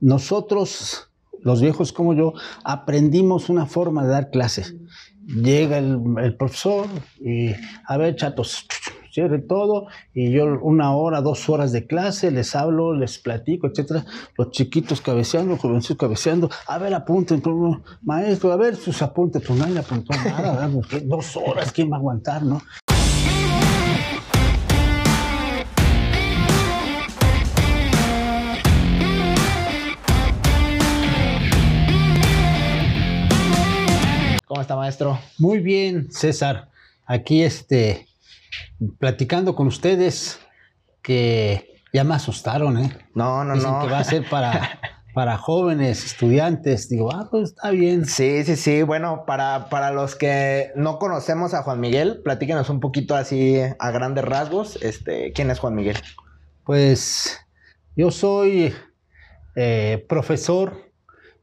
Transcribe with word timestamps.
nosotros, 0.00 1.10
los 1.42 1.60
viejos 1.60 1.92
como 1.92 2.14
yo, 2.14 2.32
aprendimos 2.64 3.48
una 3.48 3.66
forma 3.66 4.04
de 4.04 4.10
dar 4.10 4.30
clases. 4.30 4.76
Llega 5.26 5.78
el, 5.78 6.36
profesor 6.36 6.86
y, 7.20 7.50
a 7.86 7.96
ver, 7.96 8.16
chatos, 8.16 8.66
cierre 9.12 9.38
todo 9.38 9.86
y 10.14 10.32
yo 10.32 10.58
una 10.62 10.94
hora, 10.96 11.20
dos 11.20 11.48
horas 11.48 11.72
de 11.72 11.86
clase, 11.86 12.30
les 12.30 12.54
hablo, 12.56 12.94
les 12.94 13.18
platico, 13.18 13.66
etcétera. 13.66 14.04
Los 14.36 14.50
chiquitos 14.50 15.00
cabeceando, 15.00 15.52
los 15.52 15.60
jovencitos 15.60 15.98
cabeceando, 15.98 16.50
a 16.66 16.78
ver, 16.78 16.94
apunten, 16.94 17.42
maestro, 18.02 18.52
a 18.52 18.56
ver 18.56 18.76
sus 18.76 19.02
apuntes, 19.02 19.42
pues 19.46 19.58
nadie 19.58 19.78
apuntó 19.78 20.14
nada, 20.24 20.68
dos 21.04 21.36
horas, 21.36 21.70
¿quién 21.72 21.90
va 21.90 21.96
a 21.96 21.98
aguantar, 21.98 22.42
no? 22.42 22.60
¿Cómo 34.60 34.62
está, 34.64 34.76
maestro? 34.76 35.18
Muy 35.38 35.60
bien, 35.60 36.12
César. 36.12 36.68
Aquí 37.06 37.42
este, 37.42 38.06
platicando 38.98 39.54
con 39.54 39.66
ustedes 39.68 40.38
que 41.00 41.80
ya 41.94 42.04
me 42.04 42.14
asustaron, 42.14 42.76
¿eh? 42.76 42.94
No, 43.14 43.42
no, 43.42 43.54
Dicen 43.54 43.70
no. 43.72 43.80
que 43.80 43.90
va 43.90 44.00
a 44.00 44.04
ser 44.04 44.28
para, 44.28 44.78
para 45.14 45.38
jóvenes, 45.38 46.04
estudiantes. 46.04 46.90
Digo, 46.90 47.10
ah, 47.10 47.28
pues 47.30 47.52
está 47.52 47.70
bien. 47.70 48.04
Sí, 48.04 48.44
sí, 48.44 48.54
sí. 48.54 48.82
Bueno, 48.82 49.24
para, 49.26 49.70
para 49.70 49.92
los 49.92 50.14
que 50.14 50.72
no 50.76 50.98
conocemos 50.98 51.54
a 51.54 51.62
Juan 51.62 51.80
Miguel, 51.80 52.20
platíquenos 52.22 52.68
un 52.68 52.80
poquito 52.80 53.16
así 53.16 53.56
a 53.78 53.90
grandes 53.92 54.26
rasgos. 54.26 54.76
Este, 54.82 55.32
¿quién 55.32 55.50
es 55.50 55.58
Juan 55.58 55.74
Miguel? 55.74 55.96
Pues 56.64 57.40
yo 57.96 58.10
soy 58.10 58.74
eh, 59.56 60.04
profesor, 60.06 60.92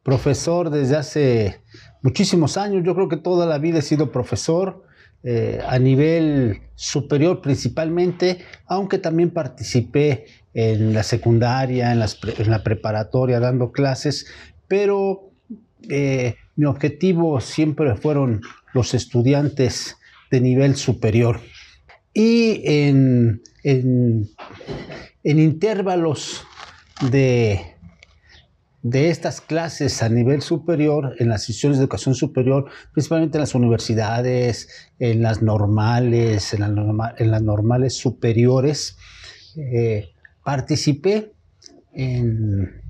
profesor 0.04 0.70
desde 0.70 0.98
hace 0.98 1.62
muchísimos 2.08 2.56
años. 2.56 2.84
Yo 2.86 2.96
creo 2.96 3.10
que 3.10 3.18
toda 3.18 3.46
la 3.46 3.58
vida 3.58 3.80
he 3.80 3.82
sido 3.82 4.12
profesor. 4.14 4.86
Eh, 5.24 5.60
a 5.68 5.78
nivel 5.80 6.62
superior 6.76 7.42
principalmente, 7.42 8.40
aunque 8.68 8.98
también 9.00 9.32
participé 9.32 10.26
en 10.54 10.94
la 10.94 11.04
secundaria, 11.04 11.92
en, 11.92 12.00
la 12.00 12.64
preparatoria 12.64 13.40
dando 13.42 13.72
clases, 13.72 14.28
pero 14.70 15.32
eh, 15.90 16.36
mi 16.56 16.66
objetivo 16.66 17.42
siempre 17.42 17.96
fueron 17.96 18.42
los 18.74 18.94
estudiantes 18.94 19.98
de 20.32 20.40
nivel 20.40 20.76
superior. 20.76 21.42
Y 22.14 22.62
en, 22.64 23.42
en- 23.64 24.30
en 25.24 25.40
intervalos 25.40 26.46
de, 27.12 27.76
de 28.84 29.10
estas 29.10 29.42
clases 29.42 30.04
a 30.04 30.10
nivel 30.10 30.42
superior, 30.42 31.16
en 31.20 31.30
las 31.30 31.42
instituciones 31.50 31.78
de 31.78 31.84
educación 31.84 32.16
superior, 32.16 32.70
principalmente 32.94 33.38
en 33.38 33.42
las 33.42 33.56
universidades, 33.56 34.70
en 35.00 35.22
las 35.22 35.42
normales, 35.42 36.54
en, 36.54 37.32
las 37.32 37.42
normales 37.42 37.96
superiores, 37.96 38.98
eh, 39.58 40.10
participé 40.44 41.34
en, 41.94 42.82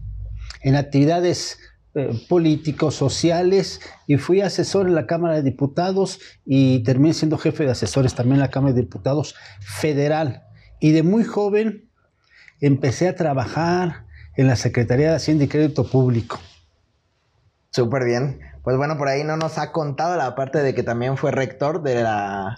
en 0.61 0.75
actividades 0.75 1.57
eh, 1.95 2.09
políticos, 2.29 2.93
sociales, 2.93 3.79
y 4.05 4.17
fui 4.17 4.41
asesor 4.41 4.87
en 4.87 4.93
la 4.93 5.07
Cámara 5.07 5.35
de 5.35 5.41
Diputados 5.41 6.19
y 6.45 6.83
terminé 6.83 7.13
siendo 7.13 7.37
jefe 7.37 7.63
de 7.63 7.71
asesores 7.71 8.13
también 8.13 8.35
en 8.35 8.41
la 8.41 8.51
Cámara 8.51 8.73
de 8.73 8.81
Diputados 8.81 9.33
federal. 9.61 10.43
Y 10.79 10.91
de 10.91 11.01
muy 11.01 11.23
joven 11.23 11.89
empecé 12.61 13.07
a 13.07 13.15
trabajar 13.15 14.06
en 14.37 14.47
la 14.47 14.55
Secretaría 14.55 15.09
de 15.09 15.15
Hacienda 15.15 15.43
y 15.43 15.47
Crédito 15.47 15.83
Público. 15.83 16.39
Súper 17.71 18.05
bien. 18.05 18.39
Pues 18.63 18.77
bueno, 18.77 18.97
por 18.97 19.07
ahí 19.07 19.23
no 19.23 19.37
nos 19.37 19.57
ha 19.57 19.71
contado 19.71 20.15
la 20.15 20.35
parte 20.35 20.63
de 20.63 20.73
que 20.73 20.83
también 20.83 21.17
fue 21.17 21.31
rector 21.31 21.83
de 21.83 22.03
la 22.03 22.57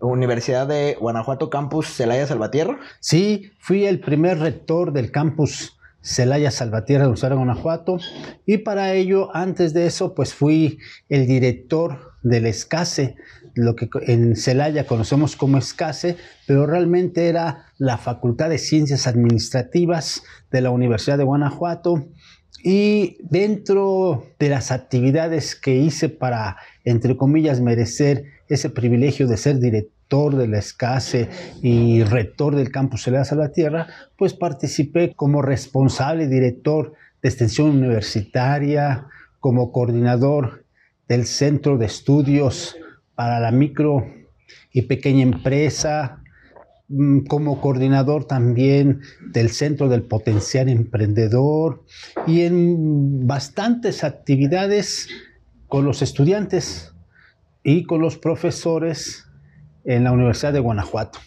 Universidad 0.00 0.66
de 0.66 0.96
Guanajuato 0.98 1.50
Campus 1.50 1.94
Celaya 1.94 2.26
Salvatierra. 2.26 2.78
Sí, 3.00 3.52
fui 3.58 3.86
el 3.86 4.00
primer 4.00 4.38
rector 4.38 4.92
del 4.92 5.10
campus 5.12 5.78
Celaya 6.02 6.50
Salvatierra 6.50 7.02
de 7.02 7.08
Universidad 7.08 7.30
de 7.30 7.36
Guanajuato 7.36 7.98
y 8.46 8.58
para 8.58 8.94
ello, 8.94 9.34
antes 9.36 9.74
de 9.74 9.86
eso, 9.86 10.14
pues 10.14 10.32
fui 10.34 10.78
el 11.08 11.26
director 11.26 12.14
del 12.22 12.46
ESCASE, 12.46 13.16
lo 13.54 13.76
que 13.76 13.88
en 14.06 14.36
Celaya 14.36 14.86
conocemos 14.86 15.36
como 15.36 15.58
ESCASE, 15.58 16.16
pero 16.46 16.66
realmente 16.66 17.28
era 17.28 17.66
la 17.78 17.98
Facultad 17.98 18.50
de 18.50 18.58
Ciencias 18.58 19.06
Administrativas 19.06 20.22
de 20.50 20.60
la 20.60 20.70
Universidad 20.70 21.18
de 21.18 21.24
Guanajuato. 21.24 22.08
Y 22.62 23.16
dentro 23.22 24.26
de 24.38 24.50
las 24.50 24.70
actividades 24.70 25.56
que 25.56 25.76
hice 25.76 26.08
para, 26.08 26.56
entre 26.84 27.16
comillas, 27.16 27.60
merecer 27.60 28.24
ese 28.48 28.68
privilegio 28.68 29.26
de 29.26 29.36
ser 29.36 29.60
director 29.60 30.36
de 30.36 30.48
la 30.48 30.58
ESCASE 30.58 31.28
y 31.62 32.02
rector 32.02 32.56
del 32.56 32.70
campus 32.70 33.04
Celaya 33.04 33.24
Salvatierra, 33.24 33.86
pues 34.18 34.34
participé 34.34 35.14
como 35.14 35.40
responsable 35.40 36.26
director 36.26 36.92
de 37.22 37.28
extensión 37.28 37.70
universitaria, 37.70 39.06
como 39.38 39.72
coordinador 39.72 40.64
del 41.08 41.26
Centro 41.26 41.78
de 41.78 41.86
Estudios 41.86 42.76
para 43.20 43.38
la 43.38 43.50
Micro 43.50 44.06
y 44.72 44.80
Pequeña 44.80 45.24
Empresa, 45.24 46.22
mm, 46.88 47.26
como 47.26 47.60
coordinador 47.60 48.24
también 48.24 49.02
del 49.30 49.50
Centro 49.50 49.90
del 49.90 50.04
Potencial 50.04 50.70
Emprendedor 50.70 51.84
y 52.26 52.44
en 52.46 53.26
bastantes 53.26 54.04
actividades 54.04 55.06
con 55.68 55.84
los 55.84 56.00
estudiantes 56.00 56.94
y 57.62 57.84
con 57.84 58.00
los 58.00 58.16
profesores 58.16 59.26
en 59.84 60.04
la 60.04 60.12
Universidad 60.12 60.54
de 60.54 60.60
Guanajuato. 60.60 61.18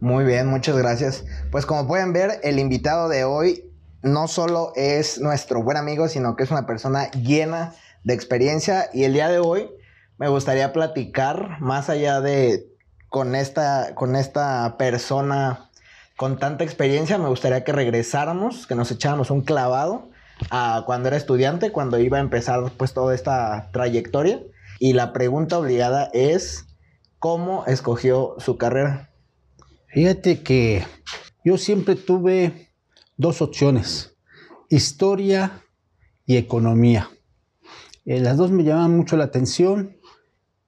Muy 0.00 0.24
bien, 0.24 0.46
muchas 0.46 0.78
gracias. 0.78 1.26
Pues 1.52 1.66
como 1.66 1.86
pueden 1.86 2.14
ver, 2.14 2.40
el 2.42 2.58
invitado 2.58 3.10
de 3.10 3.24
hoy 3.24 3.64
no 4.00 4.28
solo 4.28 4.72
es 4.76 5.20
nuestro 5.20 5.62
buen 5.62 5.76
amigo, 5.76 6.08
sino 6.08 6.36
que 6.36 6.44
es 6.44 6.50
una 6.50 6.64
persona 6.64 7.10
llena 7.10 7.74
de 8.02 8.14
experiencia 8.14 8.88
y 8.94 9.04
el 9.04 9.12
día 9.12 9.28
de 9.28 9.40
hoy 9.40 9.68
me 10.18 10.28
gustaría 10.28 10.72
platicar 10.72 11.60
más 11.60 11.90
allá 11.90 12.20
de 12.20 12.66
con 13.08 13.34
esta 13.34 13.94
con 13.94 14.16
esta 14.16 14.76
persona 14.78 15.70
con 16.16 16.38
tanta 16.38 16.64
experiencia, 16.64 17.18
me 17.18 17.28
gustaría 17.28 17.62
que 17.62 17.72
regresáramos, 17.72 18.66
que 18.66 18.74
nos 18.74 18.90
echáramos 18.90 19.30
un 19.30 19.42
clavado 19.42 20.08
a 20.50 20.82
cuando 20.86 21.08
era 21.08 21.16
estudiante, 21.16 21.72
cuando 21.72 21.98
iba 21.98 22.16
a 22.16 22.22
empezar 22.22 22.72
pues 22.76 22.94
toda 22.94 23.14
esta 23.14 23.68
trayectoria 23.72 24.40
y 24.78 24.94
la 24.94 25.12
pregunta 25.12 25.58
obligada 25.58 26.10
es 26.14 26.66
¿cómo 27.18 27.64
escogió 27.66 28.34
su 28.38 28.56
carrera? 28.56 29.10
Fíjate 29.88 30.42
que 30.42 30.84
yo 31.44 31.58
siempre 31.58 31.96
tuve 31.96 32.72
dos 33.16 33.42
opciones, 33.42 34.16
historia 34.68 35.62
y 36.24 36.36
economía. 36.36 37.10
Eh, 38.04 38.20
las 38.20 38.36
dos 38.36 38.50
me 38.50 38.62
llamaban 38.62 38.96
mucho 38.96 39.16
la 39.16 39.24
atención 39.24 39.95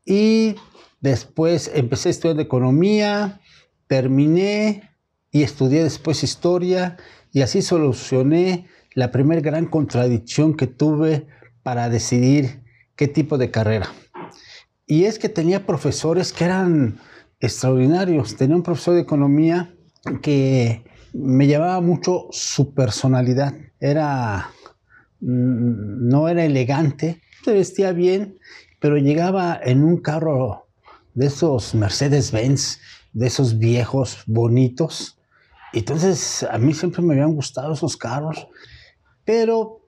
y 0.09 0.57
después 1.01 1.71
empecé 1.75 2.09
a 2.09 2.11
estudiar 2.11 2.41
economía, 2.41 3.41
terminé 3.87 4.91
y 5.31 5.43
estudié 5.43 5.85
después 5.85 6.25
historia 6.25 6.97
y 7.31 7.43
así 7.43 7.61
solucioné 7.61 8.67
la 8.95 9.13
primera 9.13 9.43
gran 9.43 9.67
contradicción 9.67 10.57
que 10.57 10.67
tuve 10.67 11.27
para 11.63 11.91
decidir 11.91 12.63
qué 12.97 13.07
tipo 13.07 13.37
de 13.37 13.51
carrera. 13.51 13.93
Y 14.87 15.05
es 15.05 15.19
que 15.19 15.29
tenía 15.29 15.67
profesores 15.67 16.33
que 16.33 16.45
eran 16.45 16.99
extraordinarios. 17.39 18.37
Tenía 18.37 18.57
un 18.57 18.63
profesor 18.63 18.95
de 18.95 19.03
economía 19.03 19.75
que 20.23 20.83
me 21.13 21.47
llamaba 21.47 21.83
mucho 21.83 22.29
su 22.31 22.73
personalidad. 22.73 23.55
Era, 23.79 24.51
mm, 25.21 26.09
no 26.09 26.29
era 26.29 26.45
elegante, 26.47 27.21
se 27.45 27.53
vestía 27.53 27.93
bien, 27.93 28.39
pero 28.79 28.97
llegaba 28.97 29.59
en 29.63 29.83
un 29.83 29.99
carro 29.99 30.69
de 31.15 31.27
esos 31.27 31.75
Mercedes-Benz, 31.75 32.81
de 33.13 33.27
esos 33.27 33.59
viejos, 33.59 34.23
bonitos. 34.27 35.19
Entonces, 35.73 36.45
a 36.45 36.59
mí 36.59 36.73
siempre 36.75 37.03
me 37.03 37.15
habían 37.15 37.35
gustado 37.35 37.73
esos 37.73 37.97
carros, 37.97 38.49
pero 39.25 39.81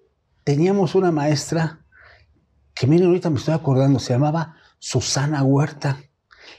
teníamos 0.44 0.94
una 0.94 1.12
maestra 1.12 1.80
que, 2.74 2.86
miren, 2.86 3.08
ahorita 3.08 3.30
me 3.30 3.38
estoy 3.38 3.54
acordando, 3.54 3.98
se 3.98 4.12
llamaba 4.12 4.56
Susana 4.78 5.42
Huerta. 5.42 5.98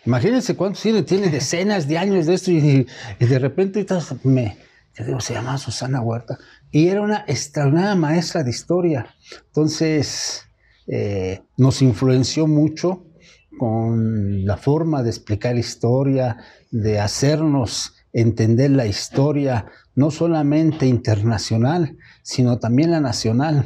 Imagínense 0.05 0.55
cuántos 0.55 0.81
tiene, 0.81 1.03
tiene 1.03 1.29
decenas 1.29 1.87
de 1.87 1.97
años 1.97 2.25
de 2.25 2.33
esto 2.33 2.51
y, 2.51 2.87
de 3.19 3.39
repente 3.39 3.85
me, 4.23 4.57
digo, 4.97 5.19
se 5.19 5.33
llama 5.33 5.57
Susana 5.57 6.01
Huerta. 6.01 6.37
Y 6.71 6.87
era 6.87 7.01
una 7.01 7.25
extraordinaria 7.27 7.95
maestra 7.95 8.43
de 8.43 8.49
historia. 8.49 9.15
Entonces, 9.47 10.45
eh, 10.87 11.41
nos 11.57 11.81
influenció 11.81 12.47
mucho 12.47 13.05
con 13.57 14.45
la 14.45 14.57
forma 14.57 15.03
de 15.03 15.09
explicar 15.09 15.57
historia, 15.57 16.37
de 16.71 16.99
hacernos 16.99 17.95
entender 18.13 18.71
la 18.71 18.85
historia, 18.85 19.67
no 19.95 20.11
solamente 20.11 20.85
internacional, 20.85 21.97
sino 22.23 22.59
también 22.59 22.91
la 22.91 22.99
nacional. 22.99 23.65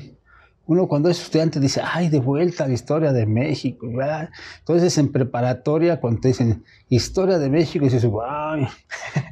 Uno 0.67 0.87
cuando 0.87 1.09
es 1.09 1.21
estudiante 1.21 1.59
dice, 1.59 1.81
ay, 1.83 2.09
de 2.09 2.19
vuelta 2.19 2.63
a 2.63 2.67
la 2.67 2.73
historia 2.73 3.13
de 3.13 3.27
México. 3.27 3.87
¿verdad? 3.93 4.29
Entonces 4.59 4.97
en 4.97 5.11
preparatoria, 5.11 5.99
cuando 5.99 6.21
te 6.21 6.29
dicen 6.29 6.63
historia 6.89 7.37
de 7.37 7.49
México, 7.49 7.85
dices, 7.85 8.05
wow, 8.05 8.67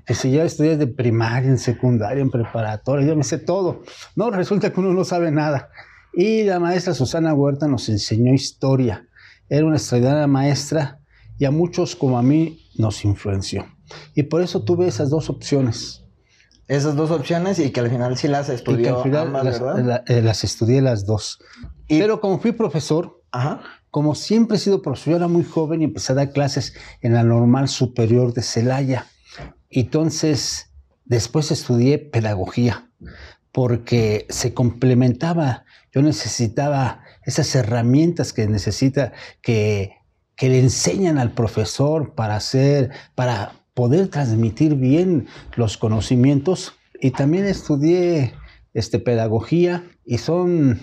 que 0.06 0.14
si 0.14 0.32
ya 0.32 0.44
estudias 0.44 0.78
de 0.78 0.88
primaria, 0.88 1.50
en 1.50 1.58
secundaria, 1.58 2.22
en 2.22 2.30
preparatoria, 2.30 3.08
yo 3.08 3.16
me 3.16 3.24
sé 3.24 3.40
todo. 3.40 3.82
No, 4.16 4.30
resulta 4.30 4.72
que 4.72 4.80
uno 4.80 4.94
no 4.94 5.04
sabe 5.04 5.32
nada. 5.32 5.70
Y 6.14 6.44
la 6.44 6.60
maestra 6.60 6.94
Susana 6.94 7.34
Huerta 7.34 7.68
nos 7.68 7.90
enseñó 7.90 8.34
historia. 8.34 9.08
Era 9.50 9.66
una 9.66 9.78
extraordinaria 9.78 10.28
maestra 10.28 11.00
y 11.38 11.46
a 11.46 11.52
muchos 11.52 11.96
como 11.96 12.18
a 12.18 12.24
mí 12.24 12.68
nos 12.78 13.04
influenció. 13.06 13.66
Y 14.16 14.24
por 14.24 14.42
eso 14.42 14.64
tuve 14.64 14.88
esas 14.88 15.10
dos 15.10 15.30
opciones 15.30 16.04
esas 16.68 16.96
dos 16.96 17.12
opciones 17.12 17.60
y 17.60 17.72
que 17.72 17.80
al 17.82 17.90
final 17.90 18.18
sí 18.18 18.28
las 18.28 18.50
estudió 18.50 19.04
ambas, 19.18 19.46
las, 19.46 19.62
¿verdad? 19.62 20.04
Eh, 20.08 20.22
las 20.22 20.44
estudié 20.44 20.82
las 20.82 21.06
dos. 21.06 21.40
Pero 21.88 22.22
como 22.22 22.40
fui 22.40 22.54
profesor, 22.54 23.22
como 23.92 24.16
siempre 24.16 24.58
he 24.58 24.60
sido 24.60 24.82
profesor, 24.82 25.12
yo 25.12 25.18
era 25.18 25.28
muy 25.28 25.44
joven 25.44 25.82
y 25.82 25.86
empecé 25.86 26.14
a 26.14 26.16
dar 26.16 26.32
clases 26.32 26.74
en 27.02 27.14
la 27.14 27.24
normal 27.24 27.68
superior 27.68 28.34
de 28.34 28.42
Celaya. 28.42 29.08
Entonces, 29.70 30.72
después 31.06 31.52
estudié 31.52 32.00
pedagogía 32.00 32.90
porque 33.52 34.26
se 34.30 34.54
complementaba. 34.54 35.66
Yo 35.94 36.02
necesitaba 36.02 37.02
esas 37.26 37.54
herramientas 37.56 38.34
que 38.34 38.48
necesita, 38.48 39.14
que, 39.42 39.98
que 40.36 40.50
le 40.50 40.60
enseñan 40.60 41.18
al 41.18 41.34
profesor 41.34 42.16
para 42.16 42.36
hacer, 42.36 42.92
para 43.16 43.54
poder 43.74 44.08
transmitir 44.08 44.76
bien 44.76 45.28
los 45.56 45.78
conocimientos. 45.78 46.74
Y 47.00 47.12
también 47.12 47.46
estudié 47.46 48.34
este, 48.74 49.00
pedagogía 49.00 49.84
y 50.06 50.18
son 50.18 50.82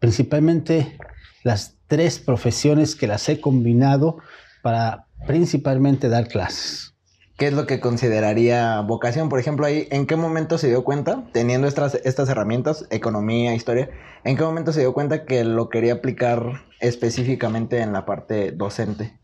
principalmente 0.00 0.98
las 1.44 1.76
tres 1.86 2.18
profesiones 2.18 2.96
que 2.96 3.06
las 3.06 3.28
he 3.28 3.40
combinado 3.40 4.18
para 4.62 5.06
principalmente 5.26 6.08
dar 6.08 6.26
clases. 6.26 6.93
¿Qué 7.36 7.48
es 7.48 7.52
lo 7.52 7.66
que 7.66 7.80
consideraría 7.80 8.80
vocación? 8.82 9.28
Por 9.28 9.40
ejemplo, 9.40 9.66
ahí, 9.66 9.88
¿en 9.90 10.06
qué 10.06 10.14
momento 10.14 10.56
se 10.56 10.68
dio 10.68 10.84
cuenta, 10.84 11.24
teniendo 11.32 11.66
estas, 11.66 11.96
estas 12.04 12.28
herramientas, 12.28 12.86
economía, 12.90 13.56
historia, 13.56 13.90
en 14.22 14.36
qué 14.36 14.44
momento 14.44 14.72
se 14.72 14.80
dio 14.80 14.92
cuenta 14.92 15.24
que 15.24 15.42
lo 15.42 15.68
quería 15.68 15.94
aplicar 15.94 16.62
específicamente 16.78 17.80
en 17.80 17.92
la 17.92 18.06
parte 18.06 18.52
docente? 18.52 19.18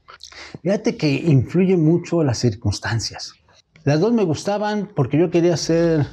Fíjate 0.60 0.96
que 0.96 1.08
influye 1.08 1.76
mucho 1.76 2.24
las 2.24 2.38
circunstancias. 2.38 3.34
Las 3.84 4.00
dos 4.00 4.12
me 4.12 4.24
gustaban 4.24 4.90
porque 4.94 5.16
yo 5.16 5.30
quería 5.30 5.56
ser 5.56 6.04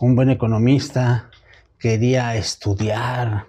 un 0.00 0.16
buen 0.16 0.30
economista, 0.30 1.30
quería 1.78 2.34
estudiar 2.36 3.48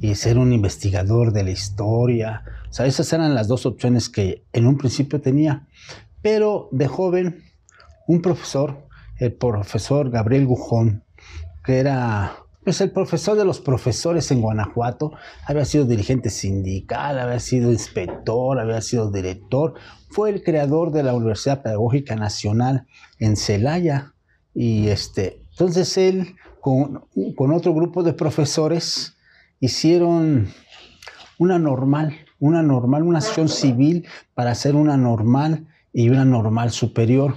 y 0.00 0.14
ser 0.14 0.38
un 0.38 0.54
investigador 0.54 1.32
de 1.32 1.44
la 1.44 1.50
historia. 1.50 2.42
O 2.70 2.72
sea, 2.72 2.86
esas 2.86 3.12
eran 3.12 3.34
las 3.34 3.48
dos 3.48 3.66
opciones 3.66 4.08
que 4.08 4.44
en 4.54 4.66
un 4.66 4.78
principio 4.78 5.20
tenía. 5.20 5.66
Pero 6.24 6.70
de 6.72 6.88
joven, 6.88 7.44
un 8.08 8.22
profesor, 8.22 8.88
el 9.18 9.34
profesor 9.34 10.08
Gabriel 10.08 10.46
Gujón, 10.46 11.04
que 11.62 11.78
era 11.78 12.38
pues 12.64 12.80
el 12.80 12.92
profesor 12.92 13.36
de 13.36 13.44
los 13.44 13.60
profesores 13.60 14.30
en 14.30 14.40
Guanajuato 14.40 15.12
había 15.46 15.66
sido 15.66 15.84
dirigente 15.84 16.30
sindical, 16.30 17.18
había 17.18 17.40
sido 17.40 17.70
inspector, 17.70 18.58
había 18.58 18.80
sido 18.80 19.10
director, 19.10 19.74
fue 20.08 20.30
el 20.30 20.42
creador 20.42 20.92
de 20.92 21.02
la 21.02 21.12
Universidad 21.12 21.62
Pedagógica 21.62 22.16
Nacional 22.16 22.86
en 23.18 23.36
Celaya. 23.36 24.14
Y 24.54 24.88
este, 24.88 25.42
entonces 25.50 25.98
él, 25.98 26.36
con, 26.62 27.04
con 27.36 27.52
otro 27.52 27.74
grupo 27.74 28.02
de 28.02 28.14
profesores, 28.14 29.14
hicieron 29.60 30.48
una 31.36 31.58
normal, 31.58 32.16
una 32.38 32.62
normal, 32.62 33.02
una 33.02 33.18
acción 33.18 33.50
civil 33.50 34.08
para 34.32 34.52
hacer 34.52 34.74
una 34.74 34.96
normal 34.96 35.66
y 35.94 36.10
una 36.10 36.24
normal 36.24 36.72
superior, 36.72 37.36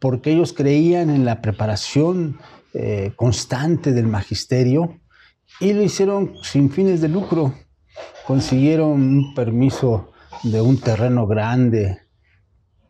porque 0.00 0.32
ellos 0.32 0.52
creían 0.52 1.08
en 1.08 1.24
la 1.24 1.40
preparación 1.40 2.38
eh, 2.74 3.12
constante 3.14 3.92
del 3.92 4.08
magisterio 4.08 5.00
y 5.60 5.72
lo 5.72 5.82
hicieron 5.82 6.34
sin 6.42 6.70
fines 6.70 7.00
de 7.00 7.08
lucro. 7.08 7.54
Consiguieron 8.26 8.90
un 8.90 9.34
permiso 9.34 10.10
de 10.42 10.60
un 10.60 10.80
terreno 10.80 11.28
grande 11.28 12.00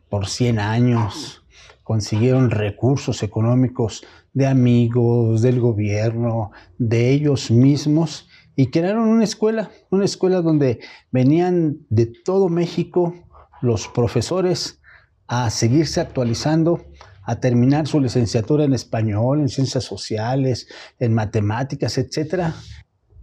por 0.09 0.27
100 0.27 0.57
años, 0.57 1.45
consiguieron 1.83 2.49
recursos 2.49 3.21
económicos 3.21 4.03
de 4.33 4.47
amigos, 4.47 5.43
del 5.43 5.59
gobierno, 5.59 6.51
de 6.79 7.11
ellos 7.11 7.51
mismos 7.51 8.27
y 8.55 8.71
crearon 8.71 9.07
una 9.07 9.23
escuela, 9.23 9.69
una 9.91 10.05
escuela 10.05 10.41
donde 10.41 10.79
venían 11.11 11.77
de 11.89 12.07
todo 12.07 12.49
México 12.49 13.13
los 13.61 13.87
profesores 13.87 14.81
a 15.27 15.49
seguirse 15.49 16.01
actualizando 16.01 16.85
a 17.25 17.39
terminar 17.39 17.87
su 17.87 17.99
licenciatura 17.99 18.65
en 18.65 18.73
español, 18.73 19.39
en 19.39 19.49
ciencias 19.49 19.83
sociales, 19.83 20.67
en 20.99 21.13
matemáticas, 21.13 21.97
etc. 21.97 22.51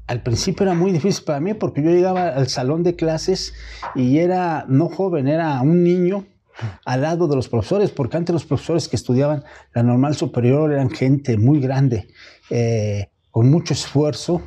Al 0.08 0.22
principio 0.22 0.64
era 0.64 0.74
muy 0.74 0.90
difícil 0.90 1.24
para 1.24 1.40
mí 1.40 1.54
porque 1.54 1.82
yo 1.82 1.90
llegaba 1.90 2.28
al 2.28 2.48
salón 2.48 2.82
de 2.82 2.96
clases 2.96 3.54
y 3.94 4.18
era 4.18 4.64
no 4.68 4.88
joven, 4.88 5.28
era 5.28 5.60
un 5.62 5.84
niño 5.84 6.26
al 6.84 7.00
lado 7.02 7.28
de 7.28 7.36
los 7.36 7.48
profesores, 7.48 7.90
porque 7.90 8.16
antes 8.16 8.32
los 8.32 8.44
profesores 8.44 8.88
que 8.88 8.96
estudiaban 8.96 9.44
la 9.72 9.82
normal 9.82 10.14
superior 10.14 10.72
eran 10.72 10.90
gente 10.90 11.38
muy 11.38 11.60
grande, 11.60 12.08
eh, 12.50 13.08
con 13.30 13.50
mucho 13.50 13.72
esfuerzo, 13.72 14.42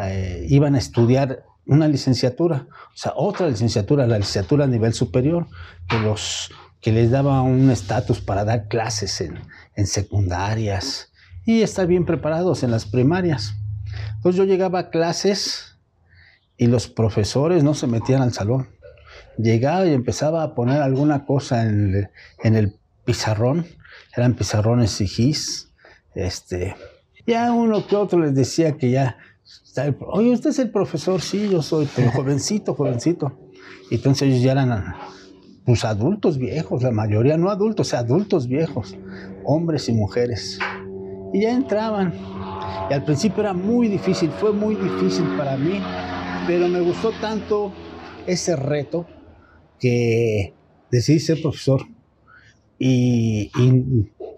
eh, 0.00 0.46
iban 0.48 0.74
a 0.74 0.78
estudiar 0.78 1.44
una 1.66 1.86
licenciatura, 1.86 2.66
o 2.70 2.96
sea, 2.96 3.12
otra 3.14 3.46
licenciatura, 3.48 4.06
la 4.06 4.18
licenciatura 4.18 4.64
a 4.64 4.68
nivel 4.68 4.94
superior, 4.94 5.46
que 5.88 5.98
los 5.98 6.50
que 6.80 6.92
les 6.92 7.10
daba 7.10 7.42
un 7.42 7.70
estatus 7.70 8.20
para 8.20 8.44
dar 8.44 8.68
clases 8.68 9.20
en, 9.20 9.86
secundarias 9.86 11.12
y 11.44 11.62
estar 11.62 11.86
bien 11.86 12.04
preparados 12.04 12.62
en 12.62 12.70
las 12.70 12.84
primarias. 12.86 13.54
Entonces 14.16 14.36
yo 14.36 14.44
llegaba 14.44 14.78
a 14.80 14.90
clases 14.90 15.76
y 16.56 16.66
los 16.66 16.88
profesores 16.88 17.64
no 17.64 17.74
se 17.74 17.86
metían 17.86 18.22
al 18.22 18.32
salón. 18.32 18.68
Llegaba 19.38 19.86
y 19.86 19.94
empezaba 19.94 20.42
a 20.42 20.54
poner 20.54 20.82
alguna 20.82 21.24
cosa 21.24 21.62
en 21.64 22.08
el, 22.42 22.74
pizarrón. 23.04 23.66
Eran 24.16 24.34
pizarrones 24.34 25.00
y 25.00 25.06
gis. 25.06 25.70
Este, 26.14 26.76
ya 27.26 27.52
uno 27.52 27.86
que 27.86 27.96
otro 27.96 28.18
les 28.18 28.34
decía 28.34 28.76
que 28.76 28.90
ya, 28.90 29.16
oye, 30.00 30.30
usted 30.30 30.50
es 30.50 30.58
el 30.58 30.70
profesor, 30.70 31.22
sí, 31.22 31.48
yo 31.48 31.62
soy, 31.62 31.88
pero 31.94 32.10
jovencito, 32.10 32.74
jovencito. 32.74 33.38
Entonces 33.90 34.28
ellos 34.28 34.42
ya 34.42 34.52
eran 34.52 34.94
pues 35.68 35.84
adultos 35.84 36.38
viejos, 36.38 36.82
la 36.82 36.92
mayoría 36.92 37.36
no 37.36 37.50
adultos, 37.50 37.92
adultos 37.92 38.48
viejos, 38.48 38.96
hombres 39.44 39.90
y 39.90 39.92
mujeres. 39.92 40.58
Y 41.34 41.42
ya 41.42 41.52
entraban. 41.52 42.14
Y 42.88 42.94
al 42.94 43.04
principio 43.04 43.42
era 43.42 43.52
muy 43.52 43.88
difícil, 43.88 44.30
fue 44.30 44.50
muy 44.54 44.76
difícil 44.76 45.26
para 45.36 45.58
mí, 45.58 45.78
pero 46.46 46.68
me 46.68 46.80
gustó 46.80 47.10
tanto 47.20 47.70
ese 48.26 48.56
reto 48.56 49.06
que 49.78 50.54
decidí 50.90 51.20
ser 51.20 51.42
profesor. 51.42 51.82
Y, 52.78 53.50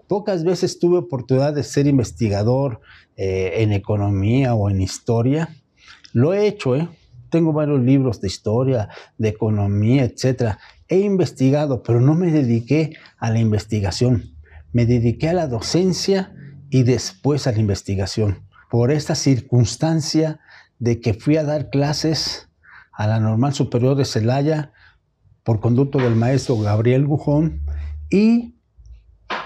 pocas 0.09 0.43
veces 0.43 0.79
tuve 0.79 0.97
oportunidad 0.97 1.53
de 1.53 1.63
ser 1.63 1.87
investigador 1.87 2.81
eh, 3.15 3.53
en 3.59 3.71
economía 3.71 4.53
o 4.53 4.69
en 4.69 4.81
historia. 4.81 5.47
Lo 6.11 6.33
he 6.33 6.45
hecho, 6.45 6.75
¿eh? 6.75 6.89
Tengo 7.29 7.53
varios 7.53 7.79
libros 7.79 8.19
de 8.19 8.27
historia, 8.27 8.89
de 9.17 9.29
economía, 9.29 10.03
etcétera 10.03 10.59
he 10.91 10.99
investigado, 10.99 11.83
pero 11.83 12.01
no 12.01 12.15
me 12.15 12.31
dediqué 12.31 12.97
a 13.17 13.31
la 13.31 13.39
investigación. 13.39 14.35
Me 14.73 14.85
dediqué 14.85 15.29
a 15.29 15.33
la 15.33 15.47
docencia 15.47 16.35
y 16.69 16.83
después 16.83 17.47
a 17.47 17.53
la 17.53 17.59
investigación. 17.59 18.45
Por 18.69 18.91
esta 18.91 19.15
circunstancia 19.15 20.41
de 20.79 20.99
que 20.99 21.13
fui 21.13 21.37
a 21.37 21.45
dar 21.45 21.69
clases 21.69 22.49
a 22.91 23.07
la 23.07 23.21
Normal 23.21 23.53
Superior 23.53 23.95
de 23.95 24.03
Celaya 24.03 24.73
por 25.43 25.61
conducto 25.61 25.97
del 25.97 26.15
maestro 26.15 26.57
Gabriel 26.59 27.07
Gujón 27.07 27.61
y 28.09 28.55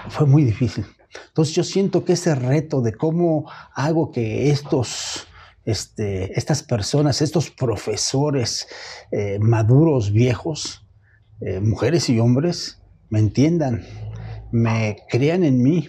fue 0.08 0.26
muy 0.26 0.42
difícil. 0.42 0.84
Entonces 1.28 1.54
yo 1.54 1.62
siento 1.62 2.04
que 2.04 2.14
ese 2.14 2.34
reto 2.34 2.82
de 2.82 2.92
cómo 2.92 3.48
hago 3.72 4.10
que 4.10 4.50
estos, 4.50 5.28
este, 5.64 6.36
estas 6.36 6.64
personas, 6.64 7.22
estos 7.22 7.50
profesores 7.50 8.66
eh, 9.12 9.38
maduros, 9.40 10.10
viejos, 10.10 10.85
eh, 11.40 11.60
mujeres 11.60 12.08
y 12.08 12.18
hombres 12.18 12.82
me 13.08 13.18
entiendan, 13.18 13.84
me 14.52 14.96
crean 15.08 15.44
en 15.44 15.62
mí. 15.62 15.88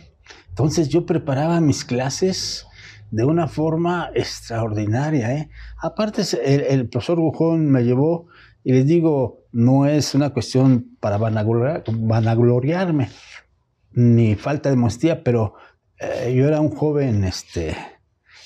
Entonces 0.50 0.90
yo 0.90 1.06
preparaba 1.06 1.60
mis 1.62 1.86
clases 1.86 2.66
de 3.12 3.24
una 3.26 3.48
forma 3.48 4.12
extraordinaria. 4.14 5.34
¿eh? 5.34 5.50
Aparte, 5.82 6.24
el, 6.44 6.90
profesor 6.90 7.20
Gujón 7.20 7.70
me 7.72 7.84
llevó, 7.84 8.28
y 8.64 8.74
les 8.74 8.86
digo, 8.86 9.46
no 9.52 9.86
es 9.86 10.14
una 10.14 10.32
cuestión 10.32 10.98
para 11.00 11.18
vanagloriarme, 11.18 13.10
ni 13.94 14.36
falta 14.36 14.70
de 14.70 14.76
modestia, 14.76 15.24
pero 15.24 15.54
eh, 16.00 16.34
yo 16.36 16.48
era 16.48 16.60
un 16.60 16.76
joven 16.76 17.24
este, 17.24 17.76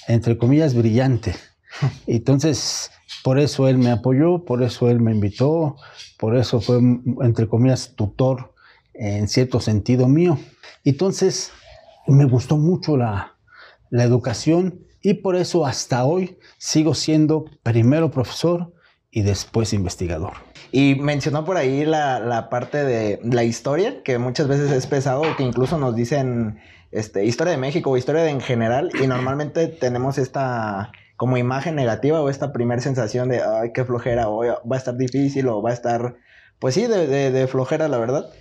entre 0.08 0.38
comillas, 0.38 0.76
brillante. 0.76 1.34
Entonces, 2.08 2.92
por 3.24 3.40
eso 3.40 3.68
él 3.68 3.78
me 3.78 3.92
apoyó, 3.92 4.46
por 4.46 4.64
eso 4.64 4.90
él 4.90 5.00
me 5.00 5.12
invitó, 5.12 5.76
por 6.18 6.36
eso 6.36 6.62
fue, 6.62 6.78
entre 6.78 7.48
comillas, 7.48 7.94
tutor 7.96 8.54
en 8.94 9.28
cierto 9.28 9.60
sentido 9.60 10.08
mío. 10.08 10.38
Entonces, 10.84 11.52
me 12.08 12.26
gustó 12.26 12.58
mucho 12.58 12.98
la, 12.98 13.36
la 13.90 14.04
educación 14.04 14.82
y 15.02 15.16
por 15.16 15.36
eso 15.36 15.66
hasta 15.66 16.06
hoy 16.06 16.38
sigo 16.58 16.94
siendo 16.94 17.46
primero 17.64 18.12
profesor 18.12 18.74
y 19.12 19.22
después 19.22 19.74
investigador. 19.74 20.34
Y 20.72 20.96
mencionó 20.96 21.44
por 21.44 21.58
ahí 21.58 21.86
la, 21.86 22.20
la, 22.20 22.50
parte 22.50 22.84
de 22.84 23.20
la 23.24 23.44
historia, 23.44 24.04
que 24.04 24.18
muchas 24.18 24.48
veces 24.48 24.72
es 24.72 24.88
pesado, 24.88 25.24
que 25.36 25.44
incluso 25.44 25.78
nos 25.78 25.96
dicen 25.96 26.60
este, 26.92 27.26
historia 27.26 27.52
de 27.52 27.58
México 27.58 27.90
o 27.90 27.98
historia 27.98 28.30
en 28.30 28.40
general, 28.40 28.90
y 29.02 29.08
normalmente 29.08 29.68
tenemos 29.68 30.18
esta 30.18 30.94
como 31.22 31.38
imagen 31.38 31.76
negativa 31.76 32.20
o 32.20 32.30
esta 32.30 32.52
primera 32.52 32.82
sensación 32.82 33.30
de, 33.30 33.44
ay, 33.44 33.74
qué 33.74 33.86
flojera, 33.86 34.28
o 34.28 34.40
va 34.44 34.76
a 34.76 34.78
estar 34.80 34.98
difícil, 34.98 35.50
o 35.50 35.62
va 35.62 35.70
a 35.70 35.74
estar, 35.74 36.16
pues 36.58 36.74
sí, 36.74 36.88
de, 36.88 37.06
de, 37.06 37.30
de 37.30 37.46
flojera, 37.46 37.88
la 37.90 38.00
verdad. 38.00 38.32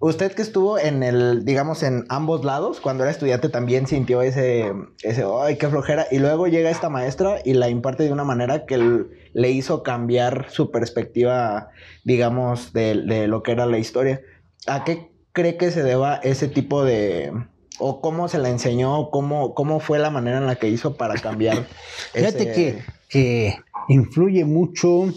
Usted 0.00 0.32
que 0.32 0.42
estuvo 0.42 0.76
en 0.76 1.04
el, 1.04 1.44
digamos, 1.44 1.84
en 1.84 2.04
ambos 2.08 2.44
lados, 2.44 2.80
cuando 2.80 3.04
era 3.04 3.12
estudiante 3.12 3.48
también 3.48 3.86
sintió 3.86 4.22
ese, 4.22 4.72
ese, 5.04 5.24
ay, 5.40 5.56
qué 5.56 5.68
flojera. 5.68 6.08
Y 6.10 6.18
luego 6.18 6.48
llega 6.48 6.68
esta 6.68 6.88
maestra 6.88 7.38
y 7.44 7.54
la 7.54 7.68
imparte 7.68 8.02
de 8.02 8.12
una 8.12 8.24
manera 8.24 8.66
que 8.66 9.06
le 9.32 9.50
hizo 9.52 9.84
cambiar 9.84 10.46
su 10.50 10.72
perspectiva, 10.72 11.70
digamos, 12.02 12.72
de, 12.72 13.02
de, 13.02 13.28
lo 13.28 13.44
que 13.44 13.52
era 13.52 13.66
la 13.66 13.78
historia. 13.78 14.20
¿A 14.66 14.82
qué 14.82 15.12
cree 15.30 15.56
que 15.56 15.70
se 15.70 15.84
deba 15.84 16.16
ese 16.16 16.48
tipo 16.48 16.84
de, 16.84 17.32
o 17.78 18.00
cómo 18.00 18.28
se 18.28 18.38
la 18.38 18.48
enseñó, 18.48 19.10
cómo, 19.10 19.54
cómo 19.54 19.80
fue 19.80 19.98
la 19.98 20.10
manera 20.10 20.38
en 20.38 20.46
la 20.46 20.56
que 20.56 20.68
hizo 20.68 20.96
para 20.96 21.14
cambiar? 21.14 21.66
Fíjate 22.12 22.52
que, 22.52 22.82
que 23.08 23.58
influye 23.88 24.44
mucho 24.44 25.12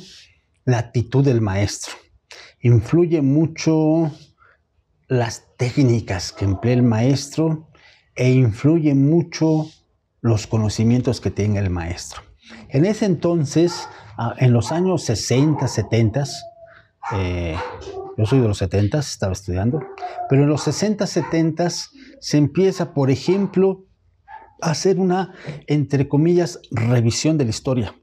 la 0.66 0.80
actitud 0.80 1.24
del 1.24 1.42
maestro. 1.42 1.94
Influye 2.62 3.22
mucho 3.22 4.12
las 5.08 5.46
técnicas 5.58 6.32
que 6.32 6.46
emplea 6.46 6.76
el 6.76 6.84
maestro 6.84 7.70
e 8.16 8.32
influye 8.32 8.94
mucho 8.94 9.68
los 10.22 10.48
conocimientos 10.48 11.22
que 11.22 11.32
tenga 11.32 11.60
el 11.60 11.70
maestro. 11.70 12.22
En 12.70 12.86
ese 12.86 13.06
entonces, 13.06 13.88
en 14.38 14.54
los 14.54 14.72
años 14.72 15.04
60, 15.04 15.68
70, 15.68 16.26
eh, 17.14 17.56
yo 18.20 18.26
soy 18.26 18.42
de 18.42 18.50
los 18.50 18.58
70, 18.58 19.00
estaba 19.00 19.32
estudiando, 19.32 19.80
pero 20.28 20.44
en 20.44 20.50
los 20.50 20.64
60, 20.64 21.08
70 21.08 21.70
se 21.70 22.38
empieza, 22.38 22.94
por 22.94 23.12
ejemplo, 23.12 23.86
a 24.62 24.72
hacer 24.72 25.00
una, 25.00 25.34
entre 25.68 26.10
comillas, 26.10 26.60
revisión 26.70 27.38
de 27.38 27.46
la 27.46 27.52
historia. 27.52 27.96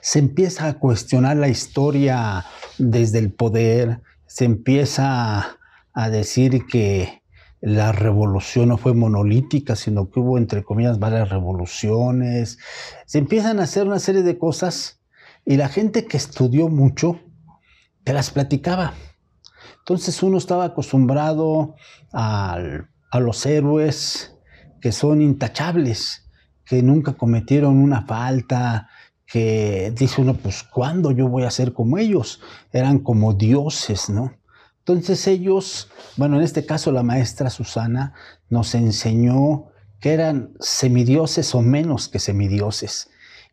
Se 0.00 0.18
empieza 0.18 0.66
a 0.66 0.80
cuestionar 0.80 1.36
la 1.36 1.46
historia 1.46 2.44
desde 2.76 3.20
el 3.20 3.32
poder, 3.32 4.02
se 4.26 4.46
empieza 4.46 5.58
a 5.92 6.10
decir 6.10 6.66
que 6.66 7.22
la 7.60 7.92
revolución 7.92 8.70
no 8.70 8.78
fue 8.78 8.94
monolítica, 8.94 9.76
sino 9.76 10.10
que 10.10 10.18
hubo, 10.18 10.38
entre 10.38 10.64
comillas, 10.64 10.98
varias 10.98 11.28
revoluciones. 11.28 12.58
Se 13.06 13.18
empiezan 13.18 13.60
a 13.60 13.64
hacer 13.64 13.86
una 13.86 14.00
serie 14.00 14.22
de 14.22 14.38
cosas 14.38 15.00
y 15.44 15.56
la 15.56 15.68
gente 15.68 16.06
que 16.06 16.16
estudió 16.16 16.68
mucho 16.68 17.20
te 18.08 18.14
las 18.14 18.30
platicaba. 18.30 18.94
Entonces 19.80 20.22
uno 20.22 20.38
estaba 20.38 20.64
acostumbrado 20.64 21.74
a, 22.10 22.56
a 23.10 23.20
los 23.20 23.44
héroes 23.44 24.34
que 24.80 24.92
son 24.92 25.20
intachables, 25.20 26.26
que 26.64 26.82
nunca 26.82 27.12
cometieron 27.12 27.76
una 27.76 28.06
falta, 28.06 28.88
que 29.26 29.92
dice 29.94 30.22
uno, 30.22 30.32
pues 30.32 30.62
¿cuándo 30.62 31.10
yo 31.10 31.28
voy 31.28 31.42
a 31.42 31.50
ser 31.50 31.74
como 31.74 31.98
ellos? 31.98 32.40
Eran 32.72 33.00
como 33.00 33.34
dioses, 33.34 34.08
¿no? 34.08 34.32
Entonces 34.78 35.26
ellos, 35.26 35.90
bueno, 36.16 36.38
en 36.38 36.44
este 36.44 36.64
caso 36.64 36.90
la 36.92 37.02
maestra 37.02 37.50
Susana 37.50 38.14
nos 38.48 38.74
enseñó 38.74 39.66
que 40.00 40.14
eran 40.14 40.54
semidioses 40.60 41.54
o 41.54 41.60
menos 41.60 42.08
que 42.08 42.20
semidioses. 42.20 43.10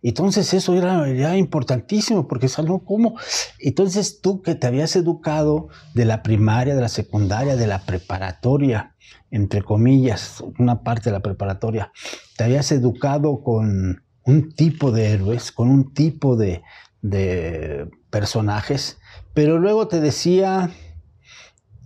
Entonces 0.08 0.54
eso 0.54 0.76
era, 0.76 1.36
importantísimo 1.36 2.28
porque 2.28 2.48
¿no? 2.64 2.84
¿cómo? 2.86 3.16
Entonces 3.58 4.22
tú 4.22 4.44
que 4.44 4.54
te 4.54 4.68
habías 4.68 4.96
educado 4.96 5.70
de 5.96 6.06
la 6.06 6.22
primaria, 6.22 6.76
de 6.76 6.82
la 6.82 6.90
secundaria, 6.90 7.56
de 7.56 7.66
la 7.66 7.88
preparatoria, 7.88 8.96
entre 9.32 9.64
comillas, 9.64 10.44
una 10.60 10.84
parte 10.84 11.06
de 11.06 11.14
la 11.14 11.22
preparatoria, 11.22 11.92
te 12.38 12.44
habías 12.44 12.72
educado 12.72 13.42
con 13.42 14.04
un 14.22 14.52
tipo 14.52 14.92
de 14.92 15.08
héroes, 15.08 15.52
con 15.52 15.70
un 15.70 15.92
tipo 15.92 16.36
de, 16.36 16.62
de 17.02 17.90
personajes, 18.12 19.00
pero 19.34 19.58
luego 19.58 19.88
te 19.88 20.02
decía 20.02 20.70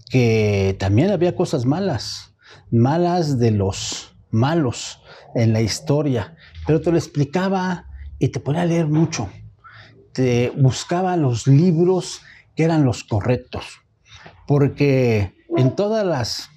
que 0.10 0.76
también 0.78 1.10
había 1.12 1.38
cosas 1.38 1.66
malas, 1.66 2.36
malas 2.70 3.40
de 3.40 3.52
los 3.52 4.14
malos 4.30 5.02
en 5.36 5.54
la 5.54 5.62
historia, 5.62 6.36
pero 6.68 6.82
te 6.82 6.92
lo 6.92 6.98
explicaba 6.98 7.86
y 8.20 8.30
te 8.30 8.40
ponía 8.40 8.62
a 8.62 8.66
leer 8.66 8.88
mucho. 8.88 9.30
Te 10.14 10.52
buscaba 10.52 11.18
los 11.18 11.48
libros 11.48 12.22
que 12.56 12.64
eran 12.64 12.84
los 12.84 13.04
correctos, 13.04 13.66
porque 14.48 15.34
en 15.56 15.76
todas 15.76 16.06
las, 16.06 16.50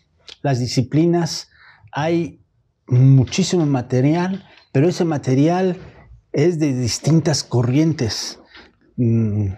las 0.43 0.59
disciplinas 0.59 1.49
hay 1.93 2.41
muchísimo 2.87 3.65
material, 3.67 4.45
pero 4.73 4.89
ese 4.89 5.05
material 5.05 5.77
es 6.33 6.59
de 6.59 6.75
distintas 6.75 7.45
corrientes. 7.45 8.41
Mm, 8.97 9.53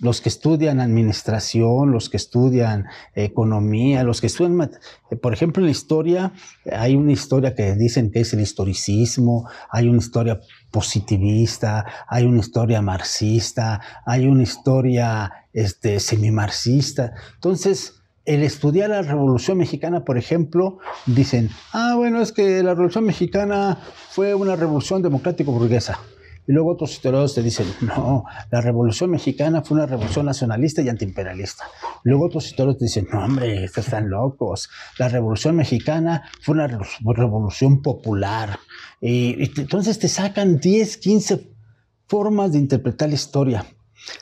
los 0.00 0.20
que 0.20 0.30
estudian 0.30 0.80
administración, 0.80 1.92
los 1.92 2.08
que 2.08 2.16
estudian 2.16 2.86
economía, 3.14 4.02
los 4.02 4.20
que 4.20 4.26
estudian, 4.26 4.70
eh, 5.10 5.16
por 5.16 5.32
ejemplo, 5.34 5.60
en 5.60 5.66
la 5.66 5.72
historia, 5.72 6.32
hay 6.72 6.96
una 6.96 7.12
historia 7.12 7.54
que 7.54 7.74
dicen 7.74 8.10
que 8.10 8.20
es 8.20 8.32
el 8.32 8.40
historicismo, 8.40 9.48
hay 9.70 9.88
una 9.88 9.98
historia 9.98 10.40
positivista, 10.70 11.84
hay 12.08 12.24
una 12.24 12.40
historia 12.40 12.80
marxista, 12.80 13.80
hay 14.06 14.26
una 14.26 14.42
historia 14.42 15.30
este, 15.52 16.00
semimarxista. 16.00 17.12
Entonces, 17.34 18.00
el 18.24 18.42
estudiar 18.42 18.90
la 18.90 19.02
Revolución 19.02 19.58
Mexicana, 19.58 20.04
por 20.04 20.16
ejemplo, 20.16 20.78
dicen, 21.06 21.50
ah, 21.72 21.94
bueno, 21.96 22.20
es 22.22 22.32
que 22.32 22.62
la 22.62 22.74
Revolución 22.74 23.04
Mexicana 23.04 23.78
fue 24.10 24.34
una 24.34 24.56
revolución 24.56 25.02
democrático 25.02 25.52
burguesa. 25.52 25.98
Y 26.46 26.52
luego 26.52 26.72
otros 26.72 26.92
historiadores 26.92 27.34
te 27.34 27.42
dicen, 27.42 27.66
no, 27.80 28.24
la 28.50 28.60
revolución 28.60 29.10
mexicana 29.10 29.62
fue 29.62 29.76
una 29.76 29.86
revolución 29.86 30.26
nacionalista 30.26 30.82
y 30.82 30.88
antiimperialista. 30.88 31.64
Luego 32.02 32.26
otros 32.26 32.46
historiadores 32.46 32.78
te 32.78 32.84
dicen, 32.86 33.06
no, 33.12 33.24
hombre, 33.24 33.64
estos 33.64 33.84
están 33.84 34.10
locos. 34.10 34.68
La 34.98 35.08
revolución 35.08 35.56
mexicana 35.56 36.22
fue 36.42 36.54
una 36.54 36.66
revolución 36.66 37.82
popular. 37.82 38.58
Y, 39.00 39.42
y 39.42 39.52
entonces 39.56 39.98
te 39.98 40.08
sacan 40.08 40.58
10, 40.58 40.96
15 40.96 41.50
formas 42.06 42.52
de 42.52 42.58
interpretar 42.58 43.08
la 43.08 43.14
historia. 43.14 43.66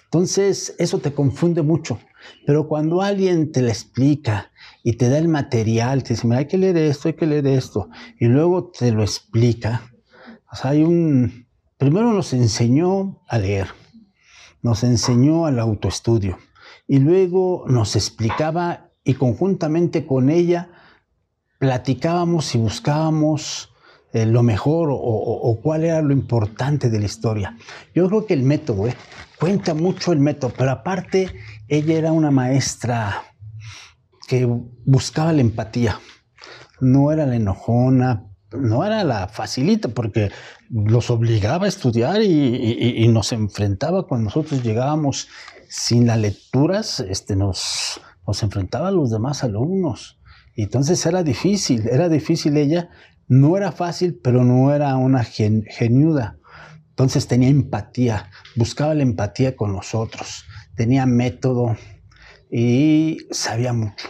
Entonces, 0.04 0.74
eso 0.78 0.98
te 0.98 1.12
confunde 1.12 1.62
mucho. 1.62 1.98
Pero 2.46 2.66
cuando 2.68 3.02
alguien 3.02 3.52
te 3.52 3.62
la 3.62 3.70
explica 3.70 4.50
y 4.82 4.94
te 4.94 5.08
da 5.08 5.18
el 5.18 5.28
material, 5.28 6.02
te 6.02 6.14
dice, 6.14 6.26
mira, 6.26 6.40
hay 6.40 6.46
que 6.46 6.58
leer 6.58 6.76
esto, 6.76 7.08
hay 7.08 7.14
que 7.14 7.26
leer 7.26 7.46
esto, 7.46 7.88
y 8.18 8.26
luego 8.26 8.70
te 8.70 8.90
lo 8.92 9.02
explica, 9.02 9.92
o 10.50 10.56
sea, 10.56 10.70
hay 10.70 10.82
un, 10.82 11.46
Primero 11.78 12.12
nos 12.12 12.32
enseñó 12.32 13.22
a 13.28 13.38
leer, 13.38 13.68
nos 14.62 14.82
enseñó 14.82 15.46
al 15.46 15.60
autoestudio 15.60 16.36
y 16.88 16.98
luego 16.98 17.66
nos 17.68 17.94
explicaba 17.94 18.90
y 19.04 19.14
conjuntamente 19.14 20.04
con 20.04 20.28
ella 20.28 20.70
platicábamos 21.60 22.52
y 22.56 22.58
buscábamos 22.58 23.72
eh, 24.12 24.26
lo 24.26 24.42
mejor 24.42 24.88
o, 24.90 25.60
cuál 25.62 25.84
era 25.84 26.02
lo 26.02 26.12
importante 26.12 26.90
de 26.90 26.98
la 26.98 27.06
historia. 27.06 27.56
Yo 27.94 28.08
creo 28.08 28.26
que 28.26 28.34
el 28.34 28.42
método, 28.42 28.88
eh, 28.88 28.96
cuenta 29.38 29.72
mucho 29.74 30.12
el 30.12 30.18
método, 30.18 30.52
pero 30.58 30.72
aparte 30.72 31.32
ella 31.68 31.96
era 31.96 32.10
una 32.10 32.32
maestra 32.32 33.22
que 34.26 34.46
buscaba 34.84 35.32
la 35.32 35.42
empatía, 35.42 36.00
no 36.80 37.12
era 37.12 37.24
la 37.24 37.36
enojona, 37.36 38.27
no 38.52 38.84
era 38.84 39.04
la 39.04 39.28
facilita 39.28 39.88
porque 39.88 40.30
los 40.70 41.10
obligaba 41.10 41.66
a 41.66 41.68
estudiar 41.68 42.22
y, 42.22 43.06
nos 43.08 43.32
enfrentaba 43.32 44.06
cuando 44.06 44.26
nosotros 44.26 44.62
llegábamos 44.62 45.28
sin 45.68 46.06
las 46.06 46.18
lecturas, 46.18 47.00
este, 47.00 47.36
nos, 47.36 48.00
nos 48.26 48.42
enfrentaba 48.42 48.88
a 48.88 48.92
los 48.92 49.10
demás 49.10 49.44
alumnos. 49.44 50.18
Entonces 50.56 51.04
era 51.06 51.22
difícil, 51.22 51.88
era 51.88 52.08
difícil 52.08 52.56
ella, 52.56 52.90
no 53.28 53.56
era 53.56 53.70
fácil, 53.70 54.18
pero 54.22 54.44
no 54.44 54.74
era 54.74 54.96
una 54.96 55.22
geniuda. 55.24 56.38
Entonces 56.90 57.28
tenía 57.28 57.48
empatía, 57.48 58.30
buscaba 58.56 58.94
la 58.94 59.04
empatía 59.04 59.54
con 59.54 59.72
nosotros, 59.72 60.44
tenía 60.74 61.06
método 61.06 61.76
y 62.50 63.18
sabía 63.30 63.72
mucho. 63.72 64.08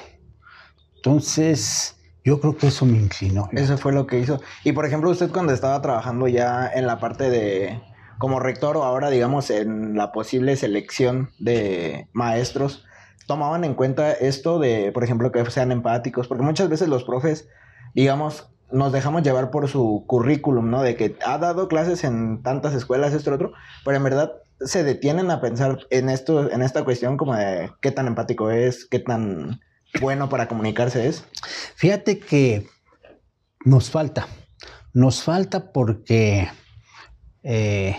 Entonces, 0.97 1.98
Yo 2.29 2.41
creo 2.41 2.59
que 2.59 2.67
eso 2.67 2.85
me 2.85 2.99
inclinó. 2.99 3.49
Eso 3.53 3.79
fue 3.79 3.91
lo 3.95 4.07
que 4.07 4.19
hizo. 4.19 4.39
Y 4.63 4.73
por 4.73 4.85
ejemplo, 4.85 5.09
usted 5.09 5.31
cuando 5.31 5.55
estaba 5.55 5.81
trabajando 5.81 6.29
ya 6.29 6.71
en 6.75 6.87
la 6.87 7.01
parte 7.01 7.31
de 7.31 7.81
como 8.19 8.39
rector 8.39 8.77
o 8.77 8.85
ahora 8.85 9.09
digamos 9.09 9.49
en 9.49 9.97
la 9.97 10.13
posible 10.13 10.55
selección 10.57 11.31
de 11.39 12.07
maestros, 12.13 12.85
tomaban 13.27 13.65
en 13.65 13.73
cuenta 13.73 14.13
esto 14.13 14.59
de, 14.59 14.93
por 14.93 15.05
ejemplo, 15.05 15.33
que 15.33 15.43
sean 15.51 15.73
empáticos, 15.73 16.29
porque 16.29 16.45
muchas 16.45 16.69
veces 16.69 16.89
los 16.89 17.03
profes, 17.03 17.49
digamos, 17.95 18.51
nos 18.71 18.93
dejamos 18.93 19.23
llevar 19.23 19.51
por 19.51 19.67
su 19.67 20.05
currículum, 20.07 20.69
¿no? 20.69 20.83
De 20.83 20.97
que 20.97 21.17
ha 21.25 21.39
dado 21.39 21.67
clases 21.67 22.05
en 22.05 22.43
tantas 22.43 22.75
escuelas, 22.75 23.15
esto 23.15 23.31
y 23.31 23.35
otro, 23.35 23.53
pero 23.87 23.97
en 23.97 24.05
verdad 24.05 24.33
se 24.61 24.85
detienen 24.85 25.31
a 25.31 25.41
pensar 25.41 25.79
en 25.89 26.11
esto, 26.11 26.51
en 26.51 26.61
esta 26.61 26.85
cuestión 26.85 27.17
como 27.17 27.35
de 27.35 27.71
qué 27.81 27.91
tan 27.91 28.07
empático 28.07 28.51
es, 28.51 28.85
qué 28.85 28.99
tan 28.99 29.61
bueno 30.01 30.29
para 30.29 30.49
comunicarse 30.49 31.09
es. 31.09 31.25
Fíjate 31.77 32.19
que 32.19 32.69
nos 33.65 33.91
falta, 33.91 34.29
nos 34.93 35.23
falta 35.23 35.73
porque 35.73 36.49
eh, 37.43 37.97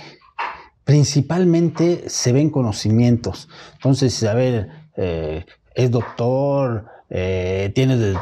principalmente 0.83 2.09
se 2.09 2.31
ven 2.31 2.49
conocimientos. 2.49 3.49
Entonces, 3.73 4.23
a 4.23 4.33
ver, 4.33 4.69
eh, 4.97 5.45
es 5.75 5.91
doctor, 5.91 6.87
eh, 7.09 7.71
tiene 7.73 8.15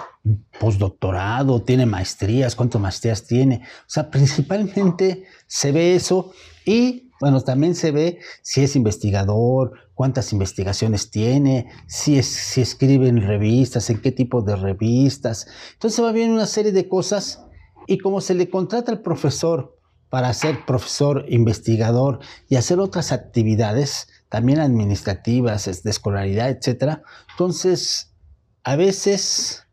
postdoctorado, 0.59 1.61
tiene 1.61 1.85
maestrías, 1.85 2.55
cuántas 2.55 2.81
maestrías 2.81 3.25
tiene. 3.25 3.61
O 3.63 3.89
sea, 3.89 4.09
principalmente 4.11 5.25
se 5.47 5.71
ve 5.71 5.95
eso 5.95 6.33
y, 6.65 7.06
bueno, 7.19 7.41
también 7.41 7.75
se 7.75 7.91
ve 7.91 8.19
si 8.41 8.63
es 8.63 8.75
investigador, 8.75 9.73
cuántas 9.93 10.31
investigaciones 10.33 11.09
tiene, 11.09 11.69
si, 11.87 12.19
es, 12.19 12.27
si 12.27 12.61
escribe 12.61 13.07
en 13.07 13.21
revistas, 13.21 13.89
en 13.89 14.01
qué 14.01 14.11
tipo 14.11 14.41
de 14.41 14.55
revistas. 14.55 15.47
Entonces 15.73 16.03
va 16.03 16.11
bien 16.11 16.31
una 16.31 16.45
serie 16.45 16.71
de 16.71 16.87
cosas 16.87 17.43
y 17.87 17.97
como 17.97 18.21
se 18.21 18.35
le 18.35 18.49
contrata 18.49 18.91
al 18.91 19.01
profesor 19.01 19.77
para 20.09 20.33
ser 20.33 20.65
profesor, 20.65 21.25
investigador 21.27 22.19
y 22.47 22.55
hacer 22.55 22.79
otras 22.79 23.11
actividades, 23.11 24.07
también 24.29 24.59
administrativas, 24.59 25.83
de 25.83 25.89
escolaridad, 25.89 26.49
etc. 26.49 26.99
Entonces, 27.31 28.13
a 28.63 28.75
veces 28.75 29.63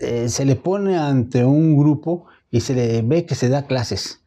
eh, 0.00 0.28
se 0.28 0.44
le 0.44 0.56
pone 0.56 0.96
ante 0.96 1.44
un 1.44 1.76
grupo 1.76 2.26
y 2.50 2.62
se 2.62 2.74
le 2.74 3.02
ve 3.02 3.26
que 3.26 3.34
se 3.34 3.48
da 3.48 3.66
clases. 3.66 4.20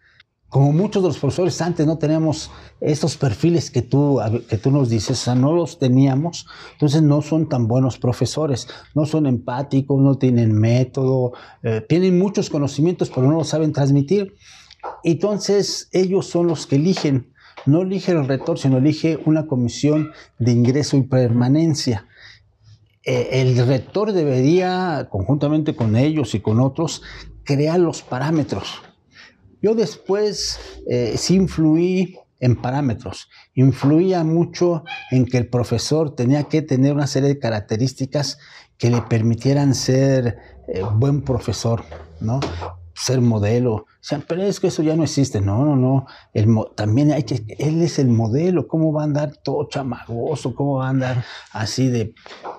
Como 0.54 0.72
muchos 0.72 1.02
de 1.02 1.10
los 1.10 1.18
profesores 1.18 1.60
antes 1.62 1.88
no 1.88 1.98
tenemos 1.98 2.52
estos 2.80 3.18
perfiles 3.18 3.72
que 3.72 3.82
tú, 3.82 4.20
que 4.48 4.60
tú 4.60 4.70
nos 4.70 4.88
dices, 4.88 5.20
o 5.20 5.24
sea, 5.24 5.34
no 5.34 5.52
los 5.52 5.80
teníamos, 5.80 6.46
entonces 6.74 7.02
no 7.02 7.24
son 7.24 7.50
tan 7.50 7.68
buenos 7.68 7.98
profesores, 7.98 8.68
no 8.94 9.08
son 9.08 9.26
empáticos, 9.26 10.00
no 10.00 10.20
tienen 10.20 10.54
método, 10.54 11.34
eh, 11.64 11.84
tienen 11.90 12.20
muchos 12.20 12.52
conocimientos, 12.52 13.10
pero 13.10 13.26
no 13.26 13.34
los 13.34 13.48
saben 13.48 13.74
transmitir. 13.74 14.36
Entonces 15.04 15.90
ellos 15.92 16.28
son 16.28 16.46
los 16.46 16.68
que 16.68 16.76
eligen, 16.76 17.34
no 17.66 17.82
elige 17.82 18.12
el 18.12 18.28
rector, 18.28 18.60
sino 18.60 18.78
elige 18.78 19.18
una 19.26 19.48
comisión 19.48 20.12
de 20.38 20.52
ingreso 20.52 20.98
y 20.98 21.02
permanencia. 21.02 22.06
Eh, 23.04 23.42
el 23.42 23.58
rector 23.66 24.14
debería, 24.14 25.08
conjuntamente 25.10 25.76
con 25.76 25.96
ellos 25.96 26.36
y 26.36 26.42
con 26.42 26.60
otros, 26.60 27.02
crear 27.44 27.80
los 27.80 28.04
parámetros 28.04 28.84
yo 29.64 29.74
después 29.76 30.60
eh, 30.88 31.16
sí 31.18 31.36
influí 31.36 32.18
en 32.42 32.58
parámetros. 32.58 33.30
Influía 33.56 34.26
mucho 34.26 34.84
en 35.10 35.26
que 35.26 35.38
el 35.38 35.48
profesor 35.48 36.14
tenía 36.14 36.44
que 36.44 36.62
tener 36.62 36.94
una 36.94 37.08
serie 37.08 37.30
de 37.30 37.40
características 37.40 38.38
que 38.78 38.90
le 38.90 39.02
permitieran 39.04 39.74
ser 39.74 40.38
eh, 40.68 40.82
buen 40.96 41.22
profesor, 41.22 41.86
¿no? 42.20 42.42
Ser 42.94 43.22
modelo. 43.22 43.74
O 43.76 43.88
sea, 44.02 44.22
pero 44.28 44.44
es 44.44 44.60
que 44.60 44.68
eso 44.68 44.84
ya 44.84 44.98
no 44.98 45.04
existe. 45.04 45.40
No, 45.40 45.64
no, 45.64 45.78
no. 45.78 46.08
El, 46.34 46.54
también 46.76 47.14
hay 47.14 47.24
que. 47.24 47.46
Él 47.58 47.82
es 47.82 48.00
el 48.00 48.10
modelo. 48.10 48.68
¿Cómo 48.68 48.92
va 48.92 49.04
a 49.04 49.06
andar 49.06 49.38
todo 49.38 49.70
chamagoso? 49.70 50.54
¿Cómo 50.54 50.80
va 50.80 50.88
a 50.88 50.90
andar 50.90 51.24
así 51.54 51.88
de 51.88 52.14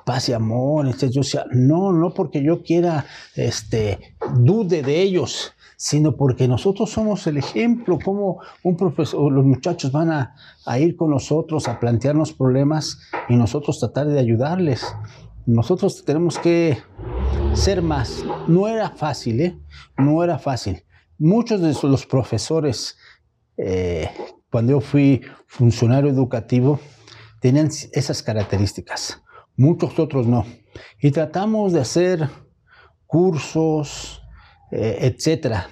paz 0.07 0.31
y 0.31 0.33
amor? 0.33 0.87
Entonces 0.87 1.11
yo 1.11 1.20
decía, 1.20 1.44
no, 1.52 1.92
no 1.92 2.14
porque 2.14 2.42
yo 2.42 2.62
quiera, 2.62 3.05
este, 3.37 4.16
dude 4.38 4.83
de 4.83 5.02
ellos 5.02 5.54
sino 5.85 6.16
porque 6.16 6.49
nosotros 6.49 6.88
somos 6.88 7.27
el 7.27 7.37
ejemplo, 7.37 7.99
como 8.03 8.40
un 8.62 8.75
profesor, 8.75 9.31
los 9.31 9.44
muchachos 9.44 9.92
van 9.92 10.11
a, 10.11 10.35
ir 10.79 10.97
con 10.97 11.11
nosotros 11.11 11.68
a 11.68 11.79
plantearnos 11.79 12.33
problemas 12.33 13.01
y 13.29 13.37
nosotros 13.37 13.81
tratar 13.81 14.07
de 14.07 14.18
ayudarles. 14.18 14.83
Nosotros 15.44 16.03
tenemos 16.07 16.38
que 16.38 16.79
ser 17.53 17.83
más. 17.83 18.25
No 18.49 18.66
era 18.66 18.88
fácil, 18.88 19.42
¿eh? 19.42 19.59
No 19.99 20.25
era 20.25 20.38
fácil. 20.38 20.85
Muchos 21.18 21.61
de 21.61 21.77
los 21.87 22.07
profesores, 22.07 22.97
eh, 23.59 24.09
cuando 24.51 24.73
yo 24.73 24.81
fui 24.81 25.20
funcionario 25.47 26.09
educativo, 26.09 26.81
tenían 27.42 27.68
esas 27.92 28.23
características. 28.23 29.23
Muchos 29.55 29.99
otros 29.99 30.27
no. 30.27 30.47
Y 31.03 31.11
tratamos 31.11 31.75
de 31.75 31.81
hacer 31.83 32.31
cursos, 33.07 34.23
eh, 34.74 35.06
etcétera. 35.06 35.70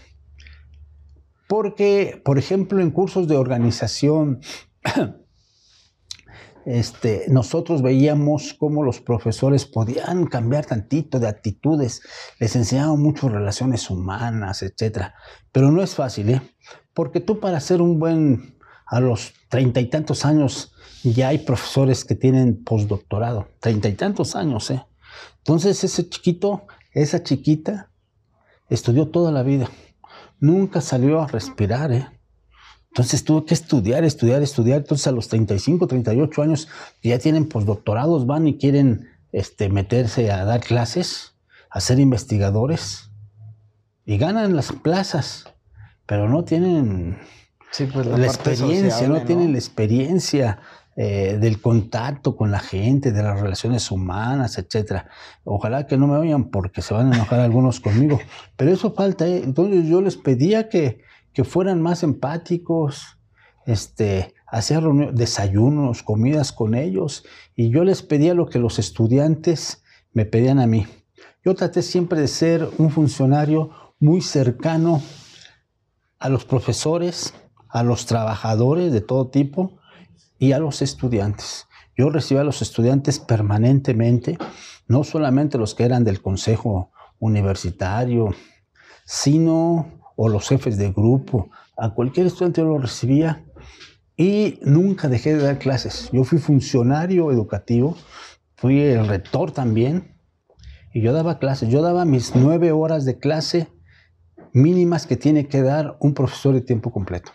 Porque, 1.48 2.22
por 2.24 2.38
ejemplo, 2.38 2.80
en 2.80 2.92
cursos 2.92 3.26
de 3.26 3.36
organización, 3.36 4.40
este, 6.66 7.24
nosotros 7.28 7.82
veíamos 7.82 8.54
cómo 8.54 8.84
los 8.84 9.00
profesores 9.00 9.66
podían 9.66 10.26
cambiar 10.26 10.66
tantito 10.66 11.18
de 11.18 11.26
actitudes, 11.26 12.02
les 12.38 12.54
enseñaban 12.54 13.00
mucho 13.00 13.28
relaciones 13.28 13.90
humanas, 13.90 14.62
etcétera. 14.62 15.14
Pero 15.50 15.72
no 15.72 15.82
es 15.82 15.96
fácil, 15.96 16.30
¿eh? 16.30 16.42
Porque 16.94 17.18
tú 17.18 17.40
para 17.40 17.58
ser 17.58 17.82
un 17.82 17.98
buen, 17.98 18.56
a 18.86 19.00
los 19.00 19.32
treinta 19.48 19.80
y 19.80 19.90
tantos 19.90 20.24
años, 20.24 20.74
ya 21.02 21.28
hay 21.28 21.38
profesores 21.38 22.04
que 22.04 22.14
tienen 22.14 22.62
postdoctorado, 22.62 23.48
treinta 23.58 23.88
y 23.88 23.94
tantos 23.94 24.36
años, 24.36 24.70
¿eh? 24.70 24.86
Entonces 25.38 25.82
ese 25.82 26.08
chiquito, 26.08 26.68
esa 26.92 27.24
chiquita, 27.24 27.91
estudió 28.72 29.08
toda 29.08 29.30
la 29.30 29.42
vida. 29.42 29.68
Nunca 30.40 30.80
salió 30.80 31.20
a 31.20 31.26
respirar, 31.26 31.92
¿eh? 31.92 32.08
Entonces 32.88 33.24
tuvo 33.24 33.46
que 33.46 33.54
estudiar, 33.54 34.04
estudiar, 34.04 34.42
estudiar. 34.42 34.78
Entonces 34.78 35.06
a 35.06 35.12
los 35.12 35.28
35, 35.28 35.86
38 35.86 36.42
años 36.42 36.68
ya 37.02 37.18
tienen 37.18 37.48
postdoctorados, 37.48 38.26
van 38.26 38.46
y 38.46 38.58
quieren 38.58 39.08
este, 39.32 39.70
meterse 39.70 40.30
a 40.30 40.44
dar 40.44 40.60
clases, 40.60 41.34
a 41.70 41.80
ser 41.80 41.98
investigadores 41.98 43.10
y 44.04 44.18
ganan 44.18 44.56
las 44.56 44.72
plazas, 44.72 45.44
pero 46.06 46.28
no 46.28 46.44
tienen 46.44 47.18
pues, 47.92 48.06
la, 48.06 48.26
experiencia, 48.26 49.08
no, 49.08 49.22
tienen 49.22 49.52
la 49.52 49.58
experiencia 49.58 50.60
eh, 50.94 51.38
del 51.40 51.60
contacto 51.60 52.36
con 52.36 52.50
la 52.50 52.60
gente, 52.60 53.12
de 53.12 53.22
las 53.22 53.40
relaciones 53.40 53.90
humanas, 53.90 54.58
etc. 54.58 55.04
Ojalá 55.44 55.86
que 55.86 55.96
no 55.96 56.06
me 56.06 56.16
oigan 56.16 56.50
porque 56.50 56.82
se 56.82 56.92
van 56.92 57.10
a 57.10 57.16
enojar 57.16 57.40
algunos 57.40 57.80
conmigo, 57.80 58.20
pero 58.56 58.72
eso 58.72 58.92
falta. 58.92 59.26
¿eh? 59.26 59.42
Entonces 59.42 59.86
yo 59.86 60.02
les 60.02 60.18
pedía 60.18 60.68
que, 60.68 61.00
que 61.32 61.44
fueran 61.44 61.80
más 61.80 62.02
empáticos, 62.02 63.18
este, 63.64 64.34
hacer 64.46 64.82
desayunos, 65.14 66.02
comidas 66.02 66.52
con 66.52 66.74
ellos, 66.74 67.24
y 67.56 67.70
yo 67.70 67.84
les 67.84 68.02
pedía 68.02 68.34
lo 68.34 68.46
que 68.46 68.58
los 68.58 68.78
estudiantes 68.78 69.82
me 70.12 70.26
pedían 70.26 70.58
a 70.58 70.66
mí. 70.66 70.86
Yo 71.42 71.54
traté 71.54 71.80
siempre 71.80 72.20
de 72.20 72.28
ser 72.28 72.68
un 72.76 72.90
funcionario 72.90 73.70
muy 73.98 74.20
cercano 74.20 75.00
a 76.18 76.28
los 76.28 76.44
profesores, 76.44 77.32
a 77.68 77.82
los 77.82 78.04
trabajadores 78.04 78.92
de 78.92 79.00
todo 79.00 79.28
tipo, 79.28 79.78
y 80.42 80.50
a 80.50 80.58
los 80.58 80.82
estudiantes. 80.82 81.68
Yo 81.96 82.10
recibía 82.10 82.40
a 82.40 82.44
los 82.44 82.62
estudiantes 82.62 83.20
permanentemente, 83.20 84.38
no 84.88 85.04
solamente 85.04 85.56
los 85.56 85.76
que 85.76 85.84
eran 85.84 86.02
del 86.02 86.20
consejo 86.20 86.90
universitario, 87.20 88.34
sino 89.04 90.00
o 90.16 90.28
los 90.28 90.48
jefes 90.48 90.78
de 90.78 90.90
grupo. 90.90 91.48
A 91.76 91.94
cualquier 91.94 92.26
estudiante 92.26 92.60
yo 92.60 92.66
lo 92.66 92.78
recibía 92.78 93.44
y 94.16 94.58
nunca 94.62 95.06
dejé 95.06 95.36
de 95.36 95.44
dar 95.44 95.60
clases. 95.60 96.10
Yo 96.12 96.24
fui 96.24 96.38
funcionario 96.40 97.30
educativo, 97.30 97.96
fui 98.56 98.80
el 98.80 99.06
rector 99.06 99.52
también 99.52 100.16
y 100.92 101.02
yo 101.02 101.12
daba 101.12 101.38
clases. 101.38 101.68
Yo 101.68 101.82
daba 101.82 102.04
mis 102.04 102.34
nueve 102.34 102.72
horas 102.72 103.04
de 103.04 103.16
clase 103.16 103.68
mínimas 104.52 105.06
que 105.06 105.16
tiene 105.16 105.46
que 105.46 105.62
dar 105.62 105.96
un 106.00 106.14
profesor 106.14 106.52
de 106.52 106.62
tiempo 106.62 106.90
completo. 106.90 107.30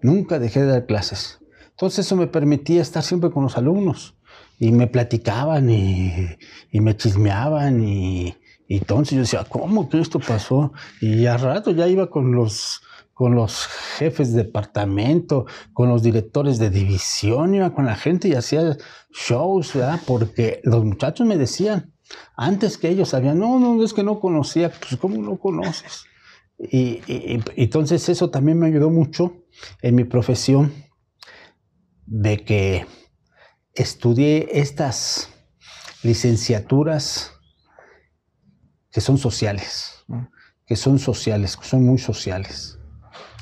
Nunca 0.00 0.38
dejé 0.38 0.62
de 0.62 0.68
dar 0.68 0.86
clases. 0.86 1.41
Entonces 1.72 2.06
eso 2.06 2.16
me 2.16 2.26
permitía 2.26 2.82
estar 2.82 3.02
siempre 3.02 3.30
con 3.30 3.42
los 3.42 3.56
alumnos 3.56 4.16
y 4.58 4.72
me 4.72 4.86
platicaban 4.86 5.68
y, 5.70 6.38
me 6.72 6.96
chismeaban 6.96 7.82
y, 7.82 8.36
entonces 8.68 9.14
yo 9.14 9.20
decía, 9.20 9.44
¿cómo 9.48 9.88
que 9.88 10.00
esto 10.00 10.18
pasó? 10.18 10.72
Y 11.00 11.26
a 11.26 11.36
rato 11.36 11.72
ya 11.72 11.88
iba 11.88 12.08
con 12.08 12.32
los, 12.32 12.80
con 13.12 13.34
los 13.34 13.66
jefes 13.98 14.32
de 14.32 14.44
departamento, 14.44 15.46
con 15.74 15.88
los 15.90 16.02
directores 16.02 16.58
de 16.58 16.70
división, 16.70 17.54
iba 17.54 17.74
con 17.74 17.84
la 17.84 17.96
gente 17.96 18.28
y 18.28 18.34
hacía 18.34 18.76
shows, 19.10 19.74
¿verdad? 19.74 20.00
Porque 20.06 20.60
los 20.64 20.84
muchachos 20.84 21.26
me 21.26 21.36
decían, 21.36 21.92
Antes 22.36 22.78
que 22.78 22.88
ellos 22.88 23.10
sabían, 23.10 23.38
no, 23.38 23.58
no, 23.58 23.82
es 23.82 23.92
que 23.92 24.02
no 24.02 24.20
conocía, 24.20 24.70
pues 24.70 24.96
¿cómo 25.00 25.16
no 25.22 25.38
conoces? 25.38 26.04
Y, 26.58 27.00
entonces 27.56 28.08
eso 28.08 28.30
también 28.30 28.58
me 28.58 28.66
ayudó 28.66 28.90
mucho 28.90 29.36
en 29.80 29.94
mi 29.94 30.04
profesión 30.04 30.72
de 32.06 32.44
que 32.44 32.86
estudié 33.74 34.48
estas 34.60 35.28
licenciaturas 36.02 37.32
que 38.90 39.00
son 39.00 39.18
sociales, 39.18 40.04
que 40.66 40.76
son 40.76 40.98
sociales, 40.98 41.56
que 41.56 41.64
son 41.64 41.84
muy 41.84 41.98
sociales. 41.98 42.78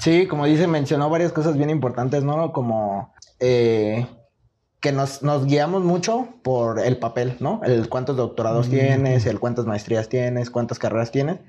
Sí, 0.00 0.26
como 0.26 0.46
dice, 0.46 0.66
mencionó 0.66 1.10
varias 1.10 1.32
cosas 1.32 1.56
bien 1.56 1.70
importantes, 1.70 2.22
¿no? 2.22 2.52
Como 2.52 3.12
eh, 3.40 4.06
que 4.80 4.92
nos, 4.92 5.20
guiamos 5.44 5.82
mucho 5.82 6.28
por 6.42 6.80
el 6.80 6.96
papel, 6.98 7.36
¿no? 7.40 7.60
El 7.64 7.88
cuántos 7.88 8.16
doctorados 8.16 8.68
mm. 8.68 8.70
tienes, 8.70 9.26
el 9.26 9.38
cuántas 9.40 9.66
maestrías 9.66 10.08
tienes, 10.08 10.50
cuántas 10.50 10.78
carreras 10.78 11.10
tienes. 11.10 11.40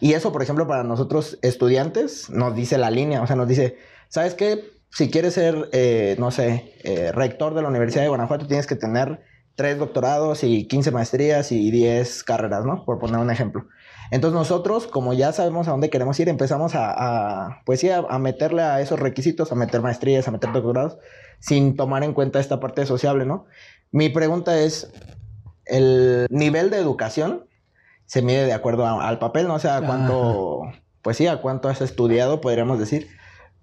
Y 0.00 0.12
eso, 0.12 0.32
por 0.32 0.42
ejemplo, 0.42 0.66
para 0.66 0.84
nosotros 0.84 1.38
estudiantes, 1.40 2.28
nos 2.28 2.54
dice 2.54 2.76
la 2.76 2.90
línea, 2.90 3.22
o 3.22 3.26
sea, 3.26 3.36
nos 3.36 3.48
dice, 3.48 3.78
¿sabes 4.08 4.34
qué? 4.34 4.73
Si 4.94 5.10
quieres 5.10 5.34
ser, 5.34 5.68
eh, 5.72 6.14
no 6.20 6.30
sé, 6.30 6.72
eh, 6.84 7.10
rector 7.10 7.54
de 7.54 7.62
la 7.62 7.68
Universidad 7.68 8.02
de 8.02 8.08
Guanajuato, 8.08 8.46
tienes 8.46 8.68
que 8.68 8.76
tener 8.76 9.22
tres 9.56 9.76
doctorados 9.76 10.44
y 10.44 10.68
15 10.68 10.92
maestrías 10.92 11.50
y 11.50 11.72
10 11.72 12.22
carreras, 12.22 12.64
¿no? 12.64 12.84
Por 12.84 13.00
poner 13.00 13.18
un 13.18 13.28
ejemplo. 13.28 13.66
Entonces 14.12 14.38
nosotros, 14.38 14.86
como 14.86 15.12
ya 15.12 15.32
sabemos 15.32 15.66
a 15.66 15.72
dónde 15.72 15.90
queremos 15.90 16.20
ir, 16.20 16.28
empezamos 16.28 16.74
a, 16.76 17.62
pues 17.66 17.80
sí, 17.80 17.90
a, 17.90 18.02
meterle 18.20 18.62
a 18.62 18.80
esos 18.80 19.00
requisitos, 19.00 19.50
a 19.50 19.56
meter 19.56 19.80
maestrías, 19.80 20.28
a 20.28 20.30
meter 20.30 20.52
doctorados, 20.52 20.98
sin 21.40 21.74
tomar 21.74 22.04
en 22.04 22.12
cuenta 22.12 22.38
esta 22.38 22.60
parte 22.60 22.86
sociable, 22.86 23.26
¿no? 23.26 23.46
Mi 23.90 24.10
pregunta 24.10 24.60
es, 24.60 24.92
¿el 25.64 26.28
nivel 26.30 26.70
de 26.70 26.78
educación 26.78 27.48
se 28.06 28.22
mide 28.22 28.44
de 28.44 28.52
acuerdo 28.52 28.86
al 28.86 29.18
papel, 29.18 29.48
no 29.48 29.54
o 29.54 29.58
sea, 29.58 29.80
cuánto, 29.80 30.62
pues 31.02 31.16
sí, 31.16 31.26
a 31.26 31.40
cuánto 31.40 31.68
has 31.68 31.80
estudiado, 31.80 32.40
podríamos 32.40 32.78
decir, 32.78 33.08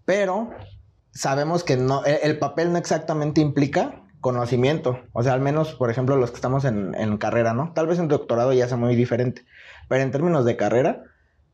pero 0.04 0.50
sabemos 1.14 1.64
que 1.64 1.78
no, 1.78 2.06
e, 2.06 2.22
el, 2.24 2.40
papel 2.40 2.72
no 2.72 2.78
exactamente 2.78 3.42
implica 3.42 4.04
conocimiento, 4.20 5.00
o 5.14 5.24
sea, 5.24 5.34
al 5.34 5.42
menos, 5.42 5.74
por 5.74 5.90
ejemplo, 5.90 6.16
los 6.16 6.30
que 6.30 6.36
estamos 6.36 6.66
en, 6.66 6.94
en 6.96 7.18
carrera, 7.18 7.54
¿no? 7.54 7.72
Tal 7.74 7.88
vez 7.88 8.00
en 8.00 8.08
doctorado 8.08 8.54
ya 8.54 8.68
sea 8.68 8.78
muy 8.78 8.96
diferente, 8.96 9.44
pero 9.88 10.04
en 10.04 10.12
términos 10.12 10.46
de 10.46 10.58
carrera, 10.58 11.04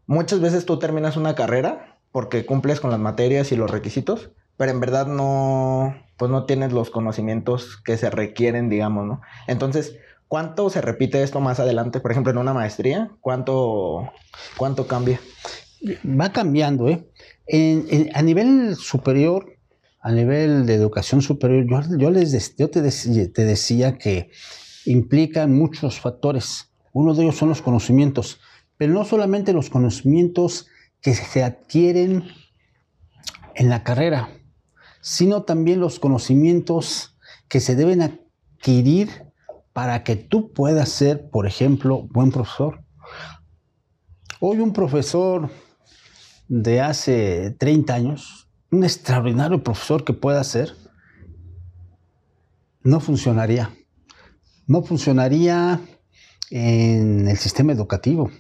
muchas 0.06 0.42
veces 0.42 0.66
tú 0.66 0.80
terminas 0.80 1.18
una 1.18 1.36
carrera 1.36 1.98
porque 2.12 2.46
cumples 2.46 2.80
con 2.80 2.92
las 2.92 3.00
materias 3.00 3.52
y 3.52 3.56
los 3.56 3.72
requisitos, 3.72 4.32
pero 4.58 4.72
en 4.72 4.80
verdad 4.80 5.08
no, 5.08 5.96
pues 6.18 6.32
no 6.32 6.46
tienes 6.46 6.74
los 6.74 6.90
conocimientos 6.90 7.78
que 7.78 7.98
se 7.98 8.10
requieren, 8.10 8.70
digamos, 8.70 9.06
¿no? 9.06 9.22
Entonces, 9.46 9.98
¿cuánto 10.28 10.70
se 10.70 10.82
repite 10.82 11.22
esto 11.22 11.40
más 11.40 11.60
adelante? 11.60 12.00
Por 12.00 12.12
ejemplo, 12.12 12.32
en 12.32 12.40
una 12.40 12.54
maestría, 12.54 13.12
¿cuánto, 13.22 14.12
cuánto 14.58 14.88
cambia? 14.88 15.22
Va 16.04 16.32
cambiando, 16.32 16.90
¿eh? 16.90 17.08
A 17.50 18.22
nivel 18.22 18.76
superior, 18.76 19.58
a 20.02 20.12
nivel 20.12 20.66
de 20.66 20.76
educación 20.76 21.22
superior, 21.22 21.66
yo, 21.98 22.12
les, 22.12 22.56
yo 22.56 22.70
te, 22.70 22.82
te 22.82 23.46
decía 23.46 23.98
que 23.98 24.32
implican 24.86 25.54
muchos 25.54 26.00
factores 26.00 26.68
uno 26.98 27.14
de 27.14 27.22
ellos 27.22 27.38
son 27.38 27.50
los 27.50 27.62
conocimientos, 27.62 28.40
pero 28.76 28.92
no 28.92 29.06
solamente 29.06 29.54
los 29.54 29.70
conocimientos 29.70 30.66
que 31.00 31.14
se 31.14 31.44
adquieren 31.44 32.24
en 33.54 33.70
la 33.70 33.84
carrera, 33.84 34.30
sino 35.00 35.44
también 35.44 35.80
los 35.80 36.00
conocimientos 36.00 37.16
que 37.50 37.60
se 37.60 37.76
deben 37.76 38.02
adquirir 38.02 39.10
para 39.74 40.04
que 40.04 40.16
tú 40.16 40.52
puedas 40.54 40.90
ser, 40.90 41.30
por 41.30 41.46
ejemplo, 41.46 42.08
buen 42.10 42.32
profesor. 42.32 42.84
Hoy 44.40 44.58
un 44.58 44.74
profesor 44.74 45.52
de 46.48 46.82
hace 46.82 47.56
30 47.58 47.94
años, 47.94 48.50
un 48.72 48.84
extraordinario 48.84 49.64
profesor 49.64 50.04
que 50.04 50.14
pueda 50.14 50.44
ser, 50.44 50.74
no 52.84 53.00
funcionaría. 53.00 53.74
No 54.66 54.84
funcionaría 54.84 55.82
en 56.50 57.28
el 57.28 57.38
sistema 57.38 57.74
educativo. 57.74 58.32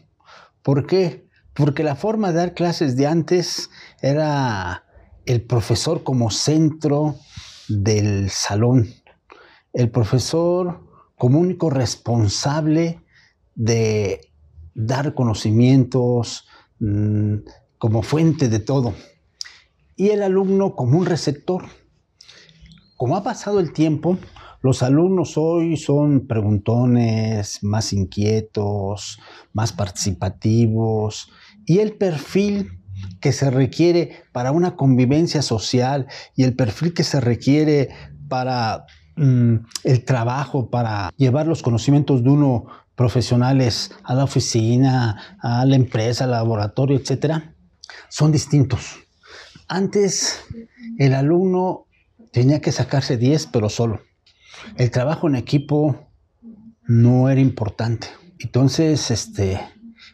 ¿Por 0.61 0.85
qué? 0.85 1.27
Porque 1.53 1.83
la 1.83 1.95
forma 1.95 2.31
de 2.31 2.37
dar 2.37 2.53
clases 2.53 2.95
de 2.95 3.07
antes 3.07 3.69
era 4.01 4.83
el 5.25 5.41
profesor 5.41 6.03
como 6.03 6.29
centro 6.29 7.15
del 7.67 8.29
salón, 8.29 8.93
el 9.73 9.89
profesor 9.89 10.87
como 11.17 11.39
único 11.39 11.69
responsable 11.69 13.01
de 13.55 14.31
dar 14.73 15.13
conocimientos, 15.13 16.47
mm, 16.79 17.37
como 17.77 18.01
fuente 18.01 18.49
de 18.49 18.59
todo, 18.59 18.93
y 19.95 20.09
el 20.09 20.23
alumno 20.23 20.75
como 20.75 20.97
un 20.97 21.05
receptor. 21.05 21.65
Como 22.95 23.15
ha 23.15 23.23
pasado 23.23 23.59
el 23.59 23.73
tiempo, 23.73 24.17
los 24.61 24.81
alumnos 24.81 25.37
hoy 25.37 25.77
son 25.77 26.27
preguntones, 26.27 27.63
más 27.63 27.93
inquietos, 27.93 29.19
más 29.53 29.71
participativos 29.71 31.31
y 31.65 31.79
el 31.79 31.93
perfil 31.93 32.71
que 33.21 33.31
se 33.31 33.51
requiere 33.51 34.23
para 34.31 34.51
una 34.51 34.75
convivencia 34.75 35.41
social 35.41 36.07
y 36.35 36.43
el 36.43 36.55
perfil 36.55 36.93
que 36.93 37.03
se 37.03 37.21
requiere 37.21 37.89
para 38.27 38.85
mm, 39.15 39.55
el 39.83 40.05
trabajo, 40.05 40.69
para 40.69 41.11
llevar 41.17 41.45
los 41.45 41.61
conocimientos 41.61 42.23
de 42.23 42.29
uno 42.29 42.65
profesionales 42.95 43.91
a 44.03 44.15
la 44.15 44.23
oficina, 44.23 45.37
a 45.39 45.65
la 45.65 45.75
empresa, 45.75 46.23
al 46.23 46.31
laboratorio, 46.31 46.97
etcétera, 46.97 47.53
son 48.09 48.31
distintos. 48.31 48.97
Antes 49.67 50.43
el 50.97 51.13
alumno 51.13 51.85
tenía 52.31 52.61
que 52.61 52.71
sacarse 52.71 53.17
10, 53.17 53.47
pero 53.47 53.69
solo 53.69 54.01
el 54.75 54.91
trabajo 54.91 55.27
en 55.27 55.35
equipo 55.35 56.07
no 56.85 57.29
era 57.29 57.41
importante. 57.41 58.07
Entonces, 58.39 59.11
este, 59.11 59.59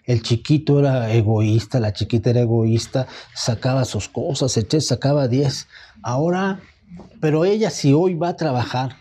el 0.05 0.21
chiquito 0.21 0.79
era 0.79 1.11
egoísta, 1.11 1.79
la 1.79 1.93
chiquita 1.93 2.29
era 2.29 2.41
egoísta, 2.41 3.07
sacaba 3.33 3.85
sus 3.85 4.09
cosas, 4.09 4.57
sacaba 4.79 5.27
10. 5.27 5.67
Ahora, 6.01 6.59
pero 7.19 7.45
ella 7.45 7.69
si 7.69 7.93
hoy 7.93 8.15
va 8.15 8.29
a 8.29 8.35
trabajar, 8.35 8.97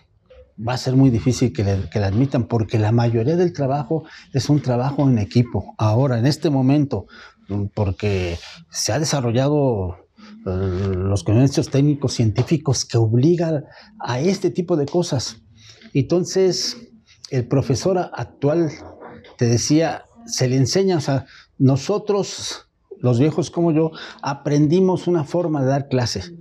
va 0.57 0.75
a 0.75 0.79
ser 0.79 0.97
muy 0.97 1.11
difícil 1.11 1.53
que, 1.53 1.65
le, 1.65 1.89
que 1.91 1.99
la 1.99 2.09
admitan 2.09 2.45
porque 2.45 2.79
la 2.79 2.93
mayoría 2.93 3.37
del 3.37 3.53
trabajo 3.53 4.05
es 4.33 4.49
un 4.49 4.61
trabajo 4.61 5.09
en 5.09 5.19
equipo. 5.19 5.75
Ahora, 5.79 6.19
en 6.19 6.27
este 6.27 6.51
momento, 6.51 7.07
porque 7.75 8.39
se 8.71 8.93
ha 8.93 8.99
desarrollado 8.99 9.97
eh, 10.47 10.93
los 10.95 11.23
conocimientos 11.23 11.71
técnicos 11.71 12.15
científicos 12.15 12.85
que 12.85 12.99
obligan 12.99 13.65
a 14.01 14.21
este 14.21 14.51
tipo 14.51 14.77
de 14.77 14.87
cosas. 14.87 15.37
Entonces, 15.95 16.77
el 17.31 17.47
profesor 17.47 18.11
actual 18.13 18.71
te 19.37 19.47
decía, 19.47 20.05
se 20.27 20.49
le 20.49 20.57
enseña, 20.57 20.97
o 20.97 21.01
sea, 21.01 21.27
nosotros, 21.59 22.69
los 23.01 23.19
viejos 23.19 23.51
como 23.51 23.73
yo, 23.73 23.91
aprendimos 24.21 25.07
una 25.07 25.25
forma 25.25 25.63
de 25.63 25.69
dar 25.69 25.89
clases. 25.89 26.33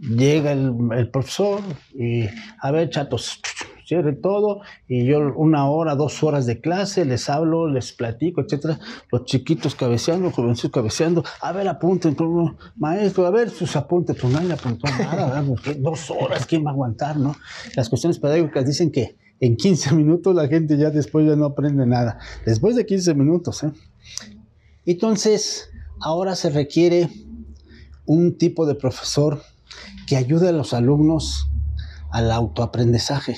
Llega 0.00 0.52
el, 0.52 0.72
el 0.96 1.10
profesor 1.10 1.60
y, 1.94 2.26
a 2.60 2.70
ver, 2.70 2.90
chatos, 2.90 3.40
cierre 3.88 4.12
todo 4.12 4.60
y 4.86 5.06
yo 5.06 5.32
una 5.34 5.68
hora, 5.70 5.94
dos 5.94 6.22
horas 6.22 6.44
de 6.44 6.60
clase, 6.60 7.06
les 7.06 7.30
hablo, 7.30 7.68
les 7.68 7.92
platico, 7.92 8.42
etcétera. 8.42 8.78
Los 9.10 9.24
chiquitos 9.24 9.74
cabeceando, 9.74 10.30
jovencitos 10.30 10.70
cabeceando, 10.70 11.24
a 11.40 11.52
ver, 11.52 11.66
apunten, 11.68 12.14
maestro, 12.76 13.26
a 13.26 13.30
ver 13.30 13.48
sus 13.48 13.74
apuntes, 13.76 14.16
pues 14.20 14.30
nadie 14.30 14.52
apuntó 14.52 14.86
nada, 14.98 15.42
dos 15.78 16.10
horas, 16.10 16.44
¿quién 16.44 16.66
va 16.66 16.70
a 16.70 16.72
aguantar, 16.74 17.16
no? 17.16 17.34
Las 17.74 17.88
cuestiones 17.88 18.18
pedagógicas 18.18 18.66
dicen 18.66 18.92
que 18.92 19.16
en 19.40 19.56
15 19.56 19.94
minutos 19.94 20.34
la 20.34 20.48
gente 20.48 20.76
ya 20.76 20.90
después 20.90 21.26
ya 21.26 21.34
no 21.34 21.46
aprende 21.46 21.86
nada. 21.86 22.18
Después 22.44 22.76
de 22.76 22.84
15 22.84 23.14
minutos, 23.14 23.62
¿eh? 23.62 23.72
Entonces, 24.84 25.70
ahora 26.00 26.36
se 26.36 26.50
requiere 26.50 27.08
un 28.04 28.36
tipo 28.36 28.66
de 28.66 28.74
profesor 28.74 29.40
que 30.06 30.16
ayude 30.16 30.48
a 30.48 30.52
los 30.52 30.74
alumnos 30.74 31.48
al 32.10 32.30
autoaprendizaje 32.30 33.36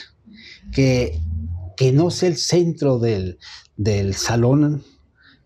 que, 0.73 1.21
que 1.77 1.93
no 1.93 2.11
sea 2.11 2.29
el 2.29 2.37
centro 2.37 2.99
del, 2.99 3.39
del 3.77 4.15
salón, 4.15 4.85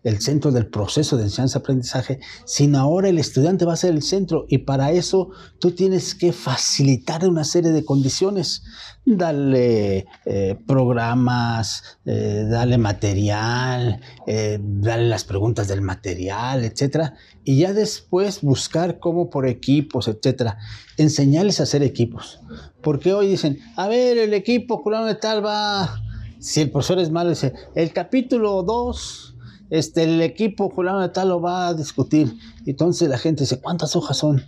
el 0.05 0.21
centro 0.21 0.51
del 0.51 0.67
proceso 0.67 1.17
de 1.17 1.23
enseñanza-aprendizaje, 1.23 2.19
sino 2.45 2.79
ahora 2.79 3.09
el 3.09 3.17
estudiante 3.17 3.65
va 3.65 3.73
a 3.73 3.75
ser 3.75 3.91
el 3.91 4.03
centro 4.03 4.45
y 4.47 4.59
para 4.59 4.91
eso 4.91 5.31
tú 5.57 5.71
tienes 5.71 6.13
que 6.13 6.31
facilitar 6.31 7.27
una 7.27 7.43
serie 7.43 7.71
de 7.71 7.83
condiciones, 7.83 8.63
darle 9.03 10.05
eh, 10.25 10.57
programas, 10.67 11.97
eh, 12.05 12.45
darle 12.47 12.77
material, 12.77 13.99
eh, 14.27 14.59
darle 14.61 15.09
las 15.09 15.23
preguntas 15.23 15.67
del 15.67 15.81
material, 15.81 16.63
etcétera, 16.63 17.15
y 17.43 17.57
ya 17.57 17.73
después 17.73 18.41
buscar 18.41 18.99
cómo 18.99 19.31
por 19.31 19.47
equipos, 19.47 20.07
etcétera, 20.07 20.59
enseñarles 20.97 21.59
a 21.59 21.63
hacer 21.63 21.81
equipos, 21.81 22.41
porque 22.83 23.11
hoy 23.11 23.27
dicen, 23.27 23.57
a 23.75 23.87
ver, 23.87 24.19
el 24.19 24.35
equipo 24.35 24.83
fulano 24.83 25.07
de 25.07 25.15
tal 25.15 25.43
va 25.43 25.99
si 26.37 26.61
el 26.61 26.69
profesor 26.69 26.99
es 26.99 27.09
malo, 27.09 27.31
dice, 27.31 27.53
el 27.73 27.91
capítulo 27.91 28.61
2, 28.61 29.34
este, 29.69 30.03
el 30.03 30.21
equipo 30.21 30.69
fulano 30.69 31.01
de 31.01 31.09
tal 31.09 31.29
lo 31.29 31.41
va 31.41 31.67
a 31.67 31.73
discutir. 31.73 32.37
Entonces 32.65 33.09
la 33.09 33.17
gente 33.17 33.43
dice, 33.43 33.59
¿cuántas 33.59 33.95
hojas 33.95 34.17
son? 34.17 34.43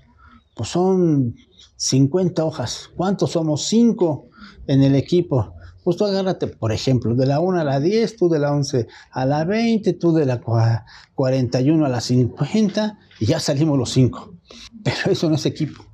Pues 0.55 0.69
son 0.69 1.35
50 1.77 2.43
hojas. 2.43 2.89
¿Cuántos 2.95 3.31
somos? 3.31 3.63
5 3.65 4.25
en 4.67 4.83
el 4.83 4.95
equipo. 4.95 5.53
Pues 5.83 5.95
tú 5.95 6.05
agárrate, 6.05 6.47
por 6.47 6.71
ejemplo, 6.71 7.15
de 7.15 7.25
la 7.25 7.39
1 7.39 7.61
a 7.61 7.63
la 7.63 7.79
10, 7.79 8.17
tú 8.17 8.27
de 8.27 8.39
la 8.39 8.51
11 8.51 8.87
a 9.11 9.25
la 9.25 9.45
20, 9.45 9.93
tú 9.93 10.13
de 10.13 10.25
la 10.25 10.41
41 11.15 11.85
a 11.85 11.89
la 11.89 12.01
50 12.01 12.99
y 13.19 13.25
ya 13.25 13.39
salimos 13.39 13.77
los 13.77 13.91
5. 13.91 14.33
Pero 14.83 15.11
eso 15.11 15.29
no 15.29 15.35
es 15.35 15.45
equipo. 15.45 15.85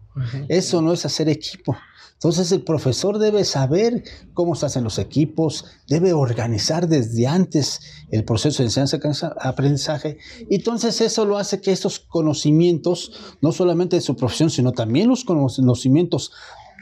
Eso 0.48 0.82
no 0.82 0.94
es 0.94 1.06
hacer 1.06 1.30
equipo. 1.30 1.76
Entonces 2.14 2.52
el 2.54 2.62
profesor 2.62 3.20
debe 3.20 3.44
saber 3.44 4.04
cómo 4.34 4.56
se 4.56 4.66
hacen 4.66 4.84
los 4.86 4.98
equipos, 4.98 5.66
debe 5.88 6.14
organizar 6.14 6.88
desde 6.88 7.28
antes 7.28 7.82
el 8.12 8.24
proceso 8.24 8.64
de 8.64 8.70
enseñanza-aprendizaje. 8.70 10.18
Entonces 10.50 11.02
eso 11.02 11.26
lo 11.26 11.38
hace 11.38 11.60
que 11.60 11.74
esos 11.74 12.00
conocimientos, 12.00 13.12
no 13.42 13.52
solamente 13.52 13.98
de 13.98 14.02
su 14.02 14.16
profesión, 14.16 14.50
sino 14.50 14.72
también 14.72 15.10
los 15.10 15.26
conocimientos 15.26 16.32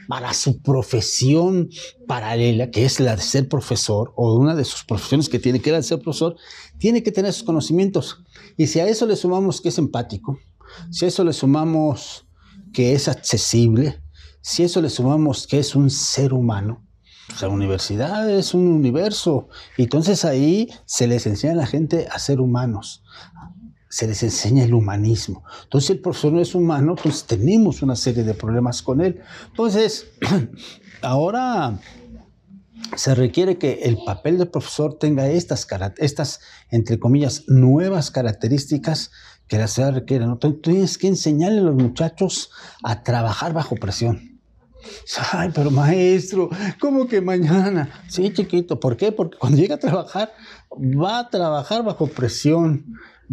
para 0.08 0.34
su 0.34 0.60
profesión 0.60 1.70
paralela, 2.06 2.70
que 2.70 2.84
es 2.84 3.00
la 3.00 3.16
de 3.16 3.22
ser 3.22 3.48
profesor, 3.48 4.12
o 4.16 4.34
una 4.34 4.54
de 4.54 4.64
sus 4.64 4.84
profesiones 4.84 5.28
que 5.28 5.38
tiene 5.38 5.60
que 5.60 5.82
ser 5.82 6.00
profesor, 6.00 6.36
tiene 6.78 7.02
que 7.02 7.12
tener 7.12 7.30
esos 7.30 7.44
conocimientos. 7.44 8.22
Y 8.56 8.66
si 8.66 8.80
a 8.80 8.86
eso 8.86 9.06
le 9.06 9.16
sumamos 9.16 9.60
que 9.60 9.70
es 9.70 9.78
empático, 9.78 10.38
si 10.90 11.04
a 11.04 11.08
eso 11.08 11.24
le 11.24 11.32
sumamos 11.32 12.26
que 12.72 12.94
es 12.94 13.08
accesible, 13.08 14.01
si 14.42 14.64
eso 14.64 14.80
le 14.82 14.90
sumamos 14.90 15.46
que 15.46 15.58
es 15.58 15.74
un 15.74 15.88
ser 15.88 16.34
humano, 16.34 16.84
la 17.40 17.48
universidad 17.48 18.28
es 18.28 18.52
un 18.54 18.66
universo. 18.66 19.48
Entonces 19.78 20.24
ahí 20.24 20.68
se 20.84 21.06
les 21.06 21.26
enseña 21.26 21.54
a 21.54 21.56
la 21.56 21.66
gente 21.66 22.08
a 22.10 22.18
ser 22.18 22.40
humanos, 22.40 23.02
se 23.88 24.06
les 24.06 24.22
enseña 24.22 24.64
el 24.64 24.74
humanismo. 24.74 25.44
Entonces 25.62 25.90
el 25.90 26.00
profesor 26.00 26.32
no 26.32 26.40
es 26.40 26.54
humano, 26.54 26.96
pues 27.00 27.24
tenemos 27.24 27.82
una 27.82 27.96
serie 27.96 28.24
de 28.24 28.34
problemas 28.34 28.82
con 28.82 29.00
él. 29.00 29.20
Entonces, 29.48 30.08
ahora 31.02 31.78
se 32.96 33.14
requiere 33.14 33.58
que 33.58 33.82
el 33.84 33.98
papel 34.04 34.38
del 34.38 34.48
profesor 34.48 34.98
tenga 34.98 35.28
estas, 35.28 36.40
entre 36.70 36.98
comillas, 36.98 37.44
nuevas 37.46 38.10
características 38.10 39.10
que 39.46 39.58
la 39.58 39.68
ciudad 39.68 39.92
requiere. 39.92 40.24
Entonces 40.24 40.60
tienes 40.62 40.98
que 40.98 41.08
enseñarle 41.08 41.60
a 41.60 41.62
los 41.62 41.76
muchachos 41.76 42.50
a 42.82 43.02
trabajar 43.02 43.52
bajo 43.52 43.76
presión. 43.76 44.31
Ay, 45.32 45.50
pero 45.54 45.70
maestro, 45.70 46.50
¿cómo 46.80 47.06
que 47.06 47.20
mañana? 47.20 47.88
Sí, 48.08 48.32
chiquito, 48.32 48.80
¿por 48.80 48.96
qué? 48.96 49.12
Porque 49.12 49.38
cuando 49.38 49.58
llega 49.58 49.76
a 49.76 49.78
trabajar, 49.78 50.32
va 50.72 51.20
a 51.20 51.30
trabajar 51.30 51.84
bajo 51.84 52.06
presión 52.06 52.84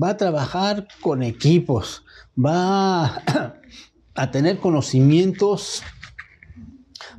va 0.01 0.09
a 0.09 0.17
trabajar 0.17 0.87
con 1.01 1.23
equipos, 1.23 2.03
va 2.37 3.21
a 4.15 4.31
tener 4.31 4.59
conocimientos, 4.59 5.83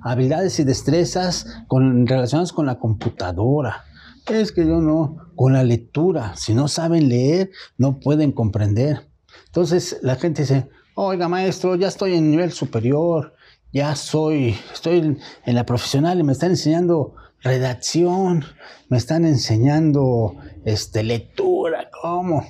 habilidades 0.01 0.59
y 0.61 0.65
destrezas 0.65 1.47
con, 1.67 2.07
relacionadas 2.07 2.53
con 2.53 2.67
la 2.67 2.79
computadora. 2.79 3.85
Es 4.29 4.53
que 4.53 4.67
yo 4.67 4.81
no, 4.81 5.17
con 5.35 5.53
la 5.53 5.65
lectura, 5.65 6.37
si 6.37 6.55
no 6.55 6.69
saben 6.69 7.09
leer, 7.09 7.51
no 7.79 7.99
pueden 7.99 8.33
comprender. 8.33 9.09
Entonces 9.47 9.99
la 10.03 10.17
gente 10.17 10.43
dice, 10.43 10.69
oiga 10.95 11.29
maestro, 11.29 11.75
ya 11.75 11.89
estoy 11.89 12.15
en 12.15 12.31
nivel 12.31 12.53
superior, 12.53 13.35
ya 13.73 13.95
soy, 13.97 14.57
estoy 14.73 15.19
en 15.47 15.55
la 15.55 15.65
profesional 15.67 16.19
y 16.19 16.23
me 16.23 16.33
están 16.33 16.51
enseñando 16.51 17.15
redacción, 17.43 18.45
me 18.89 18.99
están 18.99 19.25
enseñando 19.25 20.37
este, 20.65 21.03
lectura, 21.03 21.89
¿cómo? 22.03 22.45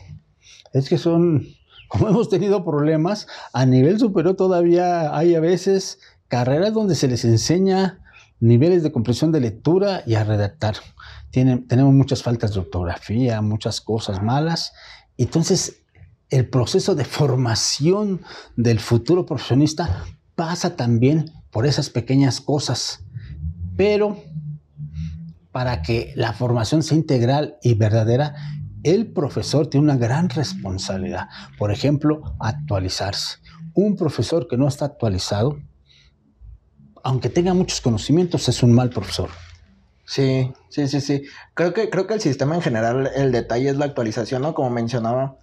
es 0.72 0.88
que 0.88 0.98
son, 0.98 1.46
como 1.88 2.08
hemos 2.08 2.28
tenido 2.28 2.64
problemas, 2.64 3.26
a 3.52 3.66
nivel 3.66 3.98
superior 3.98 4.36
todavía 4.36 5.16
hay 5.16 5.34
a 5.34 5.40
veces 5.40 5.98
carreras 6.28 6.72
donde 6.72 6.94
se 6.94 7.08
les 7.08 7.24
enseña 7.24 7.98
niveles 8.38 8.82
de 8.82 8.92
comprensión 8.92 9.32
de 9.32 9.40
lectura 9.40 10.02
y 10.06 10.14
a 10.14 10.24
redactar. 10.24 10.76
tenemos 11.30 11.92
muchas 11.92 12.22
faltas 12.22 12.54
de 12.54 12.60
ortografía, 12.60 13.42
muchas 13.42 13.80
cosas 13.80 14.22
malas. 14.22 14.72
Entonces, 15.18 15.82
el 16.30 16.48
proceso 16.48 16.94
de 16.94 17.04
formación 17.04 18.22
del 18.56 18.78
futuro 18.78 19.26
profesionista 19.26 20.04
pasa 20.40 20.74
también 20.74 21.30
por 21.50 21.66
esas 21.66 21.90
pequeñas 21.90 22.40
cosas. 22.40 23.04
Pero 23.76 24.16
para 25.52 25.82
que 25.82 26.14
la 26.16 26.32
formación 26.32 26.82
sea 26.82 26.96
integral 26.96 27.58
y 27.62 27.74
verdadera, 27.74 28.34
el 28.82 29.12
profesor 29.12 29.66
tiene 29.66 29.84
una 29.84 29.98
gran 29.98 30.30
responsabilidad. 30.30 31.28
Por 31.58 31.70
ejemplo, 31.70 32.22
actualizarse. 32.40 33.36
Un 33.74 33.96
profesor 33.96 34.48
que 34.48 34.56
no 34.56 34.66
está 34.66 34.86
actualizado, 34.86 35.58
aunque 37.04 37.28
tenga 37.28 37.52
muchos 37.52 37.82
conocimientos, 37.82 38.48
es 38.48 38.62
un 38.62 38.72
mal 38.72 38.88
profesor. 38.88 39.28
Sí, 40.06 40.54
sí, 40.70 40.88
sí, 40.88 41.02
sí. 41.02 41.24
Creo 41.52 41.74
que, 41.74 41.90
creo 41.90 42.06
que 42.06 42.14
el 42.14 42.22
sistema 42.22 42.54
en 42.54 42.62
general, 42.62 43.10
el 43.14 43.30
detalle 43.30 43.68
es 43.68 43.76
la 43.76 43.84
actualización, 43.84 44.40
¿no? 44.40 44.54
Como 44.54 44.70
mencionaba, 44.70 45.36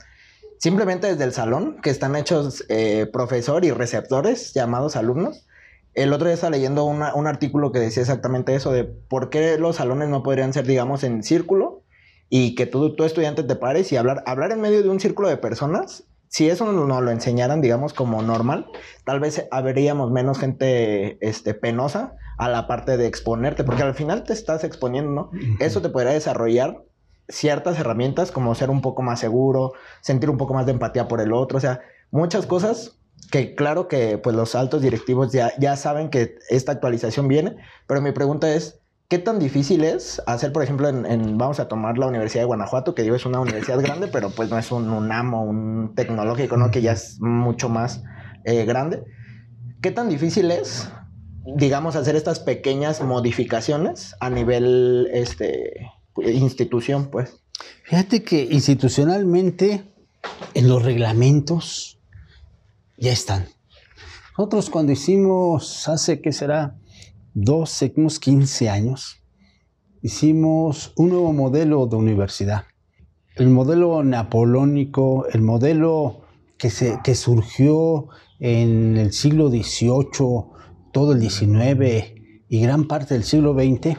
simplemente 0.60 1.08
desde 1.08 1.24
el 1.24 1.34
salón, 1.34 1.78
que 1.82 1.90
están 1.90 2.16
hechos 2.16 2.66
eh, 2.70 3.08
profesor 3.12 3.66
y 3.66 3.72
receptores 3.72 4.54
llamados 4.54 4.96
alumnos. 4.96 5.46
El 5.94 6.14
otro 6.14 6.28
día 6.28 6.36
estaba 6.36 6.52
leyendo 6.52 6.86
un 6.86 7.28
artículo 7.28 7.72
que 7.72 7.80
decía 7.80 8.02
exactamente 8.02 8.54
eso, 8.54 8.72
de 8.72 8.84
por 8.84 9.30
qué 9.32 9.58
los 9.58 9.78
salones 9.78 10.10
no 10.10 10.22
podrían 10.22 10.54
ser, 10.54 10.68
digamos, 10.68 11.04
en 11.04 11.24
círculo 11.24 11.82
y 12.30 12.56
que 12.56 12.66
tú, 12.66 12.96
tú 12.96 13.04
estudiante 13.04 13.44
te 13.44 13.56
pares 13.56 13.92
y 13.92 13.98
hablar, 13.98 14.24
hablar 14.28 14.52
en 14.52 14.62
medio 14.62 14.84
de 14.84 14.90
un 14.90 15.00
círculo 15.00 15.28
de 15.28 15.38
personas, 15.38 16.04
si 16.30 16.50
eso 16.50 16.72
nos 16.72 17.04
lo 17.04 17.12
enseñaran, 17.12 17.62
digamos, 17.62 17.94
como 17.94 18.22
normal, 18.22 18.68
tal 19.06 19.20
vez 19.20 19.48
habríamos 19.50 20.12
menos 20.12 20.38
gente 20.38 21.18
este, 21.28 21.54
penosa 21.54 22.16
a 22.38 22.50
la 22.50 22.68
parte 22.68 22.98
de 22.98 23.08
exponerte, 23.08 23.64
porque 23.64 23.84
al 23.84 23.96
final 23.96 24.24
te 24.24 24.34
estás 24.34 24.64
exponiendo, 24.64 25.12
¿no? 25.12 25.32
Eso 25.60 25.82
te 25.82 25.90
podría 25.90 26.12
desarrollar 26.12 26.84
ciertas 27.30 27.80
herramientas 27.80 28.32
como 28.32 28.56
ser 28.56 28.70
un 28.70 28.82
poco 28.82 29.02
más 29.02 29.20
seguro, 29.20 29.74
sentir 30.02 30.30
un 30.30 30.38
poco 30.38 30.54
más 30.54 30.66
de 30.66 30.74
empatía 30.74 31.08
por 31.08 31.22
el 31.22 31.34
otro, 31.34 31.58
o 31.58 31.62
sea, 31.62 31.82
muchas 32.12 32.46
cosas 32.46 33.00
que 33.32 33.56
claro 33.56 33.88
que 33.88 34.18
pues 34.18 34.36
los 34.36 34.56
altos 34.56 34.82
directivos 34.82 35.32
ya, 35.32 35.52
ya 35.60 35.76
saben 35.76 36.10
que 36.10 36.36
esta 36.50 36.72
actualización 36.72 37.28
viene, 37.28 37.58
pero 37.88 38.02
mi 38.02 38.12
pregunta 38.12 38.54
es, 38.54 38.80
¿Qué 39.10 39.20
tan 39.20 39.40
difícil 39.40 39.86
es 39.86 40.22
hacer, 40.28 40.52
por 40.52 40.64
ejemplo, 40.64 40.90
en, 40.90 41.38
vamos 41.38 41.62
a 41.62 41.70
tomar 41.70 41.98
la 41.98 42.08
Universidad 42.08 42.42
de 42.42 42.48
Guanajuato, 42.48 42.94
que 42.94 43.04
digo 43.04 43.16
es 43.16 43.26
una 43.26 43.40
universidad 43.40 43.80
grande, 43.80 44.08
pero 44.12 44.32
pues 44.32 44.50
no 44.50 44.58
es 44.58 44.70
un 44.70 44.90
UNAM 44.90 45.34
o 45.34 45.44
un 45.44 45.96
tecnológico, 45.96 46.58
¿no? 46.58 46.72
Que 46.72 46.82
ya 46.82 46.92
es 46.92 47.18
mucho 47.22 47.70
más 47.70 48.04
eh, 48.44 48.66
grande. 48.66 49.06
¿Qué 49.82 49.92
tan 49.92 50.10
difícil 50.10 50.52
es, 50.52 50.92
digamos, 51.56 51.96
hacer 51.96 52.18
estas 52.18 52.42
pequeñas 52.42 53.02
modificaciones 53.02 54.14
a 54.20 54.30
nivel 54.30 55.10
este, 55.14 55.90
institución, 56.26 57.10
pues? 57.12 57.40
Fíjate 57.84 58.24
que 58.24 58.48
institucionalmente 58.52 59.84
en 60.54 60.68
los 60.68 60.84
reglamentos 60.84 62.00
ya 62.98 63.12
están. 63.12 63.48
Nosotros 64.38 64.70
cuando 64.70 64.92
hicimos, 64.92 65.88
hace, 65.88 66.22
¿qué 66.22 66.32
será? 66.32 66.78
12, 67.34 67.94
unos 67.98 68.20
15 68.20 68.70
años, 68.70 69.24
hicimos 70.02 70.94
un 70.96 71.10
nuevo 71.10 71.34
modelo 71.34 71.86
de 71.88 71.96
universidad. 71.96 72.66
El 73.36 73.50
modelo 73.50 74.04
napoleónico, 74.04 75.28
el 75.32 75.42
modelo 75.42 76.22
que, 76.58 76.70
se, 76.70 77.00
que 77.04 77.16
surgió 77.16 78.10
en 78.40 78.98
el 78.98 79.14
siglo 79.14 79.50
XVIII, 79.50 80.58
todo 80.92 81.14
el 81.14 81.22
XIX 81.22 82.14
y 82.50 82.62
gran 82.62 82.88
parte 82.88 83.14
del 83.14 83.24
siglo 83.24 83.54
XX, 83.54 83.98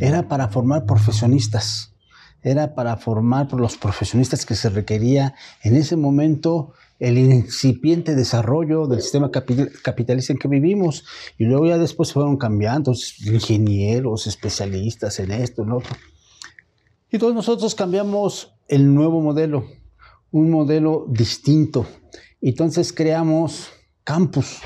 era 0.00 0.28
para 0.28 0.48
formar 0.48 0.86
profesionistas, 0.86 1.94
era 2.42 2.74
para 2.74 2.96
formar 2.96 3.52
los 3.52 3.76
profesionistas 3.76 4.46
que 4.46 4.54
se 4.54 4.70
requería 4.70 5.34
en 5.62 5.76
ese 5.76 5.96
momento 5.96 6.72
el 6.98 7.18
incipiente 7.18 8.14
desarrollo 8.14 8.86
del 8.86 9.02
sistema 9.02 9.30
capitalista 9.30 10.32
en 10.32 10.38
que 10.38 10.48
vivimos. 10.48 11.04
Y 11.38 11.44
luego 11.44 11.66
ya 11.66 11.78
después 11.78 12.12
fueron 12.12 12.36
cambiando, 12.36 12.92
ingenieros, 13.24 14.26
especialistas 14.26 15.18
en 15.18 15.32
esto, 15.32 15.62
en 15.62 15.72
otro. 15.72 15.94
Y 17.10 17.18
todos 17.18 17.34
nosotros 17.34 17.74
cambiamos 17.74 18.54
el 18.68 18.94
nuevo 18.94 19.20
modelo, 19.20 19.66
un 20.30 20.50
modelo 20.50 21.06
distinto. 21.08 21.86
Entonces 22.40 22.92
creamos 22.92 23.68
campus. 24.04 24.60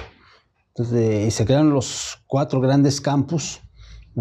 Entonces 0.68 1.34
se 1.34 1.44
crearon 1.44 1.70
los 1.70 2.22
cuatro 2.26 2.60
grandes 2.60 3.00
campus, 3.00 3.60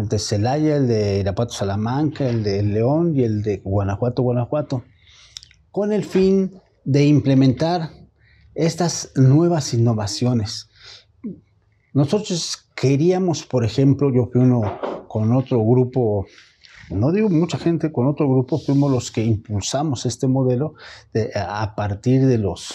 el 0.00 0.08
de 0.08 0.18
Celaya, 0.18 0.76
el 0.76 0.88
de 0.88 1.18
Irapuato 1.20 1.52
Salamanca, 1.52 2.28
el 2.28 2.42
de 2.42 2.62
León 2.62 3.14
y 3.14 3.22
el 3.24 3.42
de 3.42 3.58
Guanajuato, 3.58 4.22
Guanajuato, 4.22 4.84
con 5.70 5.92
el 5.92 6.04
fin 6.04 6.60
de 6.84 7.04
implementar 7.06 7.90
estas 8.54 9.12
nuevas 9.14 9.74
innovaciones. 9.74 10.68
Nosotros 11.92 12.68
queríamos, 12.74 13.44
por 13.44 13.64
ejemplo, 13.64 14.12
yo 14.12 14.28
fui 14.32 14.42
uno 14.42 14.78
con 15.08 15.32
otro 15.32 15.64
grupo 15.64 16.26
no 16.90 17.12
digo 17.12 17.28
mucha 17.28 17.56
gente, 17.56 17.92
con 17.92 18.08
otro 18.08 18.28
grupo 18.28 18.58
fuimos 18.58 18.90
los 18.90 19.12
que 19.12 19.22
impulsamos 19.22 20.06
este 20.06 20.26
modelo 20.26 20.74
a 21.36 21.74
partir 21.76 22.26
de 22.26 22.36
los 22.36 22.74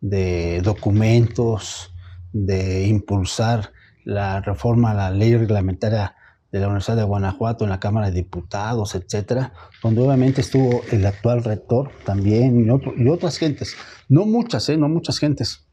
de 0.00 0.60
documentos, 0.62 1.92
de 2.32 2.86
impulsar 2.86 3.72
la 4.04 4.40
reforma 4.40 4.92
a 4.92 4.94
la 4.94 5.10
ley 5.10 5.36
reglamentaria 5.36 6.14
de 6.52 6.60
la 6.60 6.66
Universidad 6.66 6.96
de 6.96 7.04
Guanajuato 7.04 7.64
en 7.64 7.70
la 7.70 7.80
Cámara 7.80 8.08
de 8.08 8.12
Diputados, 8.12 8.94
etcétera, 8.94 9.52
donde 9.82 10.02
obviamente 10.02 10.40
estuvo 10.40 10.82
el 10.90 11.06
actual 11.06 11.44
rector 11.44 11.90
también 12.04 12.60
y, 12.60 13.02
y 13.02 13.08
otras 13.08 13.38
gentes, 13.38 13.76
no 14.08 14.26
muchas, 14.26 14.68
¿eh? 14.68 14.76
no 14.76 14.88
muchas 14.88 15.18
gentes. 15.18 15.66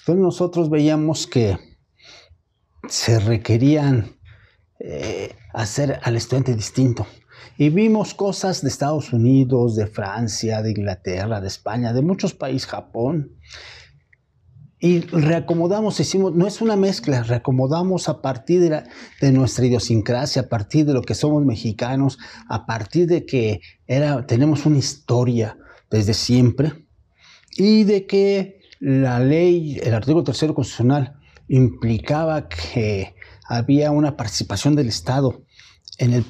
Entonces 0.00 0.22
nosotros 0.22 0.70
veíamos 0.70 1.26
que 1.26 1.58
se 2.88 3.20
requerían 3.20 4.16
eh, 4.80 5.36
hacer 5.52 6.00
al 6.02 6.16
estudiante 6.16 6.54
distinto. 6.54 7.06
Y 7.56 7.68
vimos 7.68 8.14
cosas 8.14 8.62
de 8.62 8.68
Estados 8.68 9.12
Unidos, 9.12 9.76
de 9.76 9.86
Francia, 9.86 10.62
de 10.62 10.70
Inglaterra, 10.70 11.40
de 11.40 11.48
España, 11.48 11.92
de 11.92 12.02
muchos 12.02 12.34
países, 12.34 12.66
Japón, 12.66 13.36
y 14.84 14.98
reacomodamos, 14.98 16.00
hicimos, 16.00 16.34
no 16.34 16.44
es 16.44 16.60
una 16.60 16.74
mezcla, 16.74 17.22
reacomodamos 17.22 18.08
a 18.08 18.20
partir 18.20 18.60
de, 18.60 18.82
de, 19.20 19.30
nuestra 19.30 19.64
idiosincrasia, 19.64 20.42
a 20.42 20.48
partir 20.48 20.86
de 20.86 20.92
lo 20.92 21.02
que 21.02 21.14
somos 21.14 21.44
mexicanos, 21.44 22.18
a 22.48 22.66
partir 22.66 23.06
de 23.06 23.24
que 23.24 23.60
era, 23.86 24.26
tenemos 24.26 24.66
una 24.66 24.78
historia 24.78 25.56
desde 25.88 26.14
siempre 26.14 26.84
y 27.56 27.84
de 27.84 28.06
que 28.06 28.60
la 28.80 29.20
ley, 29.20 29.78
el 29.84 29.94
artículo 29.94 30.24
tercero 30.24 30.52
constitucional, 30.52 31.14
implicaba 31.46 32.48
que 32.48 33.14
había 33.48 33.92
una 33.92 34.16
participación 34.16 34.74
del 34.74 34.88
Estado 34.88 35.44
en, 35.98 36.12
el, 36.12 36.24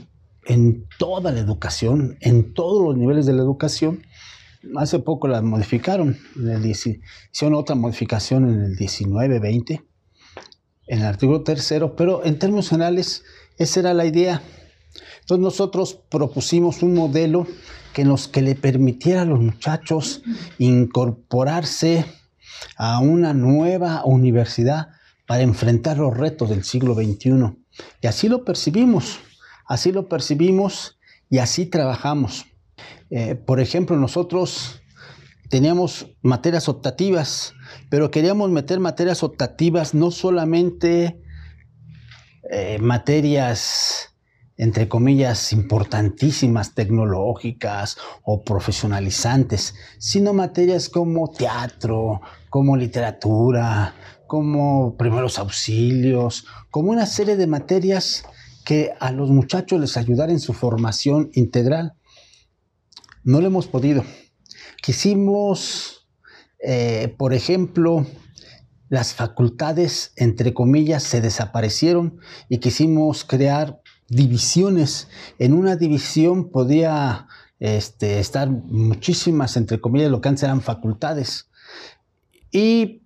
en 0.44 0.86
toda 0.98 1.32
la 1.32 1.40
educación, 1.40 2.18
en 2.20 2.52
todos 2.52 2.84
los 2.84 2.98
niveles 2.98 3.24
de 3.24 3.32
la 3.32 3.40
educación, 3.40 4.02
hace 4.76 4.98
poco 4.98 5.28
la 5.28 5.42
modificaron, 5.42 6.18
en 6.36 6.48
el 6.48 6.66
hicieron 6.66 7.54
otra 7.54 7.74
modificación 7.74 8.48
en 8.48 8.62
el 8.62 8.76
19-20, 8.76 9.84
en 10.86 10.98
el 10.98 11.04
artículo 11.04 11.42
tercero, 11.42 11.96
pero 11.96 12.24
en 12.24 12.38
términos 12.38 12.68
generales 12.68 13.24
esa 13.58 13.80
era 13.80 13.94
la 13.94 14.06
idea. 14.06 14.42
Entonces 15.20 15.42
nosotros 15.42 16.00
propusimos 16.10 16.82
un 16.82 16.94
modelo 16.94 17.46
que, 17.92 18.04
nos, 18.04 18.28
que 18.28 18.42
le 18.42 18.54
permitiera 18.54 19.22
a 19.22 19.26
los 19.26 19.40
muchachos 19.40 20.22
incorporarse 20.58 22.04
a 22.76 23.00
una 23.00 23.34
nueva 23.34 24.04
universidad 24.04 24.88
para 25.26 25.42
enfrentar 25.42 25.98
los 25.98 26.16
retos 26.16 26.50
del 26.50 26.64
siglo 26.64 26.94
XXI. 26.94 27.56
Y 28.00 28.06
así 28.06 28.28
lo 28.28 28.44
percibimos, 28.44 29.20
así 29.66 29.92
lo 29.92 30.08
percibimos 30.08 30.98
y 31.30 31.38
así 31.38 31.66
trabajamos. 31.66 32.46
Eh, 33.14 33.34
por 33.34 33.60
ejemplo, 33.60 33.94
nosotros 33.96 34.80
teníamos 35.50 36.06
materias 36.22 36.66
optativas, 36.70 37.52
pero 37.90 38.10
queríamos 38.10 38.50
meter 38.50 38.80
materias 38.80 39.22
optativas 39.22 39.92
no 39.92 40.10
solamente 40.10 41.20
eh, 42.50 42.78
materias 42.80 44.08
entre 44.56 44.88
comillas, 44.88 45.52
importantísimas, 45.52 46.74
tecnológicas 46.74 47.96
o 48.22 48.42
profesionalizantes, 48.44 49.74
sino 49.98 50.32
materias 50.32 50.88
como 50.88 51.28
teatro, 51.28 52.20
como 52.48 52.76
literatura, 52.76 53.94
como 54.26 54.96
primeros 54.96 55.38
auxilios, 55.38 56.46
como 56.70 56.92
una 56.92 57.06
serie 57.06 57.36
de 57.36 57.46
materias 57.46 58.24
que 58.64 58.92
a 59.00 59.10
los 59.10 59.30
muchachos 59.30 59.80
les 59.80 59.96
ayudara 59.96 60.32
en 60.32 60.40
su 60.40 60.52
formación 60.52 61.30
integral. 61.34 61.94
No 63.24 63.40
lo 63.40 63.46
hemos 63.46 63.66
podido. 63.66 64.04
Quisimos, 64.82 66.08
eh, 66.62 67.14
por 67.16 67.34
ejemplo, 67.34 68.06
las 68.88 69.14
facultades, 69.14 70.12
entre 70.16 70.52
comillas, 70.52 71.02
se 71.02 71.20
desaparecieron 71.20 72.18
y 72.48 72.58
quisimos 72.58 73.24
crear 73.24 73.80
divisiones. 74.08 75.08
En 75.38 75.54
una 75.54 75.76
división 75.76 76.50
podía 76.50 77.28
este, 77.58 78.18
estar 78.18 78.50
muchísimas, 78.50 79.56
entre 79.56 79.80
comillas, 79.80 80.10
lo 80.10 80.20
que 80.20 80.28
antes 80.28 80.42
eran 80.42 80.60
facultades. 80.60 81.48
Y 82.50 83.02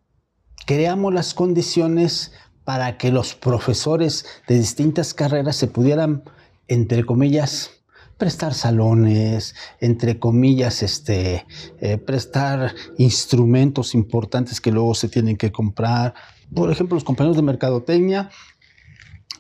creamos 0.67 1.13
las 1.13 1.35
condiciones 1.35 2.33
para 2.65 2.99
que 2.99 3.13
los 3.13 3.35
profesores 3.35 4.25
de 4.49 4.59
distintas 4.59 5.15
carreras 5.15 5.57
se 5.57 5.69
pudieran, 5.69 6.25
entre 6.67 7.05
comillas, 7.05 7.71
prestar 8.19 8.55
salones, 8.55 9.55
entre 9.81 10.19
comillas, 10.19 10.83
este, 10.83 11.47
eh, 11.81 11.99
prestar 11.99 12.75
instrumentos 12.99 13.95
importantes 13.95 14.61
que 14.61 14.73
luego 14.73 14.95
se 14.95 15.09
tienen 15.09 15.37
que 15.37 15.53
comprar. 15.53 16.15
Por 16.55 16.71
ejemplo, 16.71 16.95
los 16.95 17.05
compañeros 17.05 17.37
de 17.37 17.43
mercadotecnia 17.43 18.31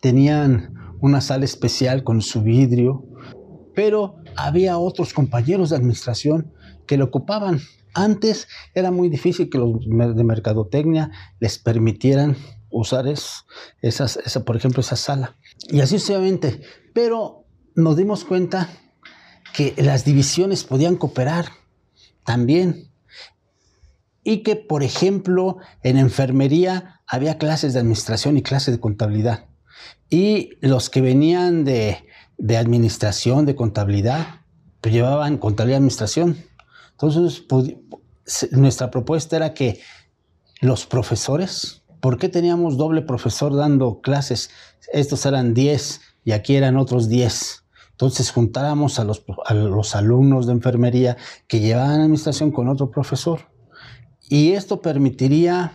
tenían 0.01 0.75
una 1.01 1.21
sala 1.21 1.45
especial 1.45 2.05
con 2.05 2.21
su 2.23 2.43
vidrio, 2.43 3.05
pero 3.75 4.17
había 4.37 4.79
otros 4.79 5.13
compañeros 5.13 5.71
de 5.71 5.77
administración 5.77 6.53
que 6.87 6.97
lo 6.97 7.07
ocupaban. 7.07 7.61
Antes 7.95 8.49
era 8.75 8.91
muy 8.91 9.09
difícil 9.09 9.49
que 9.49 9.59
los 9.59 9.81
de 9.81 10.25
mercadotecnia 10.25 11.11
les 11.41 11.59
permitieran 11.59 12.37
usar 12.71 13.07
esas, 13.09 13.47
esa, 13.83 14.45
por 14.45 14.57
ejemplo, 14.57 14.81
esa 14.81 14.97
sala. 14.97 15.37
Y 15.71 15.81
así 15.81 15.99
sucesivamente. 15.99 16.61
Pero 16.93 17.46
nos 17.77 17.97
dimos 17.97 18.25
cuenta 18.25 18.71
que 19.55 19.75
las 19.77 20.05
divisiones 20.05 20.65
podían 20.65 20.97
cooperar 20.97 21.47
también. 22.25 22.91
Y 24.25 24.39
que, 24.39 24.57
por 24.57 24.83
ejemplo, 24.83 25.59
en 25.83 25.99
enfermería 25.99 27.01
había 27.07 27.39
clases 27.39 27.75
de 27.75 27.81
administración 27.81 28.37
y 28.37 28.43
clases 28.43 28.75
de 28.75 28.81
contabilidad. 28.81 29.45
Y 30.11 30.51
los 30.61 30.91
que 30.91 31.01
venían 31.01 31.65
de, 31.65 32.03
administración, 32.57 33.47
de 33.47 33.55
contabilidad, 33.55 34.41
pues 34.81 34.93
llevaban 34.93 35.37
contabilidad 35.37 35.77
y 35.77 35.81
administración. 35.81 36.37
Entonces, 36.93 37.45
nuestra 38.53 38.91
propuesta 38.91 39.37
era 39.37 39.55
que 39.55 39.81
los 40.61 40.87
profesores, 40.87 41.83
¿por 42.01 42.19
qué 42.19 42.29
teníamos 42.29 42.79
doble 42.79 43.03
profesor 43.03 43.55
dando 43.55 44.01
clases? 44.01 44.51
Estos 44.93 45.27
eran 45.27 45.55
10 45.55 46.01
y 46.25 46.33
aquí 46.33 46.57
eran 46.57 46.77
otros 46.79 47.09
10. 47.09 47.66
Entonces 47.97 48.31
juntáramos 48.31 48.99
a 48.99 49.05
los, 49.05 49.25
a 49.47 49.55
los 49.55 49.97
alumnos 49.97 50.47
de 50.47 50.53
enfermería 50.53 51.17
que 51.49 51.61
llevaban 51.61 52.03
administración 52.03 52.51
con 52.53 52.69
otro 52.69 52.91
profesor. 52.91 53.49
Y 54.29 54.53
esto 54.53 54.83
permitiría, 54.83 55.73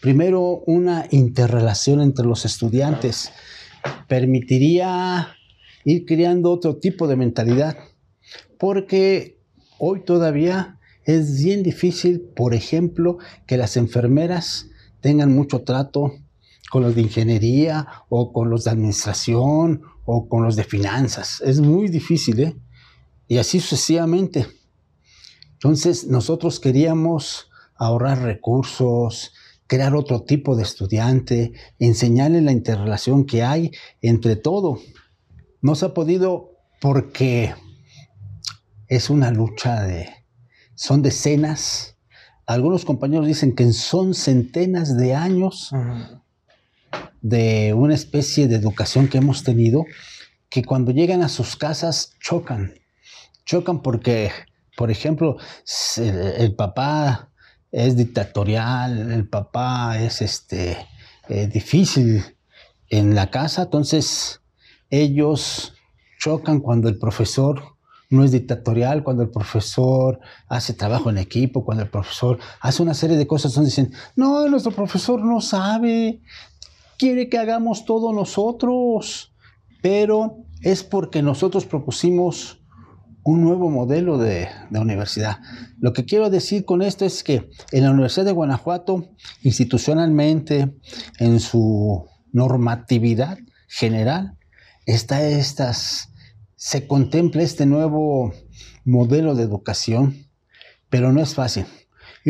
primero, 0.00 0.64
una 0.66 1.06
interrelación 1.12 2.00
entre 2.00 2.26
los 2.26 2.44
estudiantes, 2.44 3.30
permitiría 4.08 5.28
ir 5.84 6.06
creando 6.06 6.50
otro 6.50 6.76
tipo 6.78 7.06
de 7.06 7.14
mentalidad, 7.14 7.76
porque 8.58 9.38
hoy 9.78 10.00
todavía 10.04 10.80
es 11.04 11.40
bien 11.40 11.62
difícil, 11.62 12.20
por 12.34 12.52
ejemplo, 12.52 13.18
que 13.46 13.56
las 13.56 13.76
enfermeras 13.76 14.66
tengan 15.00 15.32
mucho 15.32 15.62
trato 15.62 16.14
con 16.68 16.82
los 16.82 16.96
de 16.96 17.02
ingeniería 17.02 17.86
o 18.08 18.32
con 18.32 18.50
los 18.50 18.64
de 18.64 18.72
administración 18.72 19.82
o 20.04 20.28
con 20.28 20.42
los 20.42 20.56
de 20.56 20.64
finanzas. 20.64 21.40
Es 21.44 21.60
muy 21.60 21.88
difícil, 21.88 22.40
¿eh? 22.40 22.56
Y 23.28 23.38
así 23.38 23.60
sucesivamente. 23.60 24.46
Entonces 25.52 26.06
nosotros 26.06 26.58
queríamos 26.58 27.50
ahorrar 27.76 28.22
recursos, 28.22 29.32
crear 29.66 29.94
otro 29.94 30.22
tipo 30.24 30.56
de 30.56 30.62
estudiante, 30.64 31.52
enseñarle 31.78 32.40
la 32.40 32.52
interrelación 32.52 33.24
que 33.24 33.42
hay 33.42 33.70
entre 34.02 34.36
todo. 34.36 34.80
No 35.62 35.74
se 35.74 35.86
ha 35.86 35.94
podido 35.94 36.56
porque 36.80 37.54
es 38.88 39.10
una 39.10 39.30
lucha 39.30 39.82
de, 39.82 40.08
son 40.74 41.02
decenas, 41.02 41.96
algunos 42.46 42.84
compañeros 42.84 43.28
dicen 43.28 43.54
que 43.54 43.72
son 43.72 44.12
centenas 44.12 44.96
de 44.96 45.14
años 45.14 45.70
de 47.20 47.74
una 47.74 47.94
especie 47.94 48.48
de 48.48 48.56
educación 48.56 49.08
que 49.08 49.18
hemos 49.18 49.44
tenido, 49.44 49.84
que 50.48 50.64
cuando 50.64 50.92
llegan 50.92 51.22
a 51.22 51.28
sus 51.28 51.56
casas 51.56 52.16
chocan. 52.20 52.74
Chocan 53.44 53.82
porque, 53.82 54.30
por 54.76 54.90
ejemplo, 54.90 55.36
el, 55.96 56.54
papá 56.54 57.30
es 57.70 57.96
dictatorial, 57.96 59.12
el 59.12 59.28
papá 59.28 59.98
es 59.98 60.22
este, 60.22 60.76
eh, 61.28 61.46
difícil 61.46 62.24
en 62.88 63.14
la 63.14 63.30
casa, 63.30 63.62
entonces 63.62 64.40
ellos 64.90 65.74
chocan 66.18 66.60
cuando 66.60 66.88
el 66.88 66.98
profesor 66.98 67.62
no 68.10 68.24
es 68.24 68.32
dictatorial, 68.32 69.04
cuando 69.04 69.22
el 69.22 69.30
profesor 69.30 70.18
hace 70.48 70.74
trabajo 70.74 71.10
en 71.10 71.18
equipo, 71.18 71.64
cuando 71.64 71.84
el 71.84 71.90
profesor 71.90 72.38
hace 72.60 72.82
una 72.82 72.94
serie 72.94 73.16
de 73.16 73.26
cosas, 73.26 73.54
donde 73.54 73.70
dicen, 73.70 73.92
no, 74.16 74.48
nuestro 74.48 74.72
profesor 74.72 75.24
no 75.24 75.40
sabe, 75.40 76.20
quiere 77.00 77.30
que 77.30 77.38
hagamos 77.38 77.86
todo 77.86 78.12
nosotros, 78.12 79.32
pero 79.80 80.44
es 80.60 80.84
porque 80.84 81.22
nosotros 81.22 81.64
propusimos 81.64 82.62
un 83.22 83.40
nuevo 83.40 83.70
modelo 83.70 84.18
de, 84.18 84.48
universidad. 84.70 85.38
Lo 85.78 85.94
que 85.94 86.04
quiero 86.04 86.28
decir 86.28 86.66
con 86.66 86.82
esto 86.82 87.06
es 87.06 87.24
que 87.24 87.48
en 87.72 87.84
la 87.84 87.90
Universidad 87.90 88.26
de 88.26 88.32
Guanajuato, 88.32 89.08
institucionalmente, 89.42 90.74
en 91.18 91.40
su 91.40 92.04
normatividad 92.32 93.38
general, 93.66 94.36
está 94.84 95.26
estas, 95.26 96.12
se 96.56 96.86
contempla 96.86 97.42
este 97.42 97.64
nuevo 97.64 98.34
modelo 98.84 99.34
de 99.34 99.44
educación, 99.44 100.26
pero 100.90 101.12
no 101.12 101.22
es 101.22 101.34
fácil. 101.34 101.64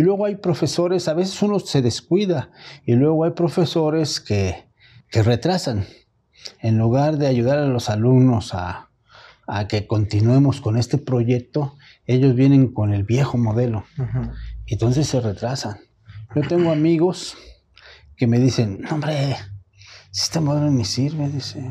Y 0.00 0.02
luego 0.02 0.24
hay 0.24 0.36
profesores, 0.36 1.08
a 1.08 1.12
veces 1.12 1.42
uno 1.42 1.60
se 1.60 1.82
descuida, 1.82 2.50
y 2.86 2.94
luego 2.94 3.24
hay 3.24 3.32
profesores 3.32 4.18
que, 4.18 4.64
que 5.10 5.22
retrasan. 5.22 5.84
En 6.60 6.78
lugar 6.78 7.18
de 7.18 7.26
ayudar 7.26 7.58
a 7.58 7.66
los 7.66 7.90
alumnos 7.90 8.54
a, 8.54 8.88
a 9.46 9.68
que 9.68 9.86
continuemos 9.86 10.62
con 10.62 10.78
este 10.78 10.96
proyecto, 10.96 11.76
ellos 12.06 12.34
vienen 12.34 12.72
con 12.72 12.94
el 12.94 13.04
viejo 13.04 13.36
modelo. 13.36 13.84
Entonces 14.64 15.06
se 15.06 15.20
retrasan. 15.20 15.76
Yo 16.34 16.48
tengo 16.48 16.72
amigos 16.72 17.36
que 18.16 18.26
me 18.26 18.38
dicen, 18.38 18.80
hombre, 18.90 19.36
este 20.10 20.40
modelo 20.40 20.70
ni 20.70 20.86
sirve, 20.86 21.28
dice. 21.28 21.70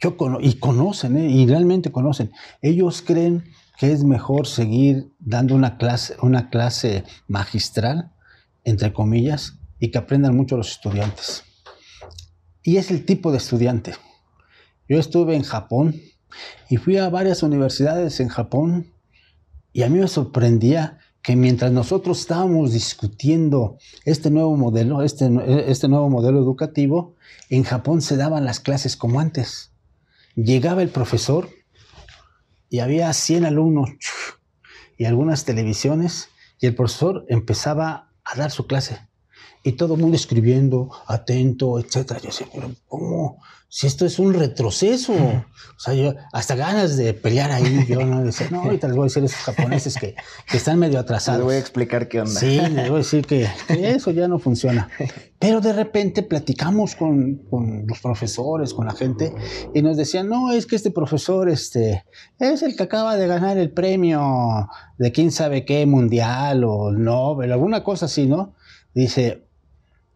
Yo 0.00 0.16
y 0.40 0.58
conocen, 0.58 1.16
¿eh? 1.18 1.30
y 1.30 1.46
realmente 1.46 1.92
conocen. 1.92 2.32
Ellos 2.62 3.00
creen 3.00 3.44
que 3.78 3.92
es 3.92 4.02
mejor 4.02 4.48
seguir 4.48 5.12
dando 5.20 5.54
una 5.54 5.78
clase, 5.78 6.16
una 6.20 6.50
clase 6.50 7.04
magistral, 7.28 8.12
entre 8.64 8.92
comillas, 8.92 9.54
y 9.78 9.92
que 9.92 9.98
aprendan 9.98 10.36
mucho 10.36 10.56
los 10.56 10.72
estudiantes. 10.72 11.44
Y 12.64 12.76
es 12.76 12.90
el 12.90 13.04
tipo 13.04 13.30
de 13.30 13.38
estudiante. 13.38 13.94
Yo 14.88 14.98
estuve 14.98 15.36
en 15.36 15.44
Japón 15.44 15.94
y 16.68 16.76
fui 16.76 16.96
a 16.96 17.08
varias 17.08 17.44
universidades 17.44 18.18
en 18.18 18.28
Japón 18.28 18.92
y 19.72 19.82
a 19.82 19.88
mí 19.88 20.00
me 20.00 20.08
sorprendía 20.08 20.98
que 21.22 21.36
mientras 21.36 21.70
nosotros 21.70 22.20
estábamos 22.20 22.72
discutiendo 22.72 23.78
este 24.04 24.30
nuevo 24.30 24.56
modelo, 24.56 25.02
este, 25.02 25.30
este 25.70 25.86
nuevo 25.88 26.10
modelo 26.10 26.38
educativo, 26.38 27.14
en 27.48 27.62
Japón 27.62 28.02
se 28.02 28.16
daban 28.16 28.44
las 28.44 28.58
clases 28.58 28.96
como 28.96 29.20
antes. 29.20 29.70
Llegaba 30.34 30.82
el 30.82 30.88
profesor 30.88 31.48
y 32.68 32.80
había 32.80 33.12
100 33.12 33.46
alumnos 33.46 33.90
y 34.96 35.04
algunas 35.04 35.44
televisiones 35.44 36.30
y 36.60 36.66
el 36.66 36.74
profesor 36.74 37.24
empezaba 37.28 38.10
a 38.24 38.36
dar 38.36 38.50
su 38.50 38.66
clase 38.66 39.07
y 39.68 39.72
todo 39.72 39.94
el 39.94 40.00
mundo 40.00 40.16
escribiendo, 40.16 40.90
atento, 41.06 41.78
etcétera. 41.78 42.20
Yo 42.20 42.28
decía, 42.28 42.46
pero 42.52 42.70
¿cómo? 42.86 43.38
Si 43.68 43.86
esto 43.86 44.06
es 44.06 44.18
un 44.18 44.32
retroceso. 44.32 45.12
O 45.12 45.78
sea, 45.78 45.92
yo 45.92 46.14
hasta 46.32 46.56
ganas 46.56 46.96
de 46.96 47.12
pelear 47.12 47.50
ahí, 47.52 47.84
yo 47.86 48.00
no 48.06 48.24
decía, 48.24 48.48
no, 48.50 48.62
ahorita 48.62 48.86
les 48.86 48.96
voy 48.96 49.04
a 49.04 49.08
decir 49.08 49.22
a 49.22 49.26
esos 49.26 49.40
japoneses 49.40 49.96
que, 49.96 50.14
que, 50.50 50.56
están 50.56 50.78
medio 50.78 50.98
atrasados. 50.98 51.40
Les 51.40 51.44
voy 51.44 51.54
a 51.56 51.58
explicar 51.58 52.08
qué 52.08 52.20
onda. 52.22 52.40
Sí, 52.40 52.58
les 52.58 52.88
voy 52.88 52.96
a 52.96 52.98
decir 52.98 53.26
que, 53.26 53.46
eso 53.68 54.10
ya 54.10 54.26
no 54.26 54.38
funciona. 54.38 54.88
Pero 55.38 55.60
de 55.60 55.74
repente 55.74 56.22
platicamos 56.22 56.94
con, 56.94 57.42
con, 57.50 57.86
los 57.86 58.00
profesores, 58.00 58.72
con 58.72 58.86
la 58.86 58.94
gente, 58.94 59.34
y 59.74 59.82
nos 59.82 59.98
decían, 59.98 60.30
no, 60.30 60.50
es 60.50 60.64
que 60.64 60.76
este 60.76 60.90
profesor 60.90 61.50
este, 61.50 62.06
es 62.38 62.62
el 62.62 62.74
que 62.74 62.84
acaba 62.84 63.16
de 63.16 63.26
ganar 63.26 63.58
el 63.58 63.70
premio 63.70 64.66
de 64.96 65.12
quién 65.12 65.30
sabe 65.30 65.66
qué 65.66 65.84
mundial 65.84 66.64
o 66.64 66.90
Nobel, 66.90 67.52
alguna 67.52 67.84
cosa 67.84 68.06
así, 68.06 68.26
¿no? 68.26 68.54
Dice, 68.94 69.47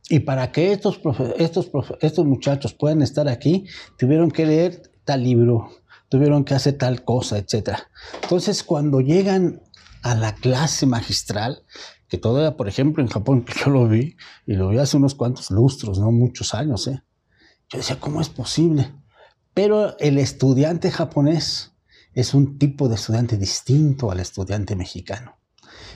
y 0.09 0.20
para 0.20 0.53
que 0.53 0.72
estos, 0.72 1.00
estos, 1.38 1.70
estos 2.00 2.26
muchachos 2.26 2.74
puedan 2.74 3.03
estar 3.03 3.28
aquí, 3.28 3.66
tuvieron 3.98 4.30
que 4.30 4.46
leer 4.46 4.90
tal 5.05 5.22
libro, 5.22 5.70
tuvieron 6.09 6.44
que 6.44 6.55
hacer 6.55 6.76
tal 6.76 7.05
cosa, 7.05 7.38
etc. 7.38 7.78
Entonces, 8.22 8.62
cuando 8.62 9.00
llegan 9.00 9.62
a 10.03 10.14
la 10.14 10.34
clase 10.34 10.86
magistral, 10.86 11.64
que 12.09 12.18
todavía, 12.18 12.57
por 12.57 12.68
ejemplo, 12.68 13.03
en 13.03 13.09
Japón, 13.09 13.46
yo 13.64 13.70
lo 13.70 13.88
vi, 13.88 14.16
y 14.46 14.55
lo 14.55 14.68
vi 14.68 14.78
hace 14.78 14.96
unos 14.96 15.14
cuantos 15.14 15.50
lustros, 15.50 15.98
no 15.98 16.11
muchos 16.11 16.53
años, 16.55 16.86
¿eh? 16.88 17.03
yo 17.70 17.78
decía, 17.78 17.98
¿cómo 17.98 18.20
es 18.20 18.28
posible? 18.28 18.92
Pero 19.55 19.96
el 19.98 20.18
estudiante 20.18 20.90
japonés 20.90 21.72
es 22.14 22.34
un 22.34 22.59
tipo 22.59 22.88
de 22.88 22.96
estudiante 22.96 23.38
distinto 23.38 24.11
al 24.11 24.20
estudiante 24.20 24.76
mexicano. 24.76 25.38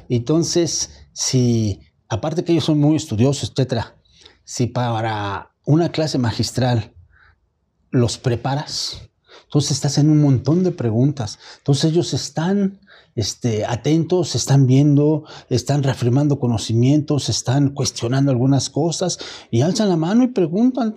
Entonces, 0.09 1.09
si, 1.13 1.81
aparte 2.09 2.45
que 2.45 2.53
ellos 2.53 2.65
son 2.65 2.79
muy 2.79 2.97
estudiosos, 2.97 3.51
etcétera, 3.51 3.96
si 4.47 4.69
para 4.69 5.51
una 5.65 5.91
clase 5.91 6.19
magistral 6.19 6.95
los 7.91 8.17
preparas, 8.17 9.11
entonces 9.45 9.73
estás 9.73 9.99
en 9.99 10.09
un 10.09 10.23
montón 10.23 10.63
de 10.63 10.71
preguntas. 10.71 11.39
Entonces 11.59 11.91
ellos 11.91 12.15
están 12.15 12.81
este, 13.17 13.65
atentos, 13.65 14.37
están 14.37 14.67
viendo, 14.67 15.25
están 15.51 15.83
reafirmando 15.83 16.39
conocimientos, 16.39 17.29
están 17.29 17.71
cuestionando 17.71 18.31
algunas 18.31 18.71
cosas 18.71 19.19
y 19.51 19.63
alzan 19.63 19.89
la 19.89 19.97
mano 19.97 20.23
y 20.23 20.29
preguntan. 20.29 20.95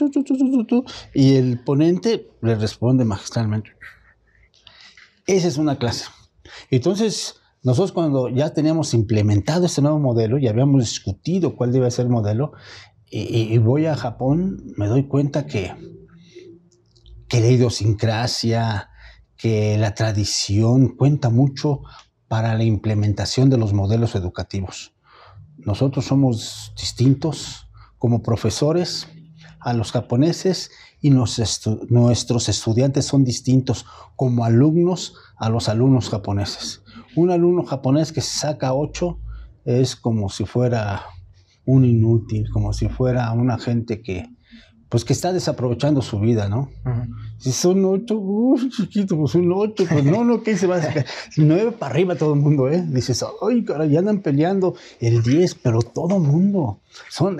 y 1.16 1.36
el 1.36 1.60
ponente 1.64 2.30
le 2.41 2.56
responde 2.56 3.04
magistralmente. 3.04 3.72
Esa 5.26 5.47
es 5.47 5.58
una 5.58 5.78
clase. 5.78 6.06
Entonces, 6.70 7.36
nosotros 7.62 7.91
cuando 7.91 8.30
ya 8.30 8.54
teníamos 8.54 8.93
implementado 8.93 9.66
este 9.66 9.82
nuevo 9.82 10.00
modelo 10.00 10.38
y 10.38 10.47
habíamos 10.47 10.82
discutido 10.82 11.58
cuál 11.58 11.74
debe 11.74 11.91
ser 11.91 12.06
el 12.06 12.12
modelo, 12.12 12.54
y, 13.12 13.57
voy 13.57 13.86
a 13.88 13.95
Japón, 13.95 14.64
me 14.78 14.88
doy 14.88 15.07
cuenta 15.07 15.45
que, 15.45 15.74
que 17.28 17.39
la 17.39 17.47
idiosincrasia, 17.47 18.89
que 19.36 19.78
la 19.78 19.95
tradición 19.95 20.89
cuenta 20.89 21.30
mucho 21.30 21.82
para 22.28 22.55
la 22.55 22.64
implementación 22.64 23.49
de 23.49 23.57
los 23.57 23.74
modelos 23.74 24.16
educativos. 24.16 24.93
Nosotros 25.57 26.05
somos 26.05 26.74
distintos 26.80 27.68
como 27.97 28.22
profesores 28.22 29.07
a 29.60 29.74
los 29.74 29.91
japoneses 29.91 30.72
y 31.01 31.10
nuestros 31.10 32.49
estudiantes 32.49 33.05
son 33.05 33.24
distintos 33.24 33.86
como 34.16 34.45
alumnos 34.45 35.16
a 35.38 35.49
los 35.49 35.68
alumnos 35.68 36.10
japoneses. 36.10 36.84
Un 37.16 37.32
alumno 37.32 37.66
japonés 37.66 38.12
que 38.12 38.22
saca 38.22 38.74
8 38.74 39.20
es 39.66 39.95
como 39.95 40.30
si 40.30 40.45
fuera 40.45 41.05
un 41.70 41.86
inútil, 41.86 42.49
como 42.49 42.74
si 42.74 42.89
fuera 42.89 43.32
una 43.32 43.59
gente 43.59 44.01
que, 44.01 44.28
pues 44.89 45.05
que 45.05 45.13
está 45.13 45.32
desaprovechando 45.32 46.01
su 46.01 46.20
vida, 46.20 46.49
¿no? 46.49 46.72
Si 47.38 47.51
son 47.51 47.86
ocho, 47.86 48.17
uy, 48.17 48.72
chiquito, 48.72 49.15
pues 49.15 49.36
un 49.36 49.53
ocho, 49.53 49.86
pues 49.88 50.03
no, 50.03 50.24
no, 50.24 50.41
¿qué 50.41 50.57
se 50.57 50.65
va 50.65 50.78
a 50.78 50.82
sacar? 50.82 51.05
Nueve 51.38 51.72
para 51.72 51.91
arriba 51.91 52.15
todo 52.15 52.34
el 52.34 52.39
mundo, 52.39 52.70
¿eh? 52.70 52.84
Dices, 52.89 53.24
ay, 53.47 53.63
caray, 53.63 53.91
ya 53.91 53.99
andan 53.99 54.22
peleando 54.22 54.74
el 54.99 55.22
diez, 55.22 55.53
pero 55.53 55.84
todo 55.84 56.17
el 56.17 56.24
mundo. 56.24 56.82
Son 57.07 57.39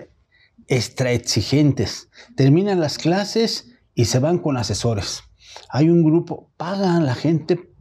extra 0.68 1.12
exigentes. 1.12 2.10
Terminan 2.36 2.80
las 2.80 3.00
clases 3.00 3.72
y 3.96 4.06
se 4.06 4.20
van 4.20 4.38
con 4.38 4.58
asesores. 4.58 5.24
Hay 5.70 5.90
un 5.90 6.04
grupo, 6.04 6.52
pagan 6.56 7.08
la 7.08 7.16
gente 7.16 7.74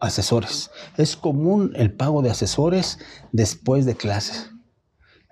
asesores. 0.00 0.72
Es 0.96 1.14
común 1.16 1.72
el 1.76 1.92
pago 1.92 2.22
de 2.22 2.30
asesores 2.30 2.98
después 3.30 3.86
de 3.86 3.94
clases 3.94 4.50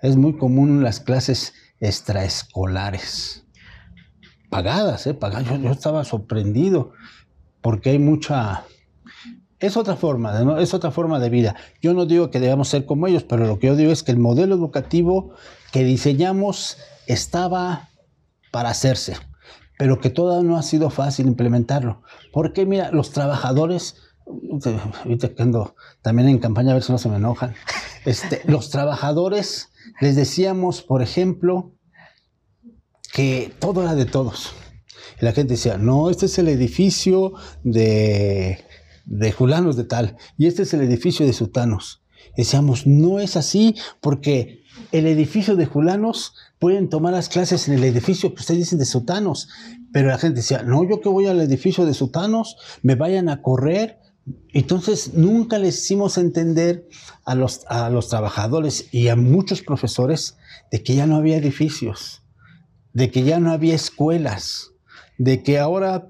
es 0.03 0.17
muy 0.17 0.33
común 0.33 0.69
en 0.69 0.83
las 0.83 0.99
clases 0.99 1.53
extraescolares. 1.79 3.45
Pagadas, 4.49 5.07
¿eh? 5.07 5.13
Pagadas. 5.13 5.61
Yo, 5.61 5.71
estaba 5.71 6.03
sorprendido 6.03 6.91
porque 7.61 7.91
hay 7.91 7.99
mucha... 7.99 8.65
Es 9.59 9.77
otra 9.77 9.95
forma, 9.95 10.37
¿no? 10.41 10.59
es 10.59 10.73
otra 10.73 10.91
forma 10.91 11.19
de 11.19 11.29
vida. 11.29 11.55
Yo 11.81 11.93
no 11.93 12.05
digo 12.05 12.29
que 12.29 12.41
debamos 12.41 12.67
ser 12.67 12.85
como 12.85 13.07
ellos, 13.07 13.23
pero 13.23 13.47
lo 13.47 13.59
que 13.59 13.67
yo 13.67 13.77
digo 13.77 13.93
es 13.93 14.03
que 14.03 14.11
el 14.11 14.19
modelo 14.19 14.53
educativo 14.53 15.33
que 15.71 15.85
diseñamos 15.85 16.77
estaba 17.07 17.87
para 18.51 18.71
hacerse, 18.71 19.15
pero 19.79 20.01
que 20.01 20.09
todavía 20.09 20.47
no 20.47 20.57
ha 20.57 20.63
sido 20.63 20.89
fácil 20.89 21.27
implementarlo. 21.27 22.01
Porque 22.33 22.65
mira, 22.65 22.91
los 22.91 23.11
trabajadores 23.11 23.95
ahorita 24.25 25.29
que 25.29 25.43
ando 25.43 25.75
también 26.01 26.27
en 26.29 26.39
campaña 26.39 26.71
a 26.71 26.73
ver 26.73 26.83
si 26.83 26.91
no 26.91 26.97
se 26.97 27.09
me 27.09 27.15
enojan. 27.15 27.55
Este, 28.05 28.41
los 28.45 28.69
trabajadores 28.69 29.69
les 30.01 30.15
decíamos, 30.15 30.81
por 30.81 31.01
ejemplo, 31.01 31.73
que 33.13 33.53
todo 33.59 33.83
era 33.83 33.95
de 33.95 34.05
todos. 34.05 34.53
Y 35.21 35.25
la 35.25 35.33
gente 35.33 35.53
decía, 35.53 35.77
no, 35.77 36.09
este 36.09 36.25
es 36.25 36.37
el 36.39 36.47
edificio 36.47 37.33
de, 37.63 38.59
de 39.05 39.31
Julanos 39.31 39.75
de 39.75 39.83
tal, 39.83 40.17
y 40.37 40.47
este 40.47 40.63
es 40.63 40.73
el 40.73 40.81
edificio 40.81 41.25
de 41.25 41.33
Sutanos. 41.33 42.03
Decíamos, 42.35 42.87
no 42.87 43.19
es 43.19 43.35
así, 43.37 43.75
porque 44.01 44.63
el 44.91 45.05
edificio 45.05 45.55
de 45.55 45.65
Julanos 45.65 46.33
pueden 46.57 46.89
tomar 46.89 47.13
las 47.13 47.29
clases 47.29 47.67
en 47.67 47.75
el 47.75 47.83
edificio 47.83 48.33
que 48.33 48.41
ustedes 48.41 48.61
dicen 48.61 48.79
de 48.79 48.85
Sutanos. 48.85 49.49
Pero 49.91 50.07
la 50.07 50.17
gente 50.17 50.37
decía, 50.37 50.63
no, 50.63 50.87
yo 50.87 51.01
que 51.01 51.09
voy 51.09 51.27
al 51.27 51.41
edificio 51.41 51.85
de 51.85 51.93
Sutanos, 51.93 52.57
me 52.81 52.95
vayan 52.95 53.29
a 53.29 53.41
correr 53.41 53.99
entonces, 54.53 55.13
nunca 55.13 55.59
les 55.59 55.79
hicimos 55.79 56.17
entender 56.17 56.87
a 57.25 57.35
los, 57.35 57.65
a 57.67 57.89
los 57.89 58.07
trabajadores 58.07 58.87
y 58.91 59.09
a 59.09 59.15
muchos 59.15 59.61
profesores 59.61 60.37
de 60.71 60.81
que 60.81 60.95
ya 60.95 61.05
no 61.07 61.17
había 61.17 61.37
edificios, 61.37 62.21
de 62.93 63.11
que 63.11 63.23
ya 63.23 63.39
no 63.39 63.51
había 63.51 63.75
escuelas, 63.75 64.71
de 65.17 65.43
que 65.43 65.59
ahora 65.59 66.09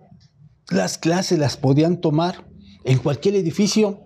las 0.70 0.98
clases 0.98 1.40
las 1.40 1.58
podían 1.58 2.02
tomar 2.02 2.48
en 2.84 3.00
cualquier 3.00 3.36
edificio 3.36 4.06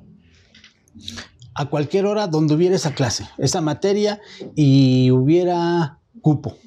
a 1.54 1.66
cualquier 1.66 2.06
hora 2.06 2.28
donde 2.28 2.54
hubiera 2.54 2.76
esa 2.76 2.94
clase, 2.94 3.28
esa 3.38 3.62
materia 3.62 4.22
y 4.56 5.10
hubiera 5.12 6.00
cupo. 6.22 6.58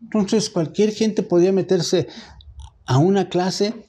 Entonces 0.00 0.48
cualquier 0.48 0.92
gente 0.92 1.22
podía 1.22 1.52
meterse 1.52 2.06
a 2.84 2.98
una 2.98 3.28
clase, 3.28 3.85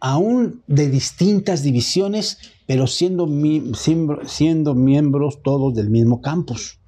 aún 0.00 0.62
de 0.66 0.88
distintas 0.88 1.62
divisiones, 1.62 2.38
pero 2.66 2.86
siendo, 2.86 3.28
siendo, 4.24 4.74
miembros 4.74 5.42
todos 5.42 5.74
del 5.74 5.90
mismo 5.90 6.20
campus, 6.20 6.80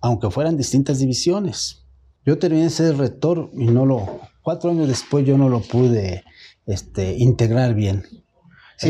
aunque 0.00 0.30
fueran 0.30 0.56
distintas 0.56 0.98
divisiones. 0.98 1.84
Yo 2.24 2.38
terminé 2.38 2.64
de 2.64 2.70
ser 2.70 2.96
rector 2.96 3.50
y 3.54 3.66
no 3.66 3.84
lo, 3.84 4.20
cuatro 4.42 4.70
años 4.70 4.88
después 4.88 5.26
yo 5.26 5.36
no 5.36 5.48
lo 5.48 5.60
pude 5.60 6.22
este, 6.66 7.16
integrar 7.18 7.74
bien 7.74 8.04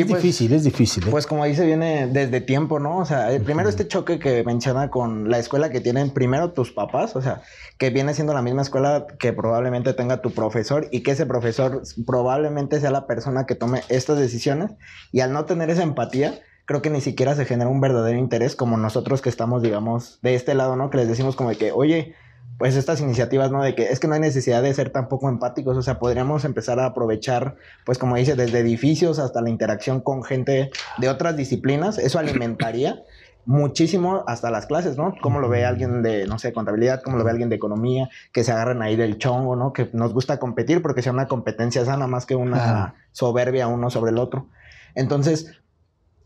es 0.00 0.06
pues, 0.06 0.22
difícil, 0.22 0.52
es 0.52 0.64
difícil. 0.64 1.06
¿eh? 1.06 1.10
Pues 1.10 1.26
como 1.26 1.44
dice, 1.44 1.66
viene 1.66 2.06
desde 2.06 2.40
tiempo, 2.40 2.78
¿no? 2.78 2.98
O 2.98 3.04
sea, 3.04 3.28
primero 3.44 3.68
este 3.68 3.86
choque 3.86 4.18
que 4.18 4.42
menciona 4.44 4.90
con 4.90 5.30
la 5.30 5.38
escuela 5.38 5.70
que 5.70 5.80
tienen 5.80 6.10
primero 6.10 6.52
tus 6.52 6.72
papás, 6.72 7.16
o 7.16 7.22
sea, 7.22 7.42
que 7.78 7.90
viene 7.90 8.14
siendo 8.14 8.34
la 8.34 8.42
misma 8.42 8.62
escuela 8.62 9.06
que 9.18 9.32
probablemente 9.32 9.92
tenga 9.94 10.22
tu 10.22 10.32
profesor 10.32 10.88
y 10.90 11.02
que 11.02 11.12
ese 11.12 11.26
profesor 11.26 11.82
probablemente 12.06 12.80
sea 12.80 12.90
la 12.90 13.06
persona 13.06 13.46
que 13.46 13.54
tome 13.54 13.82
estas 13.88 14.18
decisiones 14.18 14.72
y 15.12 15.20
al 15.20 15.32
no 15.32 15.44
tener 15.44 15.70
esa 15.70 15.82
empatía, 15.82 16.40
creo 16.64 16.82
que 16.82 16.90
ni 16.90 17.00
siquiera 17.00 17.34
se 17.34 17.44
genera 17.44 17.70
un 17.70 17.80
verdadero 17.80 18.18
interés 18.18 18.56
como 18.56 18.76
nosotros 18.76 19.20
que 19.20 19.28
estamos, 19.28 19.62
digamos, 19.62 20.18
de 20.22 20.34
este 20.34 20.54
lado, 20.54 20.76
¿no? 20.76 20.90
Que 20.90 20.98
les 20.98 21.08
decimos 21.08 21.36
como 21.36 21.50
de 21.50 21.56
que, 21.56 21.72
oye, 21.72 22.14
pues 22.58 22.76
estas 22.76 23.00
iniciativas, 23.00 23.50
¿no? 23.50 23.62
De 23.62 23.74
que 23.74 23.90
es 23.90 23.98
que 23.98 24.06
no 24.06 24.14
hay 24.14 24.20
necesidad 24.20 24.62
de 24.62 24.72
ser 24.72 24.90
tampoco 24.90 25.28
empáticos, 25.28 25.76
o 25.76 25.82
sea, 25.82 25.98
podríamos 25.98 26.44
empezar 26.44 26.78
a 26.78 26.86
aprovechar, 26.86 27.56
pues 27.84 27.98
como 27.98 28.14
dice, 28.14 28.36
desde 28.36 28.60
edificios 28.60 29.18
hasta 29.18 29.40
la 29.40 29.50
interacción 29.50 30.00
con 30.00 30.22
gente 30.22 30.70
de 30.98 31.08
otras 31.08 31.36
disciplinas, 31.36 31.98
eso 31.98 32.20
alimentaría 32.20 33.02
muchísimo 33.46 34.22
hasta 34.28 34.50
las 34.50 34.66
clases, 34.66 34.96
¿no? 34.96 35.14
Cómo 35.20 35.40
lo 35.40 35.48
ve 35.48 35.64
alguien 35.64 36.02
de, 36.02 36.26
no 36.28 36.38
sé, 36.38 36.52
contabilidad, 36.52 37.02
cómo 37.02 37.16
lo 37.16 37.24
ve 37.24 37.32
alguien 37.32 37.48
de 37.48 37.56
economía, 37.56 38.08
que 38.32 38.44
se 38.44 38.52
agarren 38.52 38.80
ahí 38.82 38.94
del 38.94 39.18
chongo, 39.18 39.56
¿no? 39.56 39.72
Que 39.72 39.90
nos 39.92 40.14
gusta 40.14 40.38
competir 40.38 40.82
porque 40.82 41.02
sea 41.02 41.12
una 41.12 41.26
competencia 41.26 41.84
sana 41.84 42.06
más 42.06 42.26
que 42.26 42.36
una 42.36 42.94
soberbia 43.10 43.66
uno 43.66 43.90
sobre 43.90 44.12
el 44.12 44.18
otro. 44.18 44.46
Entonces, 44.94 45.52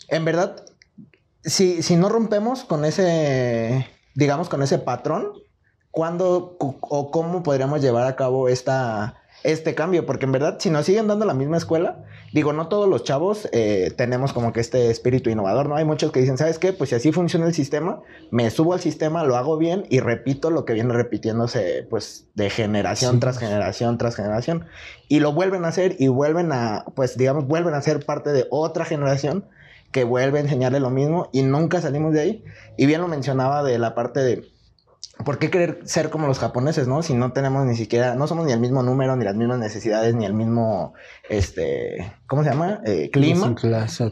en 0.09 0.25
verdad, 0.27 0.67
si, 1.43 1.83
si 1.83 1.97
no 1.97 2.11
rompemos 2.11 2.65
con 2.65 2.85
ese, 2.85 3.89
digamos, 4.15 4.51
con 4.51 4.63
ese 4.63 4.79
patrón, 4.79 5.33
¿cuándo 5.97 6.59
o 6.59 7.11
cómo 7.11 7.43
podríamos 7.43 7.81
llevar 7.81 8.07
a 8.07 8.17
cabo 8.17 8.51
esta, 8.51 9.15
este 9.45 9.75
cambio? 9.75 10.05
Porque 10.05 10.27
en 10.27 10.33
verdad, 10.33 10.59
si 10.61 10.69
nos 10.69 10.85
siguen 10.85 11.07
dando 11.07 11.25
la 11.25 11.33
misma 11.33 11.57
escuela, 11.57 12.05
digo, 12.35 12.53
no 12.53 12.69
todos 12.69 12.87
los 12.87 13.03
chavos 13.03 13.49
eh, 13.53 13.95
tenemos 13.97 14.35
como 14.35 14.53
que 14.53 14.61
este 14.61 14.91
espíritu 14.91 15.31
innovador, 15.31 15.71
¿no? 15.71 15.77
Hay 15.77 15.87
muchos 15.87 16.13
que 16.13 16.21
dicen, 16.21 16.37
¿sabes 16.37 16.59
qué? 16.59 16.75
Pues 16.75 16.91
si 16.91 16.97
así 16.97 17.13
funciona 17.13 17.47
el 17.47 17.55
sistema, 17.55 18.03
me 18.31 18.51
subo 18.51 18.75
al 18.75 18.81
sistema, 18.81 19.25
lo 19.25 19.39
hago 19.39 19.57
bien 19.57 19.87
y 19.89 20.01
repito 20.01 20.51
lo 20.51 20.67
que 20.67 20.75
viene 20.75 20.93
repitiéndose, 20.93 21.87
pues, 21.89 22.27
de 22.35 22.51
generación 22.51 23.19
tras 23.19 23.39
generación 23.39 23.97
tras 23.97 24.17
generación. 24.17 24.67
Y 25.09 25.21
lo 25.21 25.33
vuelven 25.33 25.65
a 25.65 25.69
hacer 25.69 25.97
y 25.99 26.09
vuelven 26.09 26.53
a, 26.53 26.85
pues, 26.95 27.17
digamos, 27.17 27.47
vuelven 27.47 27.73
a 27.73 27.81
ser 27.81 28.05
parte 28.05 28.35
de 28.35 28.47
otra 28.51 28.85
generación 28.85 29.47
que 29.93 30.05
vuelve 30.05 30.41
a 30.41 30.43
enseñarle 30.43 30.79
lo 30.79 30.91
mismo 30.91 31.31
y 31.33 31.41
nunca 31.41 31.81
salimos 31.81 32.13
de 32.13 32.21
ahí. 32.21 32.45
Y 32.77 32.85
bien 32.85 33.01
lo 33.01 33.09
mencionaba 33.09 33.63
de 33.63 33.79
la 33.79 33.95
parte 33.95 34.21
de 34.21 34.56
¿por 35.25 35.39
qué 35.39 35.51
querer 35.51 35.81
ser 35.85 36.11
como 36.11 36.27
los 36.27 36.39
japoneses, 36.39 36.89
no? 36.89 37.03
Si 37.03 37.15
no 37.15 37.33
tenemos 37.33 37.65
ni 37.65 37.75
siquiera, 37.77 38.15
no 38.15 38.27
somos 38.27 38.47
ni 38.47 38.53
el 38.53 38.61
mismo 38.61 38.83
número, 38.83 39.17
ni 39.17 39.25
las 39.25 39.35
mismas 39.35 39.59
necesidades, 39.59 40.15
ni 40.15 40.25
el 40.25 40.35
mismo, 40.35 40.95
este, 41.29 42.13
¿cómo 42.27 42.45
se 42.45 42.51
llama? 42.51 42.81
Eh, 42.85 43.11
clima. 43.11 43.55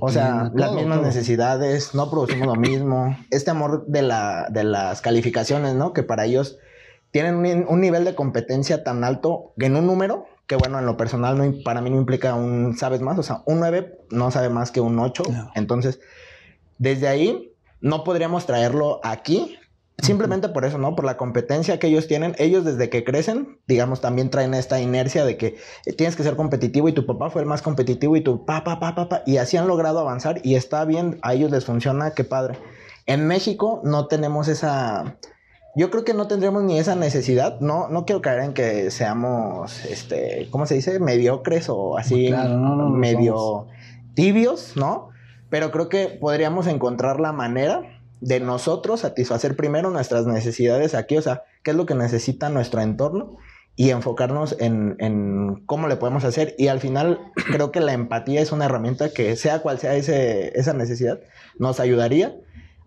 o 0.00 0.10
sea, 0.10 0.50
las 0.54 0.72
mismas 0.72 1.02
necesidades, 1.02 1.94
no 1.94 2.10
producimos 2.10 2.46
lo 2.46 2.56
mismo. 2.56 3.16
Este 3.30 3.50
amor 3.50 3.86
de, 3.86 4.02
la, 4.02 4.48
de 4.50 4.64
las 4.64 5.02
calificaciones, 5.02 5.74
¿no? 5.74 5.92
Que 5.92 6.02
para 6.02 6.24
ellos 6.24 6.58
tienen 7.10 7.66
un, 7.68 7.80
nivel 7.80 8.04
de 8.04 8.14
competencia 8.14 8.82
tan 8.82 9.04
alto 9.04 9.52
en 9.58 9.76
un 9.76 9.86
número 9.86 10.26
que 10.46 10.56
bueno, 10.56 10.78
en 10.78 10.84
lo 10.84 10.96
personal 10.96 11.38
no, 11.38 11.44
para 11.64 11.80
mí 11.80 11.88
no 11.88 11.96
implica 11.96 12.34
un 12.34 12.76
sabes 12.76 13.00
más, 13.00 13.18
o 13.18 13.22
sea, 13.22 13.42
un 13.46 13.60
9 13.60 14.00
no 14.10 14.30
sabe 14.30 14.48
más 14.50 14.70
que 14.70 14.80
un 14.80 14.98
8. 14.98 15.22
Entonces, 15.54 16.00
desde 16.78 17.08
ahí 17.08 17.54
no 17.80 18.04
podríamos 18.04 18.46
traerlo 18.46 19.00
aquí 19.04 19.56
Simplemente 19.98 20.48
por 20.48 20.64
eso, 20.64 20.76
¿no? 20.76 20.96
Por 20.96 21.04
la 21.04 21.16
competencia 21.16 21.78
que 21.78 21.86
ellos 21.86 22.08
tienen. 22.08 22.34
Ellos 22.38 22.64
desde 22.64 22.90
que 22.90 23.04
crecen, 23.04 23.60
digamos, 23.68 24.00
también 24.00 24.28
traen 24.28 24.52
esta 24.52 24.80
inercia 24.80 25.24
de 25.24 25.36
que 25.36 25.56
eh, 25.86 25.92
tienes 25.92 26.16
que 26.16 26.24
ser 26.24 26.34
competitivo 26.34 26.88
y 26.88 26.92
tu 26.92 27.06
papá 27.06 27.30
fue 27.30 27.42
el 27.42 27.46
más 27.46 27.62
competitivo 27.62 28.16
y 28.16 28.20
tu 28.20 28.44
papá, 28.44 28.80
papá, 28.80 28.94
papá. 28.96 29.22
Y 29.24 29.36
así 29.36 29.56
han 29.56 29.68
logrado 29.68 30.00
avanzar 30.00 30.40
y 30.42 30.56
está 30.56 30.84
bien, 30.84 31.18
a 31.22 31.34
ellos 31.34 31.50
les 31.52 31.64
funciona, 31.64 32.10
qué 32.10 32.24
padre. 32.24 32.58
En 33.06 33.26
México 33.26 33.80
no 33.84 34.06
tenemos 34.06 34.48
esa... 34.48 35.16
Yo 35.76 35.90
creo 35.90 36.04
que 36.04 36.14
no 36.14 36.28
tendremos 36.28 36.62
ni 36.64 36.78
esa 36.78 36.96
necesidad. 36.96 37.60
No, 37.60 37.88
no 37.88 38.04
quiero 38.04 38.20
caer 38.20 38.40
en 38.40 38.52
que 38.52 38.90
seamos, 38.90 39.84
este, 39.84 40.48
¿cómo 40.50 40.66
se 40.66 40.74
dice? 40.74 41.00
Mediocres 41.00 41.68
o 41.68 41.98
así, 41.98 42.32
medio 42.92 43.66
tibios, 44.14 44.76
¿no? 44.76 45.10
Pero 45.50 45.70
creo 45.70 45.88
que 45.88 46.06
podríamos 46.06 46.66
encontrar 46.66 47.20
la 47.20 47.32
manera 47.32 47.93
de 48.24 48.40
nosotros 48.40 49.00
satisfacer 49.00 49.54
primero 49.54 49.90
nuestras 49.90 50.26
necesidades 50.26 50.94
aquí, 50.94 51.18
o 51.18 51.22
sea, 51.22 51.42
qué 51.62 51.72
es 51.72 51.76
lo 51.76 51.84
que 51.84 51.94
necesita 51.94 52.48
nuestro 52.48 52.80
entorno 52.80 53.36
y 53.76 53.90
enfocarnos 53.90 54.56
en, 54.60 55.62
cómo 55.66 55.88
le 55.88 55.96
podemos 55.96 56.24
hacer. 56.24 56.54
Y 56.56 56.68
al 56.68 56.80
final 56.80 57.20
creo 57.52 57.70
que 57.70 57.80
la 57.80 57.92
empatía 57.92 58.40
es 58.40 58.50
una 58.50 58.64
herramienta 58.64 59.10
que 59.10 59.36
sea 59.36 59.60
cual 59.60 59.78
sea 59.78 59.94
ese, 59.94 60.58
esa 60.58 60.72
necesidad, 60.72 61.20
nos 61.58 61.80
ayudaría 61.80 62.34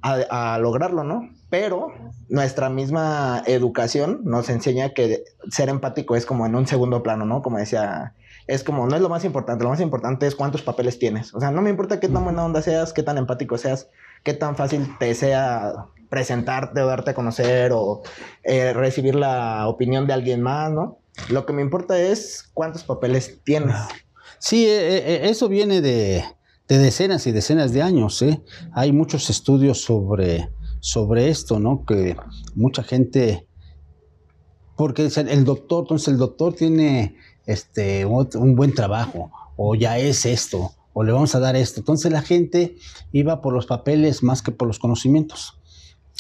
a, 0.02 0.58
lograrlo, 0.58 1.04
¿no? 1.04 1.30
Pero 1.52 1.94
nuestra 2.30 2.70
misma 2.72 3.44
educación 3.46 4.22
nos 4.24 4.50
enseña 4.50 4.96
que 4.96 5.24
ser 5.52 5.70
empático 5.70 6.16
es 6.16 6.26
como 6.26 6.48
en 6.48 6.56
un 6.56 6.66
segundo 6.66 7.04
plano, 7.04 7.26
¿no? 7.26 7.44
Como 7.44 7.60
decía, 7.60 8.16
es 8.48 8.64
como, 8.64 8.88
no 8.88 8.96
es 8.96 9.02
lo 9.04 9.10
más 9.10 9.24
importante, 9.24 9.66
lo 9.66 9.70
más 9.70 9.82
importante 9.82 10.26
es 10.26 10.34
cuántos 10.34 10.64
papeles 10.64 10.98
tienes. 10.98 11.36
O 11.36 11.40
sea, 11.40 11.52
no 11.52 11.62
me 11.62 11.70
importa 11.70 12.00
qué 12.00 12.08
tan 12.08 12.24
buena 12.24 12.44
onda 12.44 12.64
seas, 12.64 12.92
qué 12.92 13.04
tan 13.04 13.18
empático 13.20 13.58
seas, 13.58 13.90
qué 14.28 14.34
tan 14.34 14.58
fácil 14.58 14.86
te 15.00 15.16
sea 15.16 15.88
presentarte 16.10 16.82
o 16.82 16.86
darte 16.86 17.12
a 17.12 17.14
conocer 17.14 17.72
o 17.72 18.02
eh, 18.44 18.74
recibir 18.74 19.16
la 19.16 19.70
opinión 19.70 20.06
de 20.06 20.12
alguien 20.12 20.42
más, 20.42 20.70
¿no? 20.70 21.00
Lo 21.30 21.46
que 21.46 21.54
me 21.54 21.62
importa 21.62 21.98
es 21.98 22.52
cuántos 22.54 22.84
papeles 22.84 23.40
tienes. 23.46 23.78
Sí, 24.38 24.66
eh, 24.66 24.98
eh, 24.98 25.30
eso 25.30 25.48
viene 25.48 25.80
de, 25.80 26.26
decenas 26.68 27.26
y 27.26 27.32
decenas 27.32 27.72
de 27.72 27.82
años, 27.82 28.22
¿eh? 28.22 28.42
Hay 28.74 28.92
muchos 28.92 29.30
estudios 29.30 29.80
sobre, 29.82 30.50
sobre 30.82 31.30
esto, 31.30 31.62
¿no? 31.62 31.86
Que 31.86 32.18
mucha 32.54 32.84
gente, 32.84 33.48
porque 34.76 35.06
el 35.06 35.46
doctor, 35.46 35.86
entonces 35.86 36.10
el 36.10 36.18
doctor 36.18 36.54
tiene 36.54 37.16
este, 37.46 38.04
un 38.04 38.58
buen 38.58 38.74
trabajo, 38.74 39.32
o 39.56 39.74
ya 39.74 39.98
es 40.00 40.26
esto, 40.26 40.74
o 41.00 41.04
le 41.04 41.12
vamos 41.12 41.36
a 41.36 41.40
dar 41.40 41.56
esto. 41.56 41.80
Entonces 41.80 42.12
la 42.12 42.24
gente 42.24 42.76
iba 43.12 43.40
por 43.40 43.54
los 43.54 43.68
papeles 43.68 44.24
más 44.24 44.42
que 44.42 44.52
por 44.52 44.68
los 44.68 44.80
conocimientos. 44.80 45.60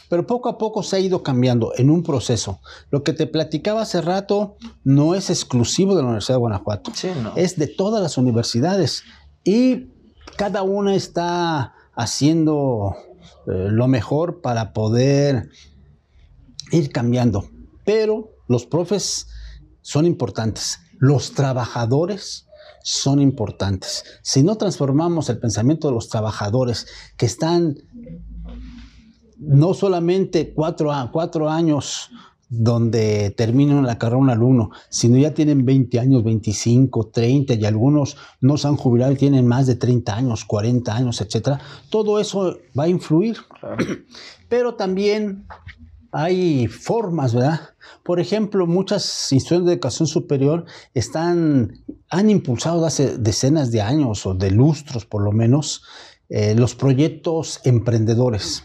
Pero 0.07 0.27
poco 0.27 0.49
a 0.49 0.59
poco 0.59 0.83
se 0.83 0.97
ha 0.97 0.99
ido 0.99 1.23
cambiando 1.23 1.73
en 1.77 1.89
un 1.89 2.03
proceso. 2.03 2.59
Lo 2.91 3.01
que 3.01 3.13
te 3.13 3.25
platicaba 3.25 3.81
hace 3.81 4.01
rato 4.01 4.55
no 4.83 5.15
es 5.15 5.31
exclusivo 5.31 5.95
de 5.95 6.03
la 6.03 6.09
Universidad 6.09 6.35
de 6.35 6.41
Guanajuato, 6.41 6.91
es 7.35 7.57
de 7.57 7.65
todas 7.65 8.03
las 8.03 8.19
universidades 8.19 9.01
y 9.43 9.87
cada 10.35 10.61
una 10.61 10.93
está 10.93 11.73
haciendo 11.95 12.95
eh, 13.47 13.69
lo 13.71 13.87
mejor 13.87 14.41
para 14.41 14.73
poder 14.73 15.49
ir 16.71 16.91
cambiando. 16.91 17.49
Pero 17.83 18.29
los 18.47 18.67
profes 18.67 19.25
son 19.81 20.05
importantes, 20.05 20.77
los 20.99 21.31
trabajadores 21.31 22.46
son 22.87 23.19
importantes. 23.19 24.05
Si 24.21 24.43
no 24.43 24.55
transformamos 24.55 25.27
el 25.27 25.39
pensamiento 25.39 25.89
de 25.89 25.95
los 25.95 26.07
trabajadores 26.07 26.87
que 27.17 27.25
están 27.25 27.75
no 29.39 29.73
solamente 29.73 30.53
cuatro, 30.53 30.93
cuatro 31.11 31.49
años 31.49 32.09
donde 32.47 33.31
terminan 33.31 33.85
la 33.85 33.97
carrera 33.97 34.21
un 34.21 34.29
alumno, 34.29 34.71
sino 34.87 35.17
ya 35.17 35.33
tienen 35.33 35.65
20 35.65 35.99
años, 35.99 36.23
25, 36.23 37.07
30 37.07 37.55
y 37.55 37.65
algunos 37.65 38.15
no 38.39 38.55
se 38.55 38.69
han 38.69 38.77
jubilado 38.77 39.11
y 39.11 39.17
tienen 39.17 39.45
más 39.45 39.67
de 39.67 39.75
30 39.75 40.15
años, 40.15 40.45
40 40.45 40.95
años, 40.95 41.19
etc. 41.19 41.59
Todo 41.89 42.21
eso 42.21 42.57
va 42.77 42.85
a 42.85 42.87
influir. 42.87 43.35
Pero 44.47 44.75
también 44.75 45.45
hay 46.13 46.67
formas, 46.67 47.33
¿verdad? 47.33 47.59
Por 48.03 48.21
ejemplo, 48.21 48.65
muchas 48.65 49.31
instituciones 49.33 49.65
de 49.65 49.73
educación 49.73 50.07
superior 50.07 50.65
están, 50.93 51.73
han 52.09 52.29
impulsado 52.29 52.85
hace 52.85 53.17
decenas 53.17 53.71
de 53.71 53.81
años 53.81 54.25
o 54.25 54.33
de 54.33 54.51
lustros 54.51 55.05
por 55.05 55.21
lo 55.21 55.31
menos 55.31 55.83
eh, 56.29 56.55
los 56.55 56.75
proyectos 56.75 57.61
emprendedores, 57.63 58.63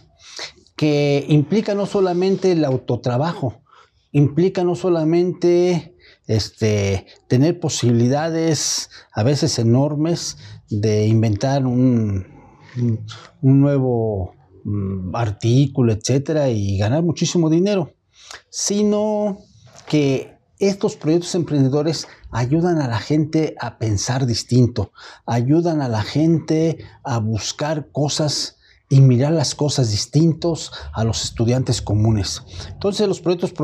que 0.76 1.24
implican 1.28 1.76
no 1.76 1.86
solamente 1.86 2.52
el 2.52 2.64
autotrabajo, 2.64 3.62
implica 4.10 4.64
no 4.64 4.74
solamente 4.74 5.96
este, 6.26 7.06
tener 7.28 7.60
posibilidades 7.60 8.90
a 9.12 9.22
veces 9.22 9.58
enormes 9.58 10.38
de 10.70 11.06
inventar 11.06 11.66
un, 11.66 12.26
un 13.42 13.60
nuevo 13.60 14.34
mm, 14.64 15.14
artículo, 15.14 15.92
etcétera, 15.92 16.48
y 16.50 16.78
ganar 16.78 17.02
muchísimo 17.02 17.48
dinero, 17.48 17.94
sino 18.50 19.38
que 19.86 20.36
estos 20.58 20.96
proyectos 20.96 21.34
emprendedores 21.34 22.06
ayudan 22.32 22.80
a 22.80 22.88
la 22.88 22.98
gente 22.98 23.54
a 23.60 23.78
pensar 23.78 24.26
distinto, 24.26 24.92
ayudan 25.26 25.80
a 25.82 25.88
la 25.88 26.02
gente 26.02 26.78
a 27.04 27.18
buscar 27.18 27.88
cosas 27.92 28.56
y 28.88 29.00
mirar 29.00 29.32
las 29.32 29.54
cosas 29.54 29.90
distintos 29.90 30.70
a 30.92 31.04
los 31.04 31.24
estudiantes 31.24 31.80
comunes. 31.80 32.42
Entonces 32.68 33.08
los 33.08 33.20
proyectos 33.20 33.54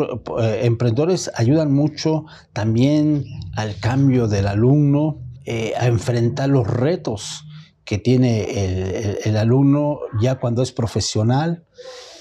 eh, 0.40 0.60
emprendedores 0.62 1.30
ayudan 1.34 1.72
mucho 1.72 2.24
también 2.52 3.24
al 3.56 3.78
cambio 3.78 4.26
del 4.28 4.46
alumno, 4.46 5.18
eh, 5.44 5.72
a 5.78 5.86
enfrentar 5.86 6.48
los 6.48 6.66
retos 6.66 7.44
que 7.84 7.96
tiene 7.96 9.18
el, 9.24 9.36
alumno 9.38 10.00
ya 10.20 10.38
cuando 10.38 10.60
es 10.60 10.72
profesional. 10.72 11.64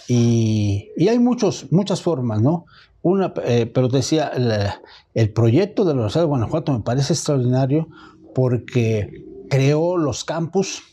Y, 0.07 0.91
hay 1.09 1.19
muchos, 1.19 1.69
muchas 1.71 2.01
formas, 2.01 2.41
¿no? 2.41 2.65
Una, 3.01 3.33
eh, 3.45 3.65
pero 3.67 3.87
decía, 3.87 4.31
el, 5.13 5.33
proyecto 5.33 5.83
de 5.83 5.89
la 5.89 5.93
Universidad 5.93 6.23
de 6.23 6.27
Guanajuato 6.27 6.73
me 6.73 6.81
parece 6.81 7.13
extraordinario 7.13 7.87
porque 8.33 9.23
creó 9.49 9.97
los 9.97 10.23
campus, 10.23 10.83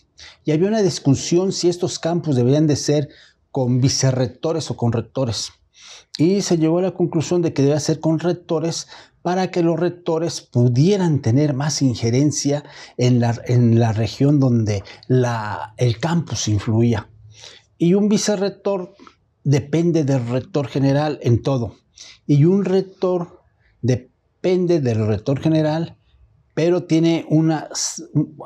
y 0.45 0.53
había 0.53 0.69
una 0.69 0.83
discusión 0.83 1.53
si 1.53 1.69
estos 1.69 1.99
campus 1.99 2.37
deberían 2.37 2.67
de 2.67 2.77
ser 2.77 3.09
con 3.51 3.81
vicerrectores 3.81 4.71
o 4.71 4.77
con 4.77 4.93
rectores. 4.93 5.53
Y 6.19 6.43
se 6.43 6.59
llegó 6.59 6.79
a 6.79 6.83
la 6.83 6.91
conclusión 6.93 7.43
de 7.43 7.53
que 7.53 7.63
debía 7.63 7.81
ser 7.81 7.99
con 8.01 8.21
rectores 8.21 8.87
para 9.23 9.51
que 9.51 9.63
los 9.63 9.81
rectores 9.81 10.43
pudieran 10.43 11.23
tener 11.23 11.55
más 11.55 11.83
injerencia 11.83 12.63
en 12.99 13.21
la, 13.21 13.41
en 13.47 13.81
la 13.81 13.93
región 13.93 14.39
donde 14.39 14.85
la, 15.09 15.75
el 15.79 15.99
campus 15.99 16.47
influía. 16.47 17.09
Y 17.79 17.95
un 17.95 18.09
vicerrector 18.09 18.95
depende 19.43 20.05
del 20.05 20.27
rector 20.29 20.69
general 20.69 21.19
en 21.23 21.43
todo. 21.43 21.77
Y 22.27 22.45
un 22.45 22.65
rector 22.65 23.41
depende 23.83 24.81
del 24.81 25.07
rector 25.07 25.41
general 25.41 25.97
pero 26.55 26.85
tiene 26.85 27.27
una 27.29 27.69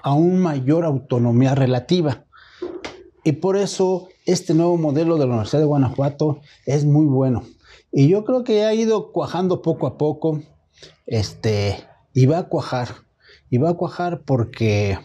aún 0.02 0.40
mayor 0.40 0.84
autonomía 0.84 1.54
relativa. 1.54 2.24
Y 3.22 3.32
por 3.32 3.56
eso 3.56 4.08
este 4.24 4.54
nuevo 4.54 4.78
modelo 4.78 5.18
de 5.18 5.26
la 5.26 5.32
Universidad 5.32 5.60
de 5.60 5.66
Guanajuato 5.66 6.40
es 6.64 6.86
muy 6.86 7.06
bueno. 7.06 7.44
Y 7.92 8.08
yo 8.08 8.24
creo 8.24 8.44
que 8.44 8.64
ha 8.64 8.72
ido 8.72 9.12
cuajando 9.12 9.60
poco 9.60 9.86
a 9.86 9.98
poco, 9.98 10.40
este, 11.06 11.84
y 12.14 12.26
va 12.26 12.38
a 12.38 12.48
cuajar. 12.48 12.88
Y 13.50 13.58
va 13.58 13.70
a 13.70 13.74
cuajar 13.74 14.22
porque 14.24 14.98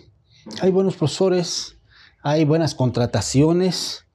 hay 0.62 0.72
buenos 0.72 0.96
profesores, 0.96 1.78
hay 2.22 2.46
buenas 2.46 2.76
contrataciones 2.76 4.06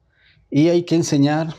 y 0.51 0.69
hay 0.69 0.85
que 0.85 0.95
enseñar 0.95 1.55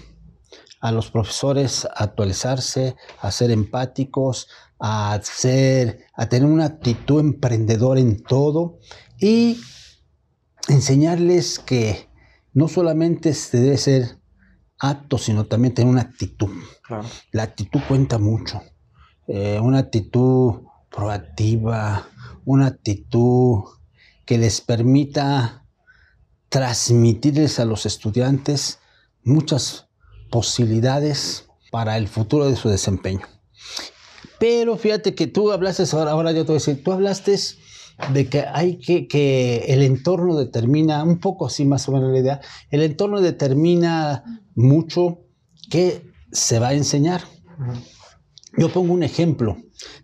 a 0.79 0.91
los 0.91 1.11
profesores 1.11 1.85
a 1.85 2.03
actualizarse, 2.03 2.95
a 3.19 3.31
ser 3.31 3.51
empáticos, 3.51 4.47
a 4.79 5.19
ser, 5.21 6.05
a 6.13 6.27
tener 6.27 6.49
una 6.49 6.65
actitud 6.65 7.19
emprendedora 7.19 7.99
en 7.99 8.23
todo 8.23 8.79
y 9.19 9.59
enseñarles 10.67 11.59
que 11.59 12.09
no 12.53 12.67
solamente 12.67 13.33
se 13.33 13.59
debe 13.59 13.77
ser 13.77 14.19
acto, 14.77 15.17
sino 15.17 15.45
también 15.45 15.73
tener 15.73 15.91
una 15.91 16.01
actitud. 16.01 16.49
La 17.31 17.43
actitud 17.43 17.81
cuenta 17.87 18.17
mucho. 18.17 18.61
Eh, 19.27 19.59
una 19.59 19.79
actitud 19.79 20.61
proactiva, 20.89 22.07
una 22.45 22.67
actitud 22.67 23.63
que 24.25 24.37
les 24.37 24.61
permita 24.61 25.65
transmitirles 26.47 27.59
a 27.59 27.65
los 27.65 27.85
estudiantes 27.85 28.79
muchas 29.23 29.88
posibilidades 30.29 31.45
para 31.71 31.97
el 31.97 32.07
futuro 32.07 32.45
de 32.45 32.55
su 32.55 32.69
desempeño. 32.69 33.25
Pero 34.39 34.77
fíjate 34.77 35.15
que 35.15 35.27
tú 35.27 35.51
hablaste, 35.51 35.83
ahora, 35.91 36.11
ahora 36.11 36.31
yo 36.31 36.45
te 36.45 36.53
voy 36.53 36.55
a 36.55 36.59
decir, 36.59 36.83
tú 36.83 36.91
hablaste 36.91 37.37
de 38.13 38.29
que 38.29 38.45
hay 38.53 38.77
que, 38.77 39.07
que 39.07 39.65
el 39.67 39.83
entorno 39.83 40.37
determina, 40.37 41.03
un 41.03 41.19
poco 41.19 41.45
así 41.45 41.65
más 41.65 41.87
o 41.89 41.91
menos 41.91 42.11
la 42.11 42.19
idea, 42.19 42.41
el 42.71 42.81
entorno 42.81 43.21
determina 43.21 44.41
mucho 44.55 45.19
qué 45.69 46.09
se 46.31 46.59
va 46.59 46.69
a 46.69 46.73
enseñar. 46.73 47.23
Yo 48.57 48.71
pongo 48.71 48.93
un 48.93 49.03
ejemplo. 49.03 49.57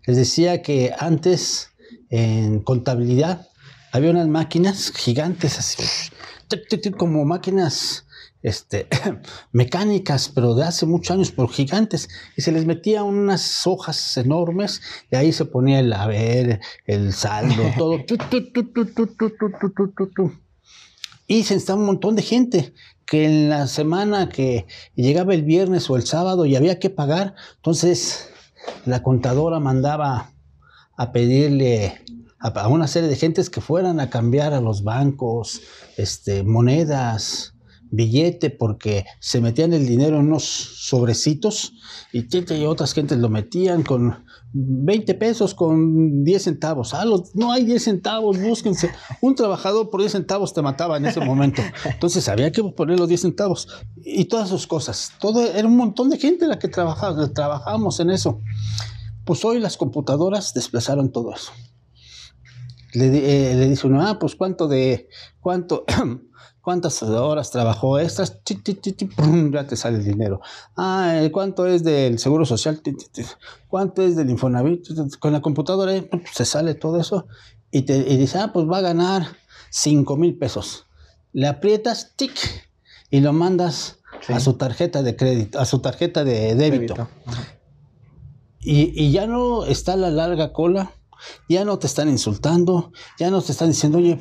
Les 0.06 0.16
decía 0.16 0.62
que 0.62 0.92
antes 0.98 1.70
en 2.10 2.60
contabilidad 2.60 3.48
había 3.92 4.10
unas 4.10 4.28
máquinas 4.28 4.92
gigantes 4.92 5.58
así, 5.58 5.82
como 6.96 7.24
máquinas 7.24 8.05
este, 8.46 8.86
mecánicas, 9.52 10.30
pero 10.32 10.54
de 10.54 10.62
hace 10.62 10.86
muchos 10.86 11.10
años, 11.10 11.32
por 11.32 11.50
gigantes, 11.50 12.08
y 12.36 12.42
se 12.42 12.52
les 12.52 12.64
metía 12.64 13.02
unas 13.02 13.66
hojas 13.66 14.16
enormes 14.16 14.80
y 15.10 15.16
ahí 15.16 15.32
se 15.32 15.46
ponía 15.46 15.80
el 15.80 15.92
haber, 15.92 16.60
el 16.86 17.12
saldo, 17.12 17.64
todo. 17.76 17.98
y 21.26 21.42
se 21.42 21.56
estaba 21.56 21.80
un 21.80 21.86
montón 21.86 22.14
de 22.14 22.22
gente 22.22 22.72
que 23.04 23.24
en 23.24 23.48
la 23.48 23.66
semana 23.66 24.28
que 24.28 24.66
llegaba 24.94 25.34
el 25.34 25.42
viernes 25.42 25.90
o 25.90 25.96
el 25.96 26.06
sábado 26.06 26.46
y 26.46 26.54
había 26.54 26.78
que 26.78 26.88
pagar, 26.88 27.34
entonces 27.56 28.30
la 28.84 29.02
contadora 29.02 29.58
mandaba 29.58 30.30
a 30.96 31.10
pedirle 31.10 32.00
a, 32.38 32.68
una 32.68 32.86
serie 32.86 33.08
de 33.08 33.16
gentes 33.16 33.50
que 33.50 33.60
fueran 33.60 33.98
a 33.98 34.08
cambiar 34.08 34.54
a 34.54 34.60
los 34.60 34.84
bancos 34.84 35.62
este, 35.96 36.44
monedas, 36.44 37.55
billete 37.90 38.50
porque 38.50 39.04
se 39.20 39.40
metían 39.40 39.72
el 39.72 39.86
dinero 39.86 40.18
en 40.18 40.26
unos 40.26 40.44
sobrecitos 40.44 41.72
y, 42.12 42.26
otras 42.64 42.92
gentes 42.92 43.18
lo 43.18 43.28
metían 43.28 43.82
con 43.82 44.24
20 44.52 45.14
pesos 45.14 45.54
con 45.54 46.24
10 46.24 46.42
centavos. 46.42 46.94
Ah, 46.94 47.04
no 47.34 47.52
hay 47.52 47.64
10 47.64 47.82
centavos, 47.82 48.40
búsquense. 48.40 48.90
Un 49.20 49.34
trabajador 49.34 49.90
por 49.90 50.00
10 50.00 50.12
centavos 50.12 50.54
te 50.54 50.62
mataba 50.62 50.96
en 50.96 51.06
ese 51.06 51.20
momento. 51.20 51.62
Entonces 51.84 52.28
había 52.28 52.50
que 52.52 52.62
poner 52.62 52.98
los 52.98 53.08
10 53.08 53.20
centavos 53.20 53.68
y 53.96 54.24
todas 54.26 54.48
sus 54.48 54.66
cosas. 54.66 55.12
Todo, 55.20 55.42
era 55.42 55.66
un 55.66 55.76
montón 55.76 56.10
de 56.10 56.18
gente 56.18 56.46
la 56.46 56.58
que 56.58 56.68
trabajaba, 56.68 57.32
trabajábamos 57.32 58.00
en 58.00 58.10
eso. 58.10 58.40
Pues 59.24 59.44
hoy 59.44 59.58
las 59.58 59.76
computadoras 59.76 60.54
desplazaron 60.54 61.12
todo 61.12 61.34
eso. 61.34 61.52
Le, 62.94 63.06
eh, 63.06 63.54
le 63.54 63.68
dice 63.68 63.86
uno, 63.86 64.00
ah, 64.06 64.18
pues 64.18 64.36
cuánto 64.36 64.68
de, 64.68 65.08
cuánto, 65.40 65.84
cuántas 66.66 67.00
horas 67.04 67.52
trabajó 67.52 68.00
extras, 68.00 68.40
ya 69.52 69.66
te 69.68 69.76
sale 69.76 69.98
el 69.98 70.04
dinero. 70.04 70.40
Ah, 70.76 71.22
¿cuánto 71.30 71.64
es 71.64 71.84
del 71.84 72.18
Seguro 72.18 72.44
Social? 72.44 72.82
¿Cuánto 73.68 74.02
es 74.02 74.16
del 74.16 74.30
Infonavit? 74.30 74.84
Con 75.20 75.32
la 75.32 75.40
computadora 75.40 75.94
eh, 75.94 76.10
se 76.32 76.44
sale 76.44 76.74
todo 76.74 76.98
eso 76.98 77.28
y 77.70 77.82
te 77.82 78.02
dice, 78.02 78.38
ah, 78.38 78.50
pues 78.52 78.66
va 78.66 78.78
a 78.78 78.80
ganar 78.80 79.28
5 79.70 80.16
mil 80.16 80.36
pesos. 80.38 80.86
Le 81.32 81.46
aprietas, 81.46 82.14
tic, 82.16 82.36
y 83.10 83.20
lo 83.20 83.32
mandas 83.32 84.00
a 84.26 84.40
su 84.40 84.54
tarjeta 84.54 85.04
de 85.04 85.14
crédito, 85.14 85.60
a 85.60 85.66
su 85.66 85.78
tarjeta 85.78 86.24
de 86.24 86.56
débito. 86.56 87.08
Y, 88.58 88.90
y 89.00 89.12
ya 89.12 89.28
no 89.28 89.66
está 89.66 89.94
la 89.94 90.10
larga 90.10 90.52
cola, 90.52 90.90
ya 91.48 91.64
no 91.64 91.78
te 91.78 91.86
están 91.86 92.08
insultando, 92.08 92.90
ya 93.20 93.30
no 93.30 93.40
te 93.40 93.52
están 93.52 93.68
diciendo, 93.68 93.98
oye, 93.98 94.18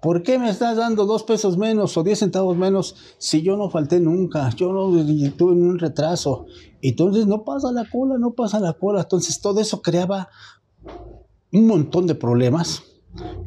¿Por 0.00 0.22
qué 0.22 0.38
me 0.38 0.48
estás 0.48 0.78
dando 0.78 1.04
dos 1.04 1.24
pesos 1.24 1.58
menos 1.58 1.96
o 1.96 2.02
diez 2.02 2.20
centavos 2.20 2.56
menos 2.56 2.96
si 3.18 3.42
yo 3.42 3.56
no 3.56 3.68
falté 3.68 4.00
nunca? 4.00 4.48
Yo 4.56 4.72
no 4.72 4.90
tuve 5.36 5.52
un 5.52 5.78
retraso. 5.78 6.46
Entonces 6.80 7.26
no 7.26 7.44
pasa 7.44 7.70
la 7.70 7.84
cola, 7.88 8.16
no 8.16 8.32
pasa 8.32 8.60
la 8.60 8.72
cola. 8.72 9.02
Entonces 9.02 9.40
todo 9.40 9.60
eso 9.60 9.82
creaba 9.82 10.30
un 11.52 11.66
montón 11.66 12.06
de 12.06 12.14
problemas, 12.14 12.82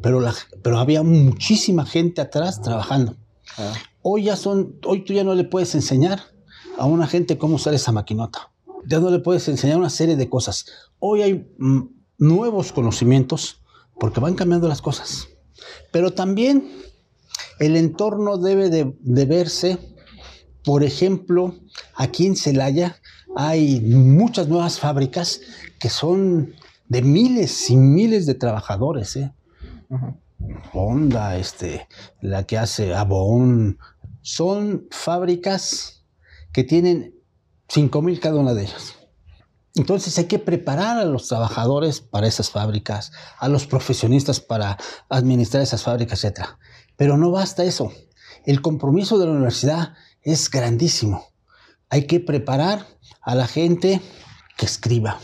pero, 0.00 0.20
la, 0.20 0.32
pero 0.62 0.78
había 0.78 1.02
muchísima 1.02 1.84
gente 1.84 2.20
atrás 2.20 2.62
trabajando. 2.62 3.16
Ah. 3.58 3.72
Hoy 4.02 4.24
ya 4.24 4.36
son, 4.36 4.76
hoy 4.86 5.04
tú 5.04 5.12
ya 5.12 5.24
no 5.24 5.34
le 5.34 5.44
puedes 5.44 5.74
enseñar 5.74 6.20
a 6.78 6.86
una 6.86 7.08
gente 7.08 7.36
cómo 7.36 7.56
usar 7.56 7.74
esa 7.74 7.90
maquinota. 7.90 8.52
Ya 8.86 9.00
no 9.00 9.10
le 9.10 9.18
puedes 9.18 9.48
enseñar 9.48 9.78
una 9.78 9.90
serie 9.90 10.14
de 10.14 10.28
cosas. 10.28 10.66
Hoy 11.00 11.22
hay 11.22 11.50
mm, 11.58 11.80
nuevos 12.18 12.72
conocimientos 12.72 13.60
porque 13.98 14.20
van 14.20 14.34
cambiando 14.34 14.68
las 14.68 14.82
cosas. 14.82 15.28
Pero 15.90 16.12
también 16.12 16.70
el 17.58 17.76
entorno 17.76 18.38
debe 18.38 18.68
de, 18.70 19.24
verse, 19.26 19.78
por 20.64 20.82
ejemplo, 20.82 21.54
aquí 21.94 22.26
en 22.26 22.36
Celaya 22.36 22.96
hay 23.36 23.80
muchas 23.80 24.48
nuevas 24.48 24.78
fábricas 24.78 25.40
que 25.78 25.88
son 25.88 26.54
de 26.88 27.02
miles 27.02 27.70
y 27.70 27.76
miles 27.76 28.26
de 28.26 28.34
trabajadores. 28.34 29.16
¿eh? 29.16 29.32
Honda, 30.72 31.36
este, 31.36 31.88
la 32.20 32.44
que 32.44 32.58
hace 32.58 32.94
Avon, 32.94 33.78
son 34.22 34.86
fábricas 34.90 36.04
que 36.52 36.64
tienen 36.64 37.14
5 37.68 38.02
mil 38.02 38.20
cada 38.20 38.36
una 38.36 38.54
de 38.54 38.62
ellas. 38.62 38.94
Entonces 39.74 40.16
hay 40.18 40.26
que 40.26 40.38
preparar 40.38 40.98
a 40.98 41.04
los 41.04 41.26
trabajadores 41.26 42.00
para 42.00 42.28
esas 42.28 42.50
fábricas, 42.50 43.10
a 43.38 43.48
los 43.48 43.66
profesionistas 43.66 44.38
para 44.38 44.78
administrar 45.08 45.64
esas 45.64 45.82
fábricas, 45.82 46.22
etc. 46.24 46.46
Pero 46.96 47.16
no 47.16 47.32
basta 47.32 47.64
eso. 47.64 47.92
El 48.44 48.62
compromiso 48.62 49.18
de 49.18 49.26
la 49.26 49.32
universidad 49.32 49.94
es 50.22 50.48
grandísimo. 50.48 51.26
Hay 51.90 52.06
que 52.06 52.20
preparar 52.20 52.86
a 53.20 53.34
la 53.34 53.48
gente 53.48 54.00
que 54.56 54.66
escriba, 54.66 55.18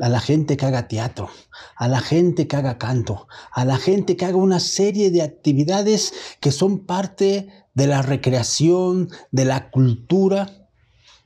a 0.00 0.08
la 0.08 0.20
gente 0.20 0.56
que 0.56 0.64
haga 0.64 0.88
teatro, 0.88 1.28
a 1.76 1.88
la 1.88 2.00
gente 2.00 2.48
que 2.48 2.56
haga 2.56 2.78
canto, 2.78 3.28
a 3.52 3.66
la 3.66 3.76
gente 3.76 4.16
que 4.16 4.24
haga 4.24 4.36
una 4.36 4.60
serie 4.60 5.10
de 5.10 5.20
actividades 5.20 6.14
que 6.40 6.52
son 6.52 6.86
parte 6.86 7.66
de 7.74 7.86
la 7.86 8.00
recreación, 8.00 9.10
de 9.30 9.44
la 9.44 9.70
cultura 9.70 10.70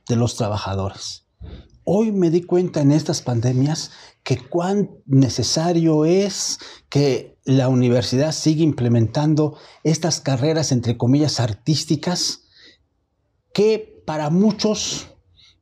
de 0.09 0.15
los 0.17 0.35
trabajadores. 0.35 1.22
Hoy 1.85 2.11
me 2.11 2.29
di 2.29 2.43
cuenta 2.43 2.81
en 2.81 2.91
estas 2.91 3.21
pandemias 3.21 3.91
que 4.23 4.37
cuán 4.37 4.91
necesario 5.05 6.05
es 6.05 6.59
que 6.89 7.37
la 7.43 7.67
universidad 7.67 8.31
siga 8.31 8.63
implementando 8.63 9.57
estas 9.83 10.21
carreras, 10.21 10.71
entre 10.71 10.97
comillas, 10.97 11.41
artísticas, 11.41 12.45
que 13.53 14.01
para 14.05 14.29
muchos 14.29 15.07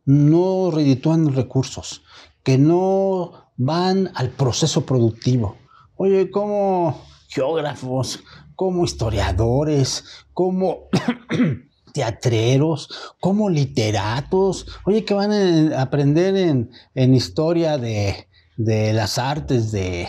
no 0.06 0.70
reditúan 0.72 1.34
recursos, 1.34 2.04
que 2.44 2.60
no 2.60 3.52
van 3.58 4.12
al 4.14 4.30
proceso 4.30 4.86
productivo. 4.86 5.58
Oye, 5.96 6.30
como 6.30 7.02
geógrafos, 7.30 8.24
como 8.56 8.84
historiadores, 8.84 10.04
como 10.34 10.90
teatreros, 11.94 12.90
como 13.20 13.50
literatos, 13.50 14.68
oye, 14.86 15.04
que 15.06 15.14
van 15.14 15.32
a 15.32 15.82
aprender 15.82 16.36
en, 16.36 17.14
historia 17.14 17.78
de, 17.78 18.28
las 18.58 19.18
artes 19.18 19.72
de, 19.72 20.08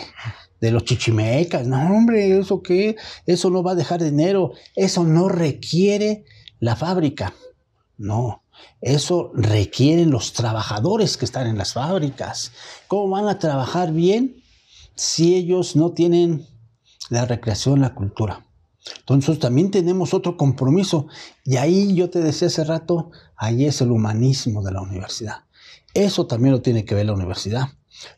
de 0.61 0.71
los 0.71 0.85
chichimecas. 0.85 1.67
No, 1.67 1.95
hombre, 1.95 2.39
¿eso 2.39 2.61
qué? 2.61 2.95
Eso 3.25 3.49
no 3.49 3.63
va 3.63 3.71
a 3.71 3.75
dejar 3.75 4.03
dinero. 4.03 4.53
Eso 4.75 5.03
no 5.03 5.29
requiere 5.29 6.25
la 6.59 6.75
fábrica. 6.75 7.33
No, 7.97 8.43
eso 8.81 9.31
requieren 9.33 10.11
los 10.11 10.33
trabajadores 10.33 11.17
que 11.17 11.25
están 11.25 11.47
en 11.47 11.57
las 11.57 11.73
fábricas. 11.73 12.51
¿Cómo 12.87 13.09
van 13.09 13.27
a 13.27 13.39
trabajar 13.39 13.91
bien 13.91 14.43
si 14.95 15.35
ellos 15.35 15.75
no 15.75 15.91
tienen 15.91 16.45
la 17.09 17.25
recreación, 17.25 17.81
la 17.81 17.93
cultura? 17.93 18.45
Entonces 18.99 19.39
también 19.39 19.71
tenemos 19.71 20.13
otro 20.13 20.37
compromiso. 20.37 21.07
Y 21.43 21.57
ahí 21.57 21.93
yo 21.95 22.09
te 22.09 22.19
decía 22.19 22.47
hace 22.47 22.63
rato, 22.63 23.11
ahí 23.35 23.65
es 23.65 23.81
el 23.81 23.91
humanismo 23.91 24.61
de 24.63 24.71
la 24.71 24.81
universidad. 24.81 25.45
Eso 25.93 26.27
también 26.27 26.53
lo 26.53 26.61
tiene 26.61 26.85
que 26.85 26.95
ver 26.95 27.05
la 27.05 27.13
universidad. 27.13 27.69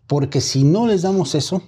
Porque 0.07 0.41
si 0.41 0.63
no 0.63 0.87
les 0.87 1.01
damos 1.01 1.35
eso, 1.35 1.61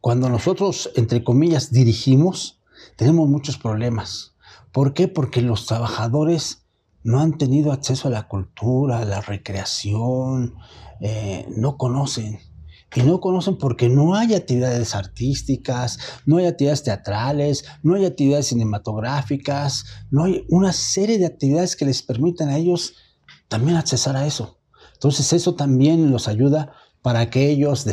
cuando 0.00 0.28
nosotros, 0.28 0.90
entre 0.96 1.24
comillas, 1.24 1.72
dirigimos, 1.72 2.60
tenemos 2.96 3.28
muchos 3.28 3.56
problemas. 3.56 4.34
¿Por 4.72 4.94
qué? 4.94 5.08
Porque 5.08 5.42
los 5.42 5.66
trabajadores 5.66 6.66
no 7.04 7.20
han 7.20 7.38
tenido 7.38 7.72
acceso 7.72 8.08
a 8.08 8.10
la 8.10 8.28
cultura, 8.28 9.00
a 9.00 9.04
la 9.04 9.20
recreación, 9.20 10.54
eh, 11.00 11.46
no 11.56 11.76
conocen. 11.76 12.40
Y 12.94 13.02
no 13.02 13.20
conocen 13.20 13.56
porque 13.56 13.88
no 13.88 14.14
hay 14.14 14.34
actividades 14.34 14.94
artísticas, 14.94 15.98
no 16.26 16.36
hay 16.36 16.46
actividades 16.46 16.82
teatrales, 16.82 17.64
no 17.82 17.94
hay 17.94 18.04
actividades 18.04 18.48
cinematográficas, 18.48 19.84
no 20.10 20.24
hay 20.24 20.44
una 20.48 20.72
serie 20.72 21.18
de 21.18 21.26
actividades 21.26 21.76
que 21.76 21.86
les 21.86 22.02
permitan 22.02 22.48
a 22.50 22.58
ellos 22.58 22.94
también 23.48 23.76
accesar 23.76 24.16
a 24.16 24.26
eso. 24.26 24.58
Entonces 24.94 25.32
eso 25.32 25.54
también 25.54 26.10
los 26.10 26.28
ayuda 26.28 26.72
para 27.00 27.30
que 27.30 27.48
ellos 27.48 27.86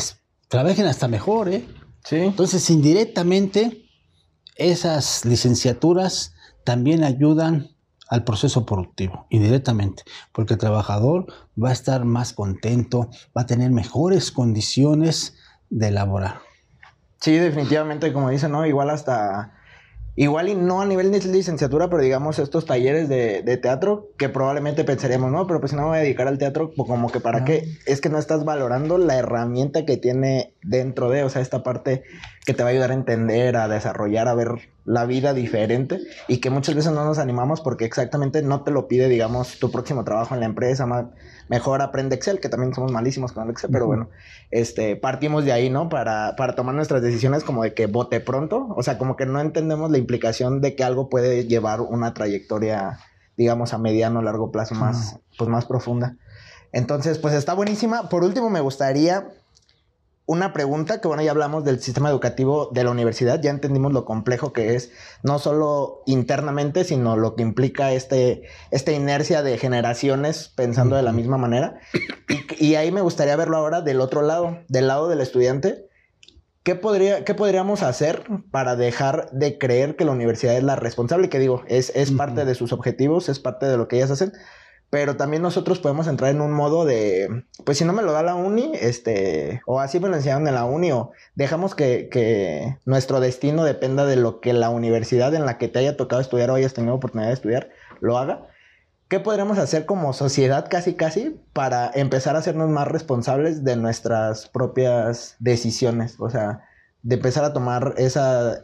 trabajen 0.47 0.85
hasta 0.85 1.07
mejor. 1.07 1.49
¿eh? 1.49 1.65
Sí. 2.03 2.17
Entonces 2.17 2.69
indirectamente 2.69 3.85
esas 4.55 5.25
licenciaturas 5.25 6.33
también 6.65 7.03
ayudan 7.03 7.69
al 8.09 8.23
proceso 8.23 8.65
productivo, 8.65 9.27
indirectamente, 9.29 10.03
porque 10.33 10.53
el 10.53 10.59
trabajador 10.59 11.27
va 11.61 11.69
a 11.69 11.73
estar 11.73 12.05
más 12.05 12.33
contento, 12.33 13.09
va 13.37 13.43
a 13.43 13.45
tener 13.45 13.71
mejores 13.71 14.31
condiciones 14.31 15.37
de 15.69 15.89
elaborar. 15.89 16.39
Sí, 17.19 17.33
definitivamente, 17.33 18.11
como 18.11 18.29
dicen, 18.29 18.51
¿no? 18.51 18.65
Igual 18.65 18.89
hasta 18.89 19.58
Igual 20.19 20.49
y 20.49 20.53
no 20.55 20.81
a 20.81 20.85
nivel 20.85 21.13
de 21.13 21.21
licenciatura, 21.21 21.89
pero 21.89 22.03
digamos 22.03 22.39
estos 22.39 22.65
talleres 22.65 23.07
de, 23.07 23.41
teatro 23.61 24.09
que 24.17 24.27
probablemente 24.27 24.83
pensaríamos, 24.83 25.31
no, 25.31 25.47
pero 25.47 25.61
pues 25.61 25.69
si 25.69 25.77
no 25.77 25.83
me 25.83 25.87
voy 25.87 25.97
a 25.99 26.01
dedicar 26.01 26.27
al 26.27 26.37
teatro, 26.37 26.73
pues 26.75 26.89
como 26.89 27.09
que 27.09 27.21
para 27.21 27.45
qué, 27.45 27.63
es 27.85 28.01
que 28.01 28.09
no 28.09 28.17
estás 28.17 28.43
valorando 28.43 28.97
la 28.97 29.15
herramienta 29.15 29.85
que 29.85 29.95
tiene 29.95 30.53
dentro 30.61 31.09
de, 31.09 31.23
o 31.23 31.29
sea, 31.29 31.41
esta 31.41 31.63
parte 31.63 32.03
que 32.45 32.53
te 32.53 32.63
va 32.63 32.67
a 32.67 32.71
ayudar 32.73 32.91
a 32.91 32.95
entender, 32.95 33.55
a 33.55 33.69
desarrollar, 33.69 34.27
a 34.27 34.33
ver 34.33 34.69
la 34.83 35.05
vida 35.05 35.33
diferente 35.33 35.99
y 36.27 36.41
que 36.41 36.49
muchas 36.49 36.75
veces 36.75 36.91
no 36.91 37.05
nos 37.05 37.17
animamos 37.17 37.61
porque 37.61 37.85
exactamente 37.85 38.41
no 38.41 38.63
te 38.63 38.71
lo 38.71 38.89
pide, 38.89 39.07
digamos, 39.07 39.57
tu 39.57 39.71
próximo 39.71 40.03
trabajo 40.03 40.33
en 40.33 40.41
la 40.41 40.47
empresa, 40.47 40.85
mejor 41.49 41.81
aprende 41.81 42.15
Excel, 42.15 42.39
que 42.39 42.47
también 42.47 42.73
somos 42.73 42.91
malísimos 42.91 43.33
con 43.33 43.43
el 43.43 43.49
Excel, 43.49 43.71
pero 43.71 43.87
bueno, 43.87 44.09
este, 44.51 44.95
partimos 44.95 45.43
de 45.43 45.51
ahí, 45.51 45.69
¿no? 45.69 45.89
Para, 45.89 46.35
para 46.37 46.55
tomar 46.55 46.75
nuestras 46.75 47.01
decisiones 47.01 47.43
como 47.43 47.63
de 47.63 47.73
que 47.73 47.87
vote 47.87 48.19
pronto, 48.19 48.67
o 48.77 48.83
sea, 48.83 48.97
como 48.97 49.15
que 49.15 49.25
no 49.25 49.41
entendemos 49.41 49.91
la 49.91 49.97
implicación 49.97 50.61
de 50.61 50.75
que 50.75 50.83
algo 50.83 51.09
puede 51.09 51.45
llevar 51.45 51.81
una 51.81 52.13
trayectoria, 52.13 52.99
digamos, 53.35 53.73
a 53.73 53.79
mediano 53.79 54.19
o 54.19 54.21
largo 54.21 54.51
plazo 54.51 54.75
más, 54.75 55.19
pues 55.37 55.49
más 55.49 55.65
profunda. 55.65 56.15
Entonces, 56.71 57.17
pues 57.17 57.33
está 57.33 57.53
buenísima. 57.55 58.09
Por 58.09 58.23
último, 58.23 58.49
me 58.51 58.61
gustaría 58.61 59.27
una 60.29 60.53
pregunta 60.53 61.01
que, 61.01 61.07
bueno, 61.07 61.23
ya 61.23 61.31
hablamos 61.31 61.63
del 61.63 61.79
sistema 61.79 62.07
educativo 62.07 62.69
de 62.71 62.83
la 62.83 62.91
universidad, 62.91 63.41
ya 63.41 63.49
entendimos 63.49 63.93
lo 63.93 64.05
complejo 64.05 64.53
que 64.53 64.75
es, 64.75 64.91
no 65.23 65.39
solo 65.39 66.03
internamente, 66.05 66.83
sino 66.83 67.17
lo 67.17 67.35
que 67.35 67.41
implica 67.41 67.93
este, 67.93 68.43
esta 68.69 68.91
inercia 68.91 69.41
de 69.41 69.57
generaciones 69.57 70.47
pensando 70.49 70.95
de 70.95 71.01
la 71.01 71.13
misma 71.13 71.39
manera. 71.39 71.79
Y, 72.59 72.75
ahí 72.75 72.91
me 72.91 73.01
gustaría 73.01 73.35
verlo 73.37 73.57
ahora 73.57 73.81
del 73.81 74.01
otro 74.01 74.21
lado, 74.21 74.59
del 74.67 74.85
lado 74.85 75.09
del 75.09 75.21
estudiante. 75.21 75.87
¿Qué, 76.61 76.75
podría, 76.75 77.25
¿Qué 77.25 77.33
podríamos 77.33 77.81
hacer 77.81 78.21
para 78.51 78.75
dejar 78.75 79.31
de 79.31 79.57
creer 79.57 79.95
que 79.95 80.05
la 80.05 80.11
universidad 80.11 80.55
es 80.55 80.63
la 80.63 80.75
responsable? 80.75 81.29
Que 81.29 81.39
digo, 81.39 81.63
es, 81.67 81.91
es 81.95 82.11
parte 82.11 82.45
de 82.45 82.53
sus 82.53 82.71
objetivos, 82.71 83.29
es 83.29 83.39
parte 83.39 83.65
de 83.65 83.77
lo 83.77 83.87
que 83.87 83.95
ellas 83.95 84.11
hacen, 84.11 84.31
pero 84.89 85.17
también 85.17 85.41
nosotros 85.41 85.79
podemos 85.79 86.07
entrar 86.07 86.31
en 86.31 86.41
un 86.41 86.51
modo 86.51 86.85
de, 86.85 87.45
pues 87.63 87.77
si 87.77 87.85
no 87.85 87.93
me 87.93 88.01
lo 88.01 88.11
da 88.11 88.23
la 88.23 88.35
uni, 88.35 88.71
este, 88.79 89.61
o 89.65 89.79
así 89.79 89.99
me 89.99 90.09
lo 90.09 90.15
enseñaron 90.15 90.47
en 90.47 90.55
la 90.55 90.65
uni, 90.65 90.91
o 90.91 91.11
dejamos 91.35 91.75
que, 91.75 92.09
que 92.09 92.77
nuestro 92.85 93.19
destino 93.19 93.63
dependa 93.63 94.05
de 94.05 94.15
lo 94.15 94.39
que 94.39 94.53
la 94.53 94.69
universidad 94.69 95.33
en 95.35 95.45
la 95.45 95.57
que 95.57 95.67
te 95.67 95.79
haya 95.79 95.97
tocado 95.97 96.21
estudiar 96.21 96.49
o 96.49 96.55
hayas 96.55 96.73
tenido 96.73 96.95
oportunidad 96.95 97.29
de 97.29 97.35
estudiar 97.35 97.69
lo 97.99 98.17
haga. 98.17 98.47
¿Qué 99.09 99.19
podríamos 99.19 99.57
hacer 99.57 99.85
como 99.85 100.13
sociedad 100.13 100.67
casi 100.69 100.93
casi 100.93 101.41
para 101.53 101.91
empezar 101.95 102.35
a 102.35 102.39
hacernos 102.39 102.69
más 102.69 102.87
responsables 102.87 103.63
de 103.63 103.75
nuestras 103.75 104.47
propias 104.47 105.35
decisiones? 105.39 106.15
O 106.19 106.29
sea, 106.29 106.63
de 107.01 107.15
empezar 107.15 107.43
a 107.43 107.53
tomar 107.53 107.95
esa 107.97 108.63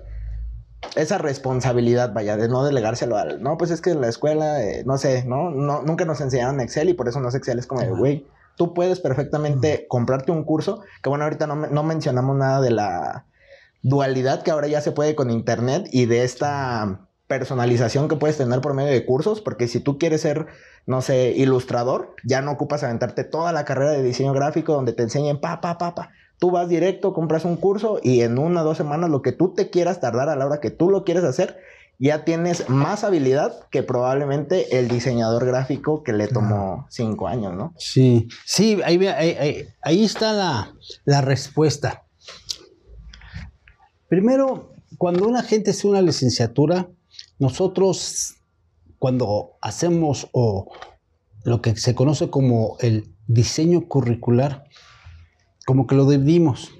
esa 0.95 1.17
responsabilidad, 1.17 2.13
vaya, 2.13 2.37
de 2.37 2.47
no 2.47 2.63
delegárselo 2.63 3.17
al, 3.17 3.41
no, 3.41 3.57
pues 3.57 3.71
es 3.71 3.81
que 3.81 3.91
en 3.91 4.01
la 4.01 4.07
escuela, 4.07 4.63
eh, 4.63 4.83
no 4.85 4.97
sé, 4.97 5.23
¿no? 5.25 5.51
¿no? 5.51 5.81
Nunca 5.81 6.05
nos 6.05 6.21
enseñaron 6.21 6.61
Excel 6.61 6.89
y 6.89 6.93
por 6.93 7.07
eso 7.07 7.19
no 7.19 7.29
es 7.29 7.35
Excel, 7.35 7.59
es 7.59 7.67
como 7.67 7.85
güey, 7.95 8.25
tú 8.57 8.73
puedes 8.73 8.99
perfectamente 8.99 9.85
comprarte 9.87 10.31
un 10.31 10.43
curso, 10.43 10.81
que 11.03 11.09
bueno, 11.09 11.23
ahorita 11.25 11.47
no, 11.47 11.55
no 11.55 11.83
mencionamos 11.83 12.35
nada 12.37 12.61
de 12.61 12.71
la 12.71 13.25
dualidad 13.81 14.41
que 14.41 14.51
ahora 14.51 14.67
ya 14.67 14.81
se 14.81 14.91
puede 14.91 15.15
con 15.15 15.29
Internet 15.29 15.87
y 15.91 16.05
de 16.05 16.23
esta 16.23 17.07
personalización 17.27 18.07
que 18.07 18.15
puedes 18.15 18.37
tener 18.37 18.61
por 18.61 18.73
medio 18.73 18.91
de 18.91 19.05
cursos, 19.05 19.41
porque 19.41 19.67
si 19.67 19.79
tú 19.79 19.97
quieres 19.97 20.21
ser, 20.21 20.47
no 20.85 21.01
sé, 21.01 21.33
ilustrador, 21.35 22.15
ya 22.23 22.41
no 22.41 22.51
ocupas 22.51 22.83
aventarte 22.83 23.23
toda 23.23 23.51
la 23.51 23.65
carrera 23.65 23.91
de 23.91 24.03
diseño 24.03 24.33
gráfico 24.33 24.73
donde 24.73 24.93
te 24.93 25.03
enseñen 25.03 25.39
pa, 25.39 25.61
pa, 25.61 25.77
pa, 25.77 25.95
pa. 25.95 26.11
Tú 26.39 26.51
vas 26.51 26.67
directo, 26.67 27.13
compras 27.13 27.45
un 27.45 27.55
curso 27.55 27.99
y 28.03 28.21
en 28.21 28.37
una 28.37 28.61
o 28.61 28.65
dos 28.65 28.77
semanas 28.77 29.09
lo 29.09 29.21
que 29.21 29.31
tú 29.31 29.53
te 29.53 29.69
quieras 29.69 29.99
tardar 29.99 30.29
a 30.29 30.35
la 30.35 30.45
hora 30.45 30.59
que 30.59 30.71
tú 30.71 30.89
lo 30.89 31.03
quieres 31.03 31.23
hacer, 31.23 31.57
ya 31.97 32.25
tienes 32.25 32.69
más 32.69 33.03
habilidad 33.03 33.67
que 33.69 33.83
probablemente 33.83 34.77
el 34.77 34.87
diseñador 34.87 35.45
gráfico 35.45 36.03
que 36.03 36.13
le 36.13 36.27
tomó 36.27 36.85
cinco 36.89 37.27
años, 37.27 37.55
¿no? 37.55 37.73
Sí, 37.77 38.27
sí, 38.45 38.79
ahí, 38.83 39.05
ahí, 39.81 40.03
está 40.03 40.33
la, 40.33 40.73
la, 41.05 41.21
respuesta. 41.21 42.03
Primero, 44.09 44.73
cuando 44.97 45.27
una 45.27 45.41
gente 45.41 45.71
hace 45.71 45.87
una 45.87 46.01
licenciatura, 46.01 46.89
nosotros 47.39 48.35
cuando 48.99 49.53
hacemos 49.61 50.27
o 50.31 50.71
lo 51.43 51.61
que 51.61 51.75
se 51.77 51.95
conoce 51.95 52.29
como 52.29 52.75
el 52.79 53.13
diseño 53.27 53.87
curricular, 53.87 54.64
como 55.65 55.87
que 55.87 55.95
lo 55.95 56.09
dividimos. 56.09 56.71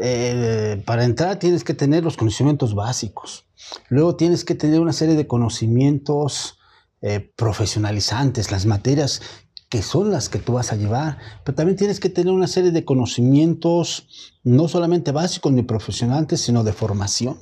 Eh, 0.00 0.82
para 0.86 1.04
entrar 1.04 1.38
tienes 1.38 1.64
que 1.64 1.74
tener 1.74 2.02
los 2.02 2.16
conocimientos 2.16 2.74
básicos. 2.74 3.46
Luego 3.88 4.16
tienes 4.16 4.44
que 4.44 4.54
tener 4.54 4.80
una 4.80 4.92
serie 4.92 5.14
de 5.14 5.26
conocimientos 5.26 6.58
eh, 7.02 7.32
profesionalizantes, 7.36 8.50
las 8.50 8.66
materias 8.66 9.20
que 9.68 9.82
son 9.82 10.10
las 10.10 10.28
que 10.28 10.38
tú 10.38 10.52
vas 10.54 10.70
a 10.70 10.76
llevar, 10.76 11.18
pero 11.44 11.56
también 11.56 11.76
tienes 11.78 11.98
que 11.98 12.10
tener 12.10 12.32
una 12.32 12.46
serie 12.46 12.72
de 12.72 12.84
conocimientos, 12.84 14.06
no 14.44 14.68
solamente 14.68 15.12
básicos 15.12 15.50
ni 15.52 15.62
profesionales, 15.62 16.42
sino 16.42 16.62
de 16.62 16.74
formación. 16.74 17.38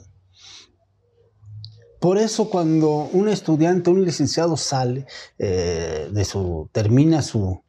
Por 2.01 2.19
eso 2.19 2.49
cuando 2.49 3.09
un 3.13 3.29
estudiante, 3.29 3.91
un 3.91 4.05
licenciado 4.05 4.57
sale 4.57 5.07
eh, 5.39 6.09
de 6.13 6.25
su, 6.25 6.71
termina 6.73 7.21
su, 7.21 7.63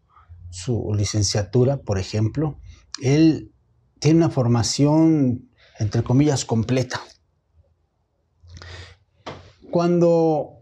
su 0.51 0.93
licenciatura, 0.95 1.77
por 1.77 1.97
ejemplo, 1.97 2.59
él 3.01 3.51
tiene 3.99 4.17
una 4.17 4.29
formación, 4.29 5.49
entre 5.79 6.03
comillas, 6.03 6.45
completa. 6.45 7.01
Cuando 9.69 10.57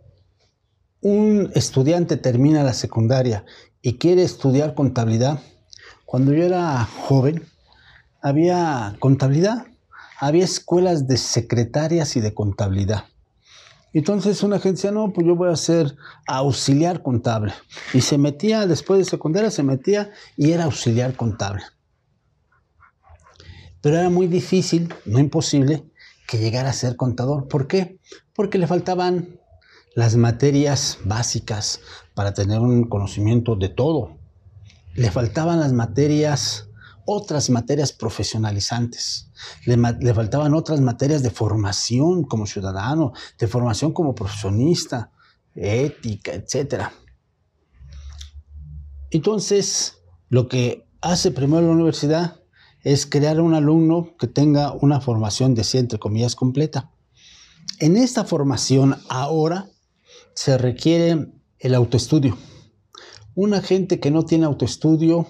un 1.01 1.51
estudiante 1.55 2.17
termina 2.17 2.63
la 2.63 2.73
secundaria 2.73 3.45
y 3.81 3.97
quiere 3.97 4.23
estudiar 4.23 4.75
contabilidad, 4.75 5.39
cuando 6.05 6.33
yo 6.33 6.43
era 6.43 6.85
joven, 6.85 7.45
había 8.21 8.95
contabilidad, 8.99 9.65
había 10.19 10.43
escuelas 10.43 11.07
de 11.07 11.17
secretarias 11.17 12.15
y 12.15 12.19
de 12.19 12.33
contabilidad. 12.33 13.05
Entonces 13.93 14.43
una 14.43 14.57
agencia, 14.57 14.91
no, 14.91 15.11
pues 15.13 15.25
yo 15.25 15.35
voy 15.35 15.49
a 15.49 15.55
ser 15.55 15.95
auxiliar 16.27 17.01
contable. 17.01 17.53
Y 17.93 18.01
se 18.01 18.17
metía, 18.17 18.67
después 18.67 18.99
de 18.99 19.05
secundaria, 19.05 19.49
se 19.49 19.63
metía 19.63 20.11
y 20.37 20.51
era 20.51 20.65
auxiliar 20.65 21.15
contable. 21.15 21.63
Pero 23.81 23.97
era 23.97 24.09
muy 24.09 24.27
difícil, 24.27 24.93
no 25.05 25.19
imposible, 25.19 25.83
que 26.27 26.37
llegara 26.37 26.69
a 26.69 26.73
ser 26.73 26.95
contador. 26.95 27.47
¿Por 27.47 27.67
qué? 27.67 27.99
Porque 28.33 28.57
le 28.57 28.67
faltaban 28.67 29.39
las 29.95 30.15
materias 30.15 30.99
básicas 31.03 31.81
para 32.13 32.33
tener 32.33 32.59
un 32.59 32.87
conocimiento 32.87 33.55
de 33.55 33.69
todo. 33.69 34.17
Le 34.95 35.11
faltaban 35.11 35.59
las 35.59 35.73
materias, 35.73 36.69
otras 37.05 37.49
materias 37.49 37.93
profesionalizantes. 37.93 39.31
Le, 39.65 39.77
le, 39.77 40.13
faltaban 40.13 40.53
otras 40.53 40.81
materias 40.81 41.23
de 41.23 41.31
formación 41.31 42.23
como 42.23 42.45
ciudadano, 42.45 43.13
de 43.37 43.47
formación 43.47 43.93
como 43.93 44.13
profesionista, 44.13 45.11
ética, 45.55 46.33
etc. 46.33 46.83
Entonces, 49.09 49.97
lo 50.29 50.47
que 50.47 50.87
hace 51.01 51.31
primero 51.31 51.61
la 51.61 51.73
universidad 51.73 52.38
es 52.83 53.05
crear 53.05 53.41
un 53.41 53.53
alumno 53.53 54.15
que 54.17 54.27
tenga 54.27 54.73
una 54.73 55.01
formación 55.01 55.55
de 55.55 55.65
entre 55.73 55.99
comillas, 55.99 56.35
completa. 56.35 56.91
En 57.79 57.97
esta 57.97 58.25
formación 58.25 58.97
ahora 59.09 59.69
se 60.33 60.57
requiere 60.57 61.31
el 61.59 61.75
autoestudio. 61.75 62.37
Una 63.35 63.61
gente 63.61 63.99
que 63.99 64.11
no 64.11 64.23
tiene 64.23 64.45
autoestudio 64.45 65.27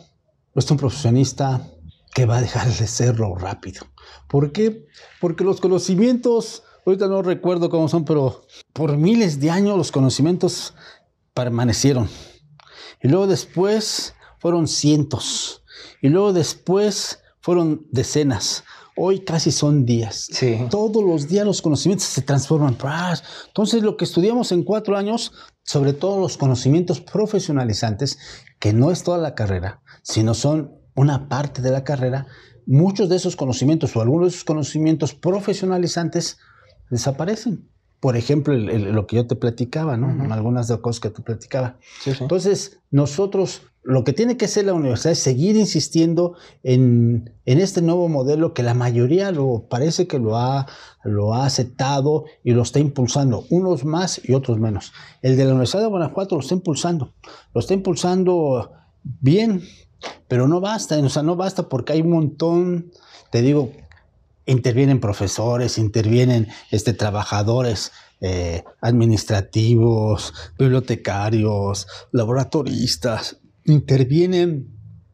es 0.55 0.69
un 0.69 0.77
profesionista 0.77 1.67
que 2.13 2.25
va 2.25 2.37
a 2.37 2.41
dejar 2.41 2.67
de 2.67 2.87
serlo 2.87 3.35
rápido. 3.35 3.85
¿Por 4.27 4.51
qué? 4.51 4.85
Porque 5.21 5.43
los 5.43 5.61
conocimientos, 5.61 6.63
ahorita 6.85 7.07
no 7.07 7.21
recuerdo 7.21 7.69
cómo 7.69 7.87
son, 7.87 8.05
pero 8.05 8.45
por 8.73 8.97
miles 8.97 9.39
de 9.39 9.51
años 9.51 9.77
los 9.77 9.91
conocimientos 9.91 10.73
permanecieron. 11.33 12.09
Y 13.01 13.07
luego 13.07 13.27
después 13.27 14.15
fueron 14.39 14.67
cientos. 14.67 15.63
Y 16.01 16.09
luego 16.09 16.33
después 16.33 17.19
fueron 17.49 17.87
decenas. 17.89 18.63
Hoy 18.95 19.21
casi 19.21 19.51
son 19.51 19.83
días. 19.83 20.29
Todos 20.69 21.03
los 21.03 21.27
días 21.27 21.47
los 21.47 21.63
conocimientos 21.63 22.05
se 22.05 22.21
transforman. 22.21 22.77
Entonces 23.47 23.81
lo 23.81 23.97
que 23.97 24.05
estudiamos 24.05 24.51
en 24.51 24.61
cuatro 24.61 24.95
años, 24.95 25.31
sobre 25.63 25.93
todo 25.93 26.19
los 26.19 26.37
conocimientos 26.37 27.01
profesionalizantes, 27.01 28.19
que 28.59 28.71
no 28.71 28.91
es 28.91 29.01
toda 29.01 29.17
la 29.17 29.33
carrera, 29.33 29.81
sino 30.03 30.35
son 30.35 30.75
una 30.93 31.27
parte 31.27 31.63
de 31.63 31.71
la 31.71 31.83
carrera, 31.83 32.27
muchos 32.67 33.09
de 33.09 33.15
esos 33.15 33.35
conocimientos 33.35 33.95
o 33.95 34.01
algunos 34.01 34.27
de 34.27 34.35
esos 34.35 34.43
conocimientos 34.43 35.15
profesionalizantes 35.15 36.37
desaparecen. 36.91 37.67
Por 37.99 38.15
ejemplo, 38.15 38.53
lo 38.53 39.07
que 39.07 39.17
yo 39.17 39.27
te 39.27 39.35
platicaba, 39.35 39.97
¿no? 39.97 40.33
Algunas 40.33 40.67
de 40.67 40.75
las 40.75 40.81
cosas 40.81 41.01
que 41.01 41.09
te 41.09 41.21
platicaba. 41.21 41.77
Entonces, 42.05 42.79
nosotros 42.91 43.63
lo 43.83 44.03
que 44.03 44.13
tiene 44.13 44.37
que 44.37 44.45
hacer 44.45 44.65
la 44.65 44.73
universidad 44.73 45.13
es 45.13 45.19
seguir 45.19 45.55
insistiendo 45.55 46.35
en, 46.63 47.33
este 47.45 47.81
nuevo 47.81 48.09
modelo 48.09 48.53
que 48.53 48.61
la 48.61 48.73
mayoría 48.73 49.31
lo 49.31 49.65
parece 49.69 50.05
que 50.05 50.19
lo 50.19 50.37
ha, 50.37 50.67
lo 51.03 51.33
ha 51.33 51.45
aceptado 51.45 52.25
y 52.43 52.51
lo 52.51 52.61
está 52.61 52.79
impulsando, 52.79 53.45
unos 53.49 53.85
más 53.85 54.21
y 54.23 54.33
otros 54.33 54.59
menos. 54.59 54.93
El 55.21 55.37
de 55.37 55.45
la 55.45 55.51
Universidad 55.51 55.81
de 55.81 55.87
Guanajuato 55.87 56.35
lo 56.35 56.41
está 56.41 56.53
impulsando, 56.53 57.13
lo 57.53 57.59
está 57.59 57.73
impulsando 57.73 58.73
bien, 59.03 59.63
pero 60.27 60.47
no 60.47 60.61
basta, 60.61 60.97
o 60.99 61.09
sea, 61.09 61.23
no 61.23 61.35
basta 61.35 61.67
porque 61.69 61.93
hay 61.93 62.01
un 62.01 62.11
montón, 62.11 62.91
te 63.31 63.41
digo, 63.41 63.71
intervienen 64.49 64.99
profesores, 64.99 65.77
intervienen 65.77 66.47
este, 66.71 66.93
trabajadores, 66.93 67.91
eh, 68.21 68.63
administrativos, 68.81 70.33
bibliotecarios, 70.57 71.87
laboratoristas, 72.11 73.37
interviene 73.65 74.65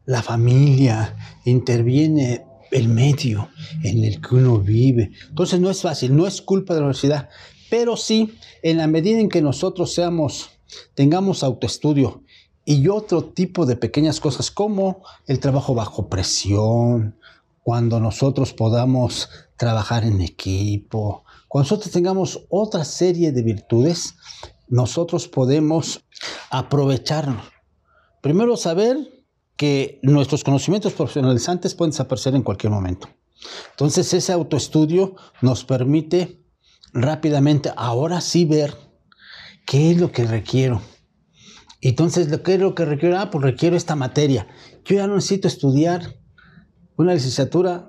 la 0.06 0.22
familia, 0.22 1.16
interviene 1.44 2.44
el 2.72 2.88
medio 2.88 3.48
en 3.82 4.04
el 4.04 4.20
que 4.20 4.34
uno 4.34 4.58
vive. 4.58 5.12
Entonces 5.28 5.60
no 5.60 5.70
es 5.70 5.82
fácil, 5.82 6.16
no 6.16 6.26
es 6.26 6.40
culpa 6.40 6.74
de 6.74 6.80
la 6.80 6.86
universidad, 6.86 7.28
pero 7.70 7.96
sí, 7.96 8.34
en 8.62 8.78
la 8.78 8.86
medida 8.86 9.20
en 9.20 9.28
que 9.28 9.42
nosotros 9.42 9.92
seamos, 9.92 10.50
tengamos 10.94 11.42
autoestudio 11.42 12.22
y 12.64 12.88
otro 12.88 13.24
tipo 13.24 13.66
de 13.66 13.76
pequeñas 13.76 14.18
cosas 14.18 14.50
como 14.50 15.02
el 15.26 15.38
trabajo 15.38 15.74
bajo 15.74 16.08
presión, 16.08 17.16
cuando 17.66 17.98
nosotros 17.98 18.52
podamos 18.52 19.28
trabajar 19.56 20.04
en 20.04 20.20
equipo, 20.20 21.24
cuando 21.48 21.64
nosotros 21.64 21.90
tengamos 21.90 22.46
otra 22.48 22.84
serie 22.84 23.32
de 23.32 23.42
virtudes, 23.42 24.14
nosotros 24.68 25.26
podemos 25.26 26.04
aprovecharnos 26.50 27.56
Primero, 28.20 28.56
saber 28.56 28.98
que 29.56 29.98
nuestros 30.04 30.44
conocimientos 30.44 30.92
profesionalizantes 30.92 31.74
pueden 31.74 31.90
desaparecer 31.90 32.36
en 32.36 32.42
cualquier 32.42 32.72
momento. 32.72 33.08
Entonces, 33.70 34.14
ese 34.14 34.32
autoestudio 34.32 35.16
nos 35.42 35.64
permite 35.64 36.40
rápidamente, 36.92 37.72
ahora 37.76 38.20
sí, 38.20 38.44
ver 38.44 38.76
qué 39.66 39.90
es 39.90 40.00
lo 40.00 40.12
que 40.12 40.24
requiero. 40.24 40.82
Entonces, 41.80 42.28
¿qué 42.44 42.54
es 42.54 42.60
lo 42.60 42.76
que 42.76 42.84
requiero? 42.84 43.18
Ah, 43.18 43.30
pues 43.30 43.42
requiero 43.44 43.76
esta 43.76 43.96
materia. 43.96 44.46
Yo 44.84 44.96
ya 44.96 45.06
no 45.08 45.16
necesito 45.16 45.48
estudiar 45.48 46.16
una 46.96 47.14
licenciatura 47.14 47.88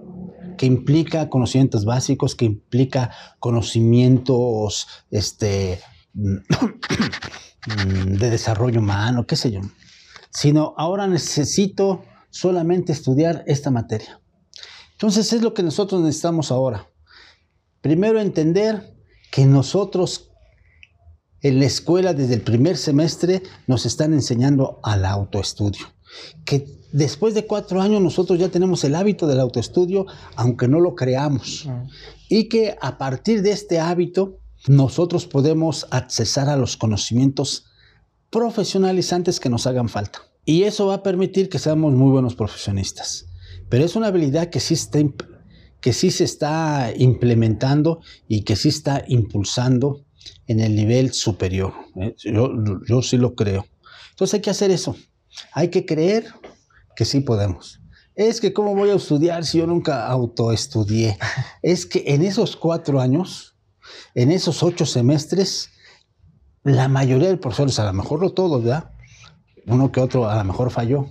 que 0.57 0.65
implica 0.65 1.29
conocimientos 1.29 1.85
básicos, 1.85 2.35
que 2.35 2.45
implica 2.45 3.11
conocimientos 3.39 4.87
este, 5.11 5.79
de 6.13 8.29
desarrollo 8.29 8.79
humano, 8.79 9.27
qué 9.27 9.35
sé 9.35 9.51
yo 9.51 9.61
sino 10.37 10.75
ahora 10.77 11.07
necesito 11.07 12.03
solamente 12.29 12.91
estudiar 12.91 13.43
esta 13.47 13.71
materia. 13.71 14.21
Entonces 14.91 15.33
es 15.33 15.41
lo 15.41 15.55
que 15.55 15.63
nosotros 15.63 15.99
necesitamos 16.01 16.51
ahora. 16.51 16.91
Primero 17.81 18.19
entender 18.19 18.95
que 19.31 19.47
nosotros 19.47 20.29
en 21.41 21.59
la 21.59 21.65
escuela 21.65 22.13
desde 22.13 22.35
el 22.35 22.41
primer 22.41 22.77
semestre 22.77 23.41
nos 23.65 23.87
están 23.87 24.13
enseñando 24.13 24.79
al 24.83 25.05
autoestudio. 25.05 25.87
Que 26.45 26.65
después 26.91 27.33
de 27.33 27.45
cuatro 27.45 27.81
años 27.81 28.01
nosotros 28.01 28.39
ya 28.39 28.49
tenemos 28.49 28.83
el 28.83 28.95
hábito 28.95 29.27
del 29.27 29.39
autoestudio, 29.39 30.05
aunque 30.35 30.67
no 30.67 30.79
lo 30.79 30.95
creamos. 30.95 31.67
Y 32.29 32.49
que 32.49 32.75
a 32.81 32.97
partir 32.97 33.41
de 33.41 33.51
este 33.51 33.79
hábito 33.79 34.39
nosotros 34.67 35.25
podemos 35.25 35.87
accesar 35.91 36.49
a 36.49 36.57
los 36.57 36.77
conocimientos 36.77 37.65
profesionalizantes 38.29 39.39
que 39.39 39.49
nos 39.49 39.67
hagan 39.67 39.89
falta. 39.89 40.21
Y 40.45 40.63
eso 40.63 40.87
va 40.87 40.95
a 40.95 41.03
permitir 41.03 41.49
que 41.49 41.59
seamos 41.59 41.93
muy 41.93 42.11
buenos 42.11 42.35
profesionistas. 42.35 43.27
Pero 43.69 43.83
es 43.83 43.95
una 43.95 44.07
habilidad 44.07 44.49
que 44.49 44.59
sí, 44.59 44.73
está, 44.73 44.99
que 45.81 45.93
sí 45.93 46.11
se 46.11 46.23
está 46.23 46.93
implementando 46.97 47.99
y 48.27 48.43
que 48.43 48.55
sí 48.55 48.69
está 48.69 49.03
impulsando 49.07 50.05
en 50.47 50.59
el 50.59 50.75
nivel 50.75 51.13
superior. 51.13 51.73
¿eh? 51.97 52.15
Yo, 52.17 52.49
yo 52.87 53.01
sí 53.01 53.17
lo 53.17 53.35
creo. 53.35 53.65
Entonces 54.11 54.35
hay 54.35 54.41
que 54.41 54.49
hacer 54.49 54.71
eso. 54.71 54.95
Hay 55.53 55.69
que 55.69 55.85
creer 55.85 56.33
que 56.95 57.05
sí 57.05 57.21
podemos. 57.21 57.81
Es 58.15 58.41
que 58.41 58.53
cómo 58.53 58.75
voy 58.75 58.89
a 58.89 58.95
estudiar 58.95 59.45
si 59.45 59.59
yo 59.59 59.67
nunca 59.67 60.07
autoestudié. 60.07 61.17
Es 61.61 61.85
que 61.85 62.03
en 62.07 62.23
esos 62.23 62.55
cuatro 62.55 62.99
años, 62.99 63.55
en 64.15 64.31
esos 64.31 64.63
ocho 64.63 64.85
semestres, 64.85 65.69
la 66.63 66.87
mayoría 66.87 67.29
de 67.29 67.37
profesores, 67.37 67.79
a 67.79 67.85
lo 67.85 67.93
mejor 67.93 68.21
no 68.21 68.31
todos, 68.31 68.63
¿verdad? 68.63 68.91
Uno 69.67 69.91
que 69.91 70.01
otro 70.01 70.29
a 70.29 70.35
lo 70.37 70.43
mejor 70.43 70.71
falló. 70.71 71.07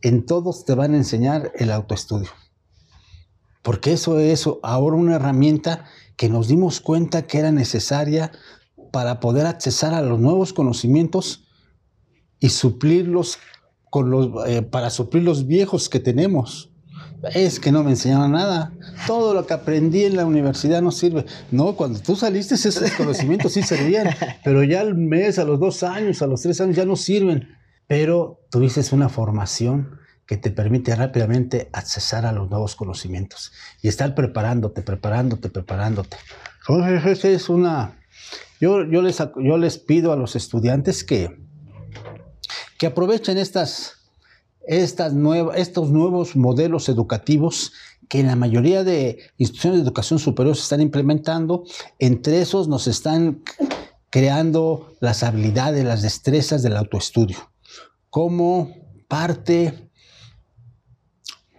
En 0.00 0.24
todos 0.24 0.64
te 0.64 0.74
van 0.74 0.94
a 0.94 0.96
enseñar 0.96 1.52
el 1.56 1.70
autoestudio. 1.70 2.30
Porque 3.62 3.92
eso 3.92 4.18
es 4.18 4.48
ahora 4.62 4.96
una 4.96 5.16
herramienta 5.16 5.84
que 6.16 6.28
nos 6.28 6.48
dimos 6.48 6.80
cuenta 6.80 7.26
que 7.26 7.38
era 7.38 7.52
necesaria 7.52 8.32
para 8.90 9.20
poder 9.20 9.46
accesar 9.46 9.92
a 9.92 10.00
los 10.00 10.18
nuevos 10.18 10.52
conocimientos 10.52 11.49
y 12.40 12.48
suplirlos 12.48 13.38
con 13.90 14.10
los, 14.10 14.30
eh, 14.48 14.62
para 14.62 14.90
suplir 14.90 15.22
los 15.22 15.46
viejos 15.46 15.88
que 15.88 16.00
tenemos. 16.00 16.70
Es 17.34 17.60
que 17.60 17.70
no 17.70 17.84
me 17.84 17.90
enseñaron 17.90 18.32
nada. 18.32 18.72
Todo 19.06 19.34
lo 19.34 19.46
que 19.46 19.52
aprendí 19.52 20.04
en 20.04 20.16
la 20.16 20.24
universidad 20.24 20.80
no 20.80 20.90
sirve. 20.90 21.26
No, 21.50 21.76
cuando 21.76 22.00
tú 22.00 22.16
saliste 22.16 22.54
esos 22.54 22.90
conocimientos 22.92 23.52
sí 23.52 23.62
servían, 23.62 24.08
pero 24.44 24.64
ya 24.64 24.80
al 24.80 24.94
mes, 24.94 25.38
a 25.38 25.44
los 25.44 25.60
dos 25.60 25.82
años, 25.82 26.22
a 26.22 26.26
los 26.26 26.40
tres 26.40 26.60
años 26.60 26.76
ya 26.76 26.86
no 26.86 26.96
sirven. 26.96 27.56
Pero 27.86 28.40
tuviste 28.50 28.82
una 28.94 29.08
formación 29.08 29.98
que 30.24 30.36
te 30.36 30.50
permite 30.50 30.94
rápidamente 30.94 31.68
accesar 31.72 32.24
a 32.24 32.32
los 32.32 32.48
nuevos 32.48 32.76
conocimientos 32.76 33.52
y 33.82 33.88
estar 33.88 34.14
preparándote, 34.14 34.80
preparándote, 34.80 35.50
preparándote. 35.50 36.16
Entonces, 36.68 37.24
es 37.24 37.48
una... 37.48 37.98
Yo, 38.60 38.84
yo, 38.84 39.02
les, 39.02 39.18
yo 39.18 39.58
les 39.58 39.78
pido 39.78 40.12
a 40.12 40.16
los 40.16 40.36
estudiantes 40.36 41.02
que, 41.02 41.36
que 42.80 42.86
aprovechen 42.86 43.36
estas, 43.36 43.92
estas 44.66 45.12
estos 45.54 45.90
nuevos 45.90 46.34
modelos 46.34 46.88
educativos 46.88 47.74
que 48.08 48.20
en 48.20 48.26
la 48.26 48.36
mayoría 48.36 48.84
de 48.84 49.18
instituciones 49.36 49.80
de 49.80 49.84
educación 49.84 50.18
superior 50.18 50.56
se 50.56 50.62
están 50.62 50.80
implementando. 50.80 51.64
Entre 51.98 52.40
esos 52.40 52.68
nos 52.68 52.86
están 52.86 53.42
creando 54.08 54.94
las 55.00 55.22
habilidades, 55.22 55.84
las 55.84 56.00
destrezas 56.00 56.62
del 56.62 56.74
autoestudio 56.74 57.36
como 58.08 58.74
parte 59.08 59.90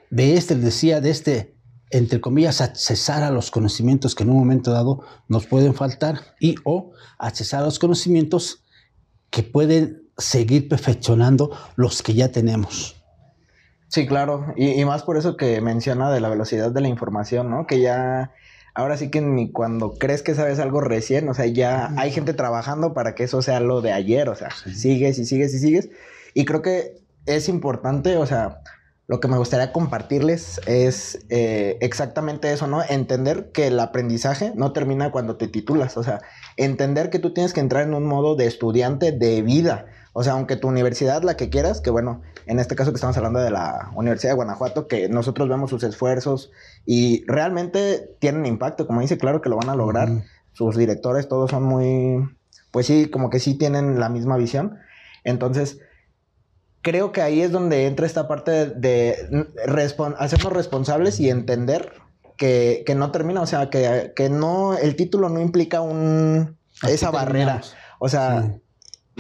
de 0.10 0.38
este, 0.38 0.56
decía, 0.56 1.02
de 1.02 1.12
este, 1.12 1.56
entre 1.92 2.20
comillas, 2.20 2.62
accesar 2.62 3.22
a 3.22 3.30
los 3.30 3.52
conocimientos 3.52 4.16
que 4.16 4.24
en 4.24 4.32
un 4.32 4.38
momento 4.38 4.72
dado 4.72 5.04
nos 5.28 5.46
pueden 5.46 5.76
faltar 5.76 6.36
y 6.40 6.56
o 6.64 6.94
accesar 7.20 7.62
a 7.62 7.66
los 7.66 7.78
conocimientos 7.78 8.64
que 9.30 9.44
pueden 9.44 10.01
seguir 10.18 10.68
perfeccionando 10.68 11.52
los 11.76 12.02
que 12.02 12.14
ya 12.14 12.32
tenemos. 12.32 13.02
Sí, 13.88 14.08
claro, 14.08 14.54
y, 14.56 14.84
más 14.86 15.04
por 15.04 15.18
eso 15.18 15.36
que 15.36 15.60
menciona 15.60 16.10
de 16.12 16.22
la 16.22 16.30
velocidad 16.30 16.72
de 16.72 16.80
la 16.80 16.88
información, 16.88 17.50
¿no? 17.50 17.68
Que 17.68 17.82
ya, 17.82 18.32
ahora 18.74 18.96
sí 18.96 19.12
que 19.12 19.20
ni 19.20 19.52
cuando 19.52 19.96
crees 19.96 20.22
que 20.22 20.34
sabes 20.34 20.60
algo 20.60 20.80
recién, 20.80 21.28
o 21.28 21.34
sea, 21.34 21.46
ya 21.46 21.92
hay 21.98 22.12
gente 22.12 22.34
trabajando 22.34 22.94
para 22.94 23.16
que 23.16 23.26
eso 23.26 23.42
sea 23.42 23.60
lo 23.60 23.82
de 23.82 23.92
ayer, 23.92 24.30
o 24.30 24.36
sea, 24.36 24.50
sigues 24.52 25.20
y 25.20 25.26
sigues 25.26 25.54
y 25.54 25.60
sigues. 25.60 25.90
Y 26.34 26.46
creo 26.46 26.62
que 26.62 27.02
es 27.26 27.50
importante, 27.50 28.16
o 28.16 28.26
sea, 28.26 28.62
lo 29.08 29.20
que 29.20 29.28
me 29.28 29.38
gustaría 29.38 29.74
compartirles 29.74 30.62
es 30.68 31.20
eh, 31.28 31.78
exactamente 31.82 32.54
eso, 32.54 32.68
¿no? 32.68 32.82
Entender 32.82 33.52
que 33.52 33.68
el 33.68 33.78
aprendizaje 33.82 34.54
no 34.56 34.72
termina 34.72 35.12
cuando 35.12 35.36
te 35.36 35.50
titulas, 35.50 35.98
o 35.98 36.04
sea, 36.04 36.22
entender 36.56 37.10
que 37.10 37.20
tú 37.20 37.34
tienes 37.34 37.52
que 37.52 37.60
entrar 37.60 37.84
en 37.84 37.94
un 37.94 38.06
modo 38.06 38.38
de 38.38 38.48
estudiante 38.48 39.12
de 39.12 39.42
vida. 39.42 39.88
O 40.14 40.24
sea, 40.24 40.34
aunque 40.34 40.58
tu 40.58 40.68
universidad, 40.68 41.24
la 41.24 41.38
que 41.38 41.50
quieras, 41.50 41.80
que 41.80 41.90
bueno, 41.90 42.22
en 42.46 42.60
este 42.60 42.76
caso 42.76 42.92
que 42.92 42.96
estamos 42.96 43.16
hablando 43.16 43.40
de 43.40 43.50
la 43.50 43.92
Universidad 43.96 44.32
de 44.32 44.36
Guanajuato, 44.36 44.88
que 44.88 45.08
nosotros 45.08 45.48
vemos 45.48 45.70
sus 45.70 45.84
esfuerzos 45.84 46.52
y 46.86 47.24
realmente 47.28 48.16
tienen 48.20 48.46
impacto, 48.46 48.88
como 48.88 49.02
dice, 49.02 49.18
claro 49.18 49.42
que 49.42 49.50
lo 49.50 49.56
van 49.56 49.70
a 49.70 49.76
lograr. 49.76 50.10
Sus 50.52 50.76
directores 50.76 51.30
todos 51.30 51.52
son 51.52 51.64
muy, 51.64 52.28
pues 52.72 52.88
sí, 52.88 53.10
como 53.10 53.30
que 53.30 53.40
sí 53.40 53.56
tienen 53.56 54.00
la 54.00 54.10
misma 54.10 54.36
visión. 54.36 54.80
Entonces, 55.24 55.80
creo 56.82 57.14
que 57.14 57.22
ahí 57.22 57.42
es 57.42 57.52
donde 57.54 57.86
entra 57.86 58.06
esta 58.06 58.28
parte 58.28 58.66
de, 58.66 59.48
hacernos 60.18 60.54
responsables 60.54 61.22
y 61.22 61.30
entender 61.30 61.94
que, 62.38 62.84
no 62.98 63.12
termina, 63.12 63.42
o 63.42 63.46
sea, 63.46 63.70
que, 63.70 64.12
que, 64.14 64.30
no, 64.30 64.76
el 64.78 64.98
título 64.98 65.30
no 65.30 65.40
implica 65.40 65.80
un, 65.80 66.58
esa 66.84 67.12
barrera. 67.12 67.62
O 68.00 68.10
sea, 68.10 68.58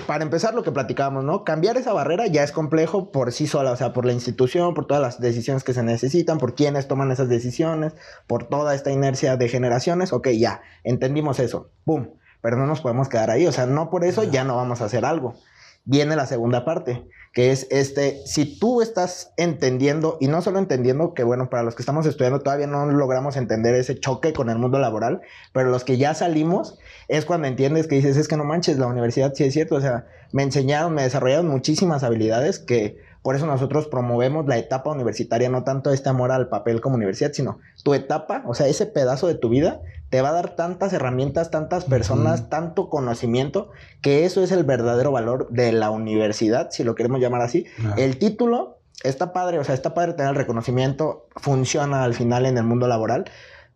para 0.08 0.24
empezar 0.24 0.54
lo 0.54 0.64
que 0.64 0.72
platicábamos, 0.72 1.24
¿no? 1.24 1.44
Cambiar 1.44 1.78
esa 1.78 1.94
barrera 1.94 2.28
ya 2.28 2.44
es 2.44 2.52
complejo 2.52 3.12
por 3.12 3.32
sí 3.32 3.48
sola, 3.48 3.72
o 3.72 3.76
sea, 3.76 3.94
por 3.94 4.06
la 4.06 4.14
institución, 4.14 4.74
por 4.74 4.86
todas 4.86 5.02
las 5.02 5.20
decisiones 5.20 5.64
que 5.64 5.74
se 5.74 5.84
necesitan, 5.84 6.38
por 6.38 6.56
quienes 6.56 6.88
toman 6.88 7.12
esas 7.12 7.30
decisiones, 7.30 7.94
por 8.28 8.46
toda 8.46 8.76
esta 8.76 8.92
inercia 8.92 9.38
de 9.38 9.50
generaciones. 9.50 10.14
Ok, 10.14 10.30
ya, 10.30 10.62
entendimos 10.84 11.40
eso. 11.40 11.70
¡Pum! 11.86 12.10
Pero 12.42 12.58
no 12.58 12.66
nos 12.66 12.82
podemos 12.82 13.10
quedar 13.10 13.30
ahí, 13.30 13.46
o 13.48 13.52
sea, 13.52 13.66
no 13.66 13.90
por 13.90 14.04
eso 14.04 14.24
ya 14.24 14.44
no 14.44 14.56
vamos 14.56 14.82
a 14.82 14.86
hacer 14.86 15.06
algo. 15.06 15.36
Viene 15.84 16.16
la 16.16 16.26
segunda 16.26 16.66
parte 16.66 17.08
que 17.34 17.52
es 17.52 17.68
este, 17.72 18.22
si 18.26 18.60
tú 18.60 18.82
estás 18.82 19.34
entendiendo, 19.38 20.18
y 20.20 20.28
no 20.28 20.42
solo 20.42 20.60
entendiendo, 20.60 21.14
que 21.14 21.24
bueno, 21.24 21.50
para 21.50 21.64
los 21.64 21.76
que 21.76 21.82
estamos 21.82 22.06
estudiando 22.06 22.42
todavía 22.42 22.68
no 22.68 22.86
logramos 22.86 23.38
entender 23.38 23.74
ese 23.76 24.00
choque 24.00 24.34
con 24.34 24.50
el 24.50 24.58
mundo 24.58 24.80
laboral, 24.80 25.22
pero 25.54 25.70
los 25.70 25.86
que 25.86 25.98
ya 25.98 26.14
salimos, 26.14 26.78
es 27.08 27.26
cuando 27.26 27.48
entiendes 27.48 27.88
que 27.88 27.96
dices, 27.96 28.18
es 28.18 28.28
que 28.28 28.38
no 28.38 28.44
manches, 28.44 28.78
la 28.78 28.88
universidad 28.88 29.34
sí 29.34 29.46
es 29.46 29.54
cierto, 29.54 29.76
o 29.76 29.82
sea, 29.82 30.08
me 30.34 30.44
enseñaron, 30.44 30.94
me 30.94 31.04
desarrollaron 31.04 31.48
muchísimas 31.48 32.04
habilidades 32.04 32.60
que 32.60 32.98
por 33.22 33.36
eso 33.36 33.46
nosotros 33.46 33.88
promovemos 33.88 34.48
la 34.48 34.58
etapa 34.58 34.92
universitaria, 34.92 35.50
no 35.50 35.64
tanto 35.64 35.92
este 35.92 36.10
amor 36.10 36.32
al 36.32 36.50
papel 36.50 36.82
como 36.82 36.96
universidad, 36.96 37.34
sino 37.34 37.60
tu 37.84 37.94
etapa, 37.94 38.44
o 38.48 38.56
sea, 38.56 38.68
ese 38.68 38.86
pedazo 38.86 39.28
de 39.28 39.36
tu 39.36 39.50
vida 39.50 39.82
te 40.10 40.22
va 40.22 40.30
a 40.30 40.34
dar 40.34 40.56
tantas 40.56 40.92
herramientas, 40.92 41.52
tantas 41.52 41.86
personas, 41.86 42.50
tanto 42.50 42.90
conocimiento, 42.90 43.70
que 44.02 44.26
eso 44.26 44.44
es 44.44 44.52
el 44.52 44.64
verdadero 44.64 45.12
valor 45.12 45.48
de 45.50 45.72
la 45.72 45.90
universidad, 45.90 46.70
si 46.72 46.84
lo 46.84 46.96
queremos 46.96 47.22
llamar 47.22 47.42
así. 47.42 47.66
El 47.96 48.18
título 48.18 48.80
está 49.04 49.32
padre, 49.34 49.60
o 49.60 49.64
sea, 49.64 49.76
está 49.76 49.94
padre 49.94 50.14
tener 50.14 50.32
el 50.32 50.36
reconocimiento, 50.36 51.28
funciona 51.38 52.04
al 52.04 52.14
final 52.14 52.46
en 52.46 52.58
el 52.58 52.64
mundo 52.64 52.88
laboral, 52.88 53.26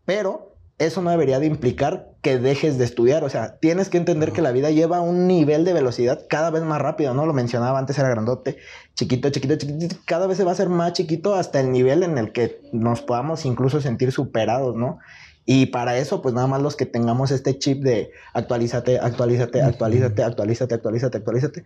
pero 0.05 0.54
eso 0.77 1.01
no 1.01 1.09
debería 1.09 1.39
de 1.39 1.45
implicar 1.45 2.09
que 2.21 2.37
dejes 2.37 2.77
de 2.77 2.85
estudiar. 2.85 3.23
O 3.23 3.29
sea, 3.29 3.57
tienes 3.57 3.89
que 3.89 3.97
entender 3.97 4.31
que 4.31 4.41
la 4.41 4.51
vida 4.51 4.71
lleva 4.71 4.99
un 4.99 5.27
nivel 5.27 5.63
de 5.63 5.73
velocidad 5.73 6.25
cada 6.27 6.49
vez 6.49 6.63
más 6.63 6.81
rápido, 6.81 7.13
¿no? 7.13 7.25
Lo 7.25 7.33
mencionaba 7.33 7.79
antes, 7.79 7.97
era 7.97 8.09
grandote, 8.09 8.57
chiquito, 8.95 9.29
chiquito, 9.29 9.55
chiquito. 9.55 9.95
Cada 10.05 10.27
vez 10.27 10.37
se 10.37 10.43
va 10.43 10.51
a 10.51 10.53
hacer 10.53 10.69
más 10.69 10.93
chiquito 10.93 11.35
hasta 11.35 11.59
el 11.59 11.71
nivel 11.71 12.03
en 12.03 12.17
el 12.17 12.31
que 12.31 12.61
nos 12.73 13.01
podamos 13.01 13.45
incluso 13.45 13.79
sentir 13.79 14.11
superados, 14.11 14.75
¿no? 14.75 14.99
Y 15.45 15.67
para 15.67 15.97
eso, 15.97 16.21
pues 16.21 16.33
nada 16.33 16.47
más 16.47 16.61
los 16.61 16.75
que 16.75 16.85
tengamos 16.85 17.31
este 17.31 17.57
chip 17.59 17.83
de 17.83 18.11
actualízate, 18.33 18.99
actualízate, 18.99 19.61
actualízate, 19.61 20.23
actualízate, 20.23 20.73
actualízate, 20.73 21.17
actualízate. 21.17 21.65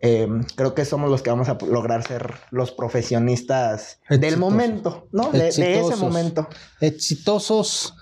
Em, 0.00 0.44
creo 0.54 0.74
que 0.74 0.84
somos 0.84 1.10
los 1.10 1.22
que 1.22 1.30
vamos 1.30 1.48
a 1.48 1.56
lograr 1.66 2.06
ser 2.06 2.34
los 2.50 2.72
profesionistas 2.72 4.00
del 4.10 4.36
momento, 4.36 5.08
¿no? 5.12 5.32
De, 5.32 5.50
de, 5.50 5.80
ese 5.80 5.96
momento. 5.96 6.46
Exitosos, 6.82 7.94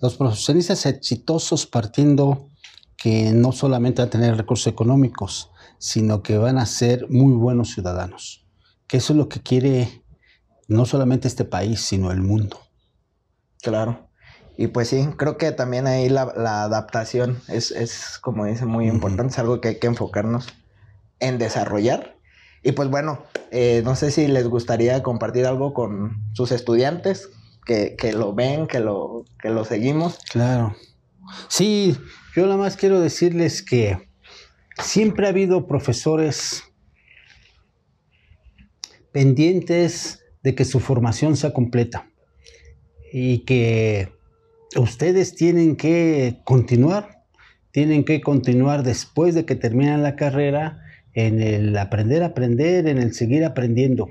los 0.00 0.16
profesionistas 0.16 0.86
exitosos 0.86 1.66
partiendo 1.66 2.48
que 2.96 3.32
no 3.32 3.52
solamente 3.52 4.02
van 4.02 4.08
a 4.08 4.10
tener 4.10 4.36
recursos 4.36 4.66
económicos, 4.66 5.50
sino 5.78 6.22
que 6.22 6.38
van 6.38 6.58
a 6.58 6.66
ser 6.66 7.08
muy 7.08 7.32
buenos 7.32 7.72
ciudadanos. 7.72 8.46
Que 8.86 8.98
eso 8.98 9.12
es 9.12 9.18
lo 9.18 9.28
que 9.28 9.40
quiere 9.40 10.04
no 10.68 10.84
solamente 10.84 11.28
este 11.28 11.44
país, 11.44 11.80
sino 11.80 12.12
el 12.12 12.20
mundo. 12.20 12.60
Claro. 13.62 14.10
Y 14.56 14.66
pues 14.66 14.88
sí, 14.88 15.08
creo 15.16 15.38
que 15.38 15.52
también 15.52 15.86
ahí 15.86 16.10
la, 16.10 16.22
adaptación 16.64 17.40
es, 17.48 18.18
como 18.20 18.44
dice, 18.44 18.66
muy 18.66 18.88
importante, 18.88 19.32
es 19.32 19.38
algo 19.38 19.60
que 19.60 19.68
hay 19.68 19.78
que 19.78 19.86
enfocarnos 19.86 20.48
en 21.18 21.38
desarrollar. 21.38 22.16
Y 22.62 22.72
pues 22.72 22.90
bueno, 22.90 23.22
eh, 23.50 23.80
no 23.84 23.96
sé 23.96 24.10
si 24.10 24.26
les 24.26 24.46
gustaría 24.46 25.02
compartir 25.02 25.46
algo 25.46 25.72
con 25.72 26.22
sus 26.34 26.52
estudiantes 26.52 27.30
que, 27.64 28.12
lo 28.12 28.34
ven, 28.34 28.66
que 28.66 28.80
lo, 28.80 29.24
que 29.40 29.50
lo 29.50 29.64
seguimos. 29.64 30.18
Claro. 30.30 30.74
Sí, 31.48 31.96
yo 32.34 32.44
nada 32.44 32.56
más 32.56 32.76
quiero 32.76 33.00
decirles 33.00 33.62
que 33.62 34.08
siempre 34.82 35.26
ha 35.26 35.30
habido 35.30 35.66
profesores 35.66 36.64
pendientes 39.12 40.24
de 40.42 40.54
que 40.54 40.64
su 40.64 40.80
formación 40.80 41.36
sea 41.36 41.52
completa 41.52 42.10
y 43.12 43.40
que 43.40 44.12
ustedes 44.76 45.34
tienen 45.34 45.76
que 45.76 46.40
continuar, 46.44 47.24
tienen 47.72 48.04
que 48.04 48.20
continuar 48.20 48.82
después 48.82 49.34
de 49.34 49.44
que 49.44 49.56
terminan 49.56 50.02
la 50.02 50.16
carrera 50.16 50.80
en 51.12 51.40
el 51.40 51.76
aprender 51.76 52.22
aprender, 52.22 52.86
en 52.86 52.98
el 52.98 53.14
seguir 53.14 53.44
aprendiendo. 53.44 54.08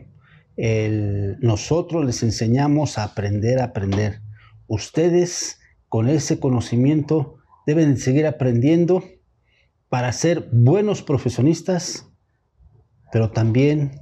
Nosotros 1.39 2.05
les 2.05 2.21
enseñamos 2.21 2.97
a 2.97 3.03
aprender 3.05 3.59
a 3.59 3.65
aprender. 3.65 4.21
Ustedes 4.67 5.59
con 5.87 6.09
ese 6.09 6.39
conocimiento 6.39 7.37
deben 7.65 7.97
seguir 7.97 8.27
aprendiendo 8.27 9.03
para 9.87 10.11
ser 10.11 10.49
buenos 10.51 11.01
profesionistas, 11.01 12.11
pero 13.11 13.31
también 13.31 14.01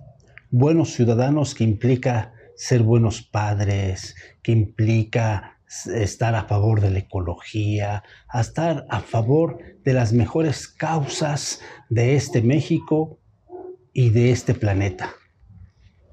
buenos 0.49 0.93
ciudadanos 0.93 1.53
que 1.53 1.63
implica 1.63 2.33
ser 2.55 2.81
buenos 2.81 3.21
padres, 3.21 4.15
que 4.41 4.51
implica 4.51 5.59
estar 5.93 6.33
a 6.33 6.45
favor 6.45 6.81
de 6.81 6.89
la 6.89 6.99
ecología, 6.99 8.03
a 8.29 8.41
estar 8.41 8.85
a 8.89 9.01
favor 9.01 9.59
de 9.83 9.93
las 9.93 10.11
mejores 10.11 10.67
causas 10.67 11.61
de 11.89 12.15
este 12.15 12.41
México 12.41 13.19
y 13.93 14.09
de 14.09 14.31
este 14.31 14.55
planeta. 14.55 15.16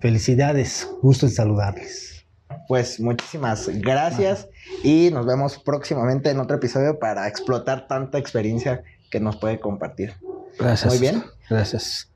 Felicidades, 0.05 0.87
gusto 1.01 1.25
en 1.25 1.33
saludarles. 1.33 2.27
Pues 2.69 3.01
muchísimas 3.01 3.67
gracias 3.69 4.51
y 4.83 5.09
nos 5.11 5.25
vemos 5.25 5.59
próximamente 5.59 6.29
en 6.29 6.41
otro 6.41 6.59
episodio 6.59 6.99
para 6.99 7.27
explotar 7.27 7.89
tanta 7.89 8.19
experiencia 8.19 8.85
que 9.11 9.19
nos 9.19 9.39
puede 9.39 9.61
compartir. 9.61 10.13
Gracias. 10.59 10.93
Muy 10.93 11.01
bien. 11.01 11.25
Gracias. 11.49 12.11